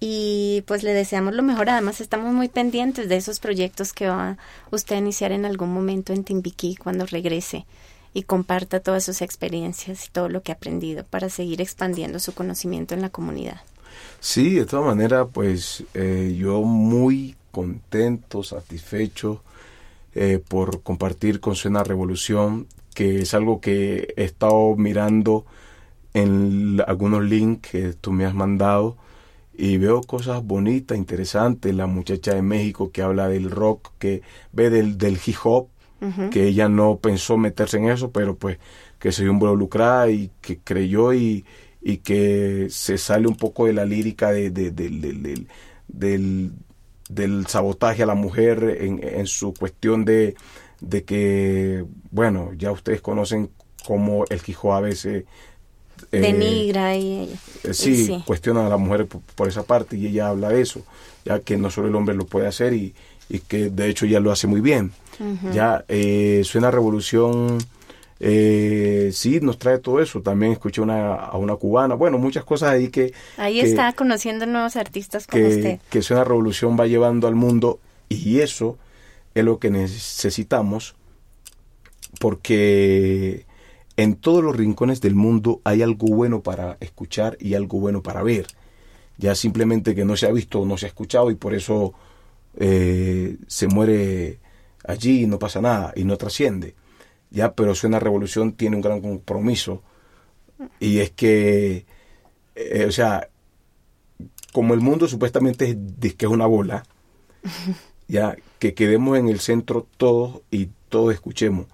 y 0.00 0.64
pues 0.66 0.82
le 0.82 0.92
deseamos 0.92 1.34
lo 1.34 1.42
mejor. 1.42 1.70
Además 1.70 2.00
estamos 2.00 2.32
muy 2.32 2.48
pendientes 2.48 3.08
de 3.08 3.16
esos 3.16 3.38
proyectos 3.38 3.92
que 3.92 4.08
va 4.08 4.36
usted 4.72 4.96
a 4.96 4.98
iniciar 4.98 5.30
en 5.30 5.44
algún 5.44 5.72
momento 5.72 6.12
en 6.12 6.24
Timbiquí 6.24 6.74
cuando 6.74 7.06
regrese 7.06 7.64
y 8.12 8.24
comparta 8.24 8.80
todas 8.80 9.04
sus 9.04 9.22
experiencias 9.22 10.06
y 10.06 10.10
todo 10.10 10.28
lo 10.28 10.42
que 10.42 10.52
ha 10.52 10.56
aprendido 10.56 11.04
para 11.04 11.28
seguir 11.28 11.60
expandiendo 11.60 12.18
su 12.18 12.34
conocimiento 12.34 12.94
en 12.94 13.02
la 13.02 13.10
comunidad. 13.10 13.60
Sí, 14.20 14.54
de 14.54 14.66
todas 14.66 14.86
maneras, 14.86 15.28
pues 15.32 15.84
eh, 15.94 16.34
yo 16.36 16.62
muy 16.62 17.36
contento, 17.52 18.42
satisfecho 18.42 19.42
eh, 20.14 20.40
por 20.46 20.82
compartir 20.82 21.40
con 21.40 21.54
Suena 21.54 21.84
Revolución 21.84 22.66
que 22.94 23.22
es 23.22 23.34
algo 23.34 23.60
que 23.60 24.14
he 24.16 24.24
estado 24.24 24.74
mirando 24.76 25.44
en 26.14 26.80
algunos 26.86 27.24
links 27.24 27.70
que 27.70 27.92
tú 27.92 28.12
me 28.12 28.24
has 28.24 28.34
mandado 28.34 28.96
y 29.56 29.78
veo 29.78 30.00
cosas 30.02 30.42
bonitas, 30.44 30.96
interesantes. 30.96 31.74
La 31.74 31.86
muchacha 31.86 32.34
de 32.34 32.42
México 32.42 32.90
que 32.92 33.02
habla 33.02 33.28
del 33.28 33.50
rock, 33.50 33.90
que 33.98 34.22
ve 34.52 34.70
del, 34.70 34.98
del 34.98 35.18
hip 35.24 35.36
hop, 35.44 35.68
que 36.30 36.46
ella 36.48 36.68
no 36.68 36.98
pensó 36.98 37.38
meterse 37.38 37.78
en 37.78 37.88
eso, 37.88 38.10
pero 38.10 38.36
pues 38.36 38.58
que 38.98 39.10
se 39.10 39.22
vio 39.22 39.32
involucrada 39.32 40.10
y 40.10 40.30
que 40.42 40.58
creyó 40.58 41.14
y, 41.14 41.46
y 41.80 41.98
que 41.98 42.66
se 42.68 42.98
sale 42.98 43.26
un 43.26 43.36
poco 43.36 43.64
de 43.66 43.72
la 43.72 43.86
lírica 43.86 44.30
de, 44.30 44.50
del, 44.50 45.46
del, 45.88 47.46
sabotaje 47.46 48.02
a 48.02 48.06
la 48.06 48.14
mujer 48.14 48.76
en, 48.80 49.00
en 49.02 49.26
su 49.26 49.54
cuestión 49.54 50.04
de, 50.04 50.34
de 50.86 51.04
que, 51.04 51.84
bueno, 52.10 52.52
ya 52.56 52.72
ustedes 52.72 53.00
conocen 53.00 53.50
cómo 53.86 54.24
el 54.30 54.42
Quijote 54.42 54.76
a 54.76 54.80
veces... 54.80 55.24
Eh, 56.12 56.20
Denigra 56.20 56.96
y... 56.96 57.30
Eh, 57.62 57.74
sí, 57.74 58.22
cuestiona 58.26 58.66
a 58.66 58.68
la 58.68 58.76
mujer 58.76 59.06
por, 59.06 59.48
esa 59.48 59.62
parte 59.62 59.96
y 59.96 60.06
ella 60.06 60.28
habla 60.28 60.48
de 60.50 60.60
eso, 60.60 60.82
ya 61.24 61.40
que 61.40 61.56
no 61.56 61.70
solo 61.70 61.88
el 61.88 61.94
hombre 61.94 62.14
lo 62.14 62.26
puede 62.26 62.46
hacer 62.46 62.72
y, 62.72 62.94
y 63.28 63.40
que 63.40 63.70
de 63.70 63.88
hecho 63.88 64.06
ya 64.06 64.20
lo 64.20 64.30
hace 64.30 64.46
muy 64.46 64.60
bien. 64.60 64.92
Ya 65.52 65.84
eh, 65.86 66.42
suena 66.44 66.72
revolución, 66.72 67.58
eh, 68.18 69.10
sí, 69.12 69.38
nos 69.40 69.58
trae 69.58 69.78
todo 69.78 70.00
eso. 70.00 70.20
También 70.22 70.52
escuché 70.52 70.80
una, 70.80 71.14
a 71.14 71.36
una 71.36 71.56
cubana, 71.56 71.94
bueno, 71.94 72.18
muchas 72.18 72.44
cosas 72.44 72.70
ahí 72.70 72.88
que... 72.88 73.12
Ahí 73.36 73.60
está 73.60 73.92
conociendo 73.92 74.46
nuevos 74.46 74.76
artistas 74.76 75.26
como 75.26 75.44
que, 75.44 75.48
usted. 75.48 75.80
Que 75.90 76.02
suena 76.02 76.24
revolución 76.24 76.76
va 76.78 76.86
llevando 76.86 77.28
al 77.28 77.34
mundo 77.36 77.78
y 78.08 78.40
eso 78.40 78.76
es 79.34 79.44
lo 79.44 79.58
que 79.58 79.70
necesitamos 79.70 80.94
porque 82.20 83.46
en 83.96 84.16
todos 84.16 84.42
los 84.42 84.56
rincones 84.56 85.00
del 85.00 85.14
mundo 85.14 85.60
hay 85.64 85.82
algo 85.82 86.08
bueno 86.08 86.42
para 86.42 86.76
escuchar 86.80 87.36
y 87.40 87.54
algo 87.54 87.80
bueno 87.80 88.02
para 88.02 88.22
ver. 88.22 88.46
Ya 89.18 89.34
simplemente 89.34 89.94
que 89.94 90.04
no 90.04 90.16
se 90.16 90.26
ha 90.26 90.32
visto 90.32 90.60
o 90.60 90.66
no 90.66 90.76
se 90.76 90.86
ha 90.86 90.88
escuchado 90.88 91.30
y 91.30 91.36
por 91.36 91.54
eso 91.54 91.94
eh, 92.56 93.36
se 93.46 93.68
muere 93.68 94.40
allí 94.86 95.22
y 95.22 95.26
no 95.26 95.38
pasa 95.38 95.60
nada 95.60 95.92
y 95.96 96.04
no 96.04 96.16
trasciende. 96.16 96.74
Ya, 97.30 97.54
pero 97.54 97.74
Suena 97.74 97.98
Revolución 97.98 98.52
tiene 98.52 98.76
un 98.76 98.82
gran 98.82 99.00
compromiso 99.00 99.82
y 100.80 100.98
es 100.98 101.10
que, 101.10 101.86
eh, 102.54 102.84
o 102.86 102.92
sea, 102.92 103.28
como 104.52 104.74
el 104.74 104.80
mundo 104.80 105.08
supuestamente 105.08 105.76
es, 106.00 106.14
que 106.14 106.26
es 106.26 106.30
una 106.30 106.46
bola, 106.46 106.84
ya 108.08 108.36
que 108.58 108.74
quedemos 108.74 109.18
en 109.18 109.28
el 109.28 109.40
centro 109.40 109.86
todos 109.96 110.42
y 110.50 110.68
todos 110.88 111.12
escuchemos 111.14 111.66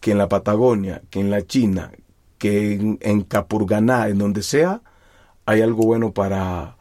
que 0.00 0.10
en 0.10 0.18
la 0.18 0.28
Patagonia, 0.28 1.02
que 1.10 1.20
en 1.20 1.30
la 1.30 1.46
China, 1.46 1.92
que 2.38 2.74
en, 2.74 2.98
en 3.00 3.22
Capurganá, 3.22 4.08
en 4.08 4.18
donde 4.18 4.42
sea, 4.42 4.82
hay 5.46 5.62
algo 5.62 5.84
bueno 5.84 6.12
para, 6.12 6.76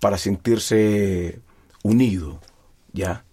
para 0.00 0.18
sentirse 0.18 1.40
unido, 1.82 2.40
¿ya? 2.92 3.24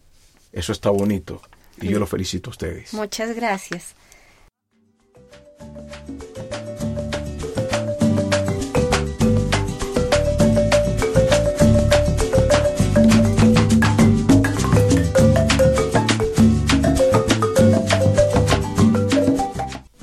Eso 0.52 0.72
está 0.72 0.90
bonito 0.90 1.42
y 1.80 1.88
yo 1.90 2.00
lo 2.00 2.08
felicito 2.08 2.50
a 2.50 2.52
ustedes. 2.52 2.94
Muchas 2.94 3.36
gracias. 3.36 3.96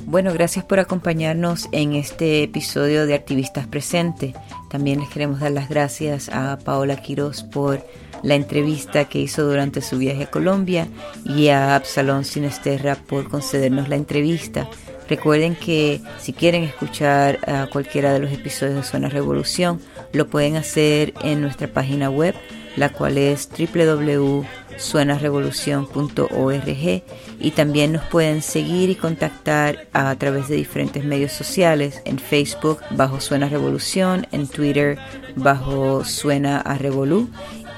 Bueno, 0.08 0.32
gracias 0.32 0.64
por 0.64 0.80
acompañarnos 0.80 1.68
en 1.70 1.92
este 1.92 2.42
episodio 2.42 3.04
de 3.04 3.12
Activistas 3.12 3.66
Presente. 3.66 4.32
También 4.70 5.00
les 5.00 5.10
queremos 5.10 5.40
dar 5.40 5.52
las 5.52 5.68
gracias 5.68 6.30
a 6.30 6.58
Paola 6.64 6.96
Quiroz 6.96 7.42
por 7.42 7.84
la 8.22 8.34
entrevista 8.34 9.04
que 9.04 9.18
hizo 9.18 9.44
durante 9.44 9.82
su 9.82 9.98
viaje 9.98 10.22
a 10.22 10.30
Colombia 10.30 10.88
y 11.26 11.48
a 11.48 11.74
Absalón 11.74 12.24
Sinesterra 12.24 12.94
por 12.94 13.28
concedernos 13.28 13.90
la 13.90 13.96
entrevista. 13.96 14.66
Recuerden 15.10 15.54
que 15.54 16.00
si 16.18 16.32
quieren 16.32 16.64
escuchar 16.64 17.40
a 17.46 17.68
cualquiera 17.70 18.10
de 18.10 18.20
los 18.20 18.32
episodios 18.32 18.76
de 18.76 18.84
Zona 18.84 19.10
Revolución, 19.10 19.78
lo 20.14 20.26
pueden 20.28 20.56
hacer 20.56 21.12
en 21.22 21.42
nuestra 21.42 21.68
página 21.68 22.08
web, 22.08 22.34
la 22.76 22.88
cual 22.88 23.18
es 23.18 23.46
www 23.50 24.46
suenarevolución.org 24.78 27.02
y 27.40 27.50
también 27.50 27.92
nos 27.92 28.04
pueden 28.04 28.40
seguir 28.42 28.90
y 28.90 28.94
contactar 28.94 29.88
a 29.92 30.14
través 30.16 30.48
de 30.48 30.56
diferentes 30.56 31.04
medios 31.04 31.32
sociales, 31.32 32.00
en 32.04 32.18
Facebook 32.18 32.80
bajo 32.90 33.20
Suena 33.20 33.48
Revolución, 33.48 34.26
en 34.32 34.48
Twitter 34.48 34.98
bajo 35.36 36.04
Suena 36.04 36.60
a 36.60 36.76
Revolú 36.78 37.30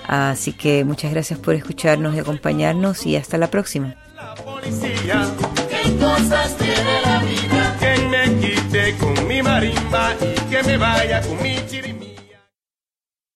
Así 0.08 0.54
que 0.54 0.84
muchas 0.84 1.12
gracias 1.12 1.38
por 1.40 1.54
escucharnos 1.56 2.16
y 2.16 2.20
acompañarnos 2.20 3.06
y 3.06 3.16
hasta 3.16 3.38
la 3.38 3.50
próxima. 3.50 3.96
La 4.16 4.36
policía, 4.36 5.26
¿qué 5.70 5.96
cosas 5.96 6.58
tiene 6.58 7.02
la 7.06 7.11
con 8.98 9.28
mi 9.28 9.42
marimba 9.42 10.16
y 10.22 10.50
que 10.50 10.64
me 10.64 10.78
vaya 10.78 11.22
con 11.22 11.44
mi 11.44 11.58
chirimí. 11.68 12.11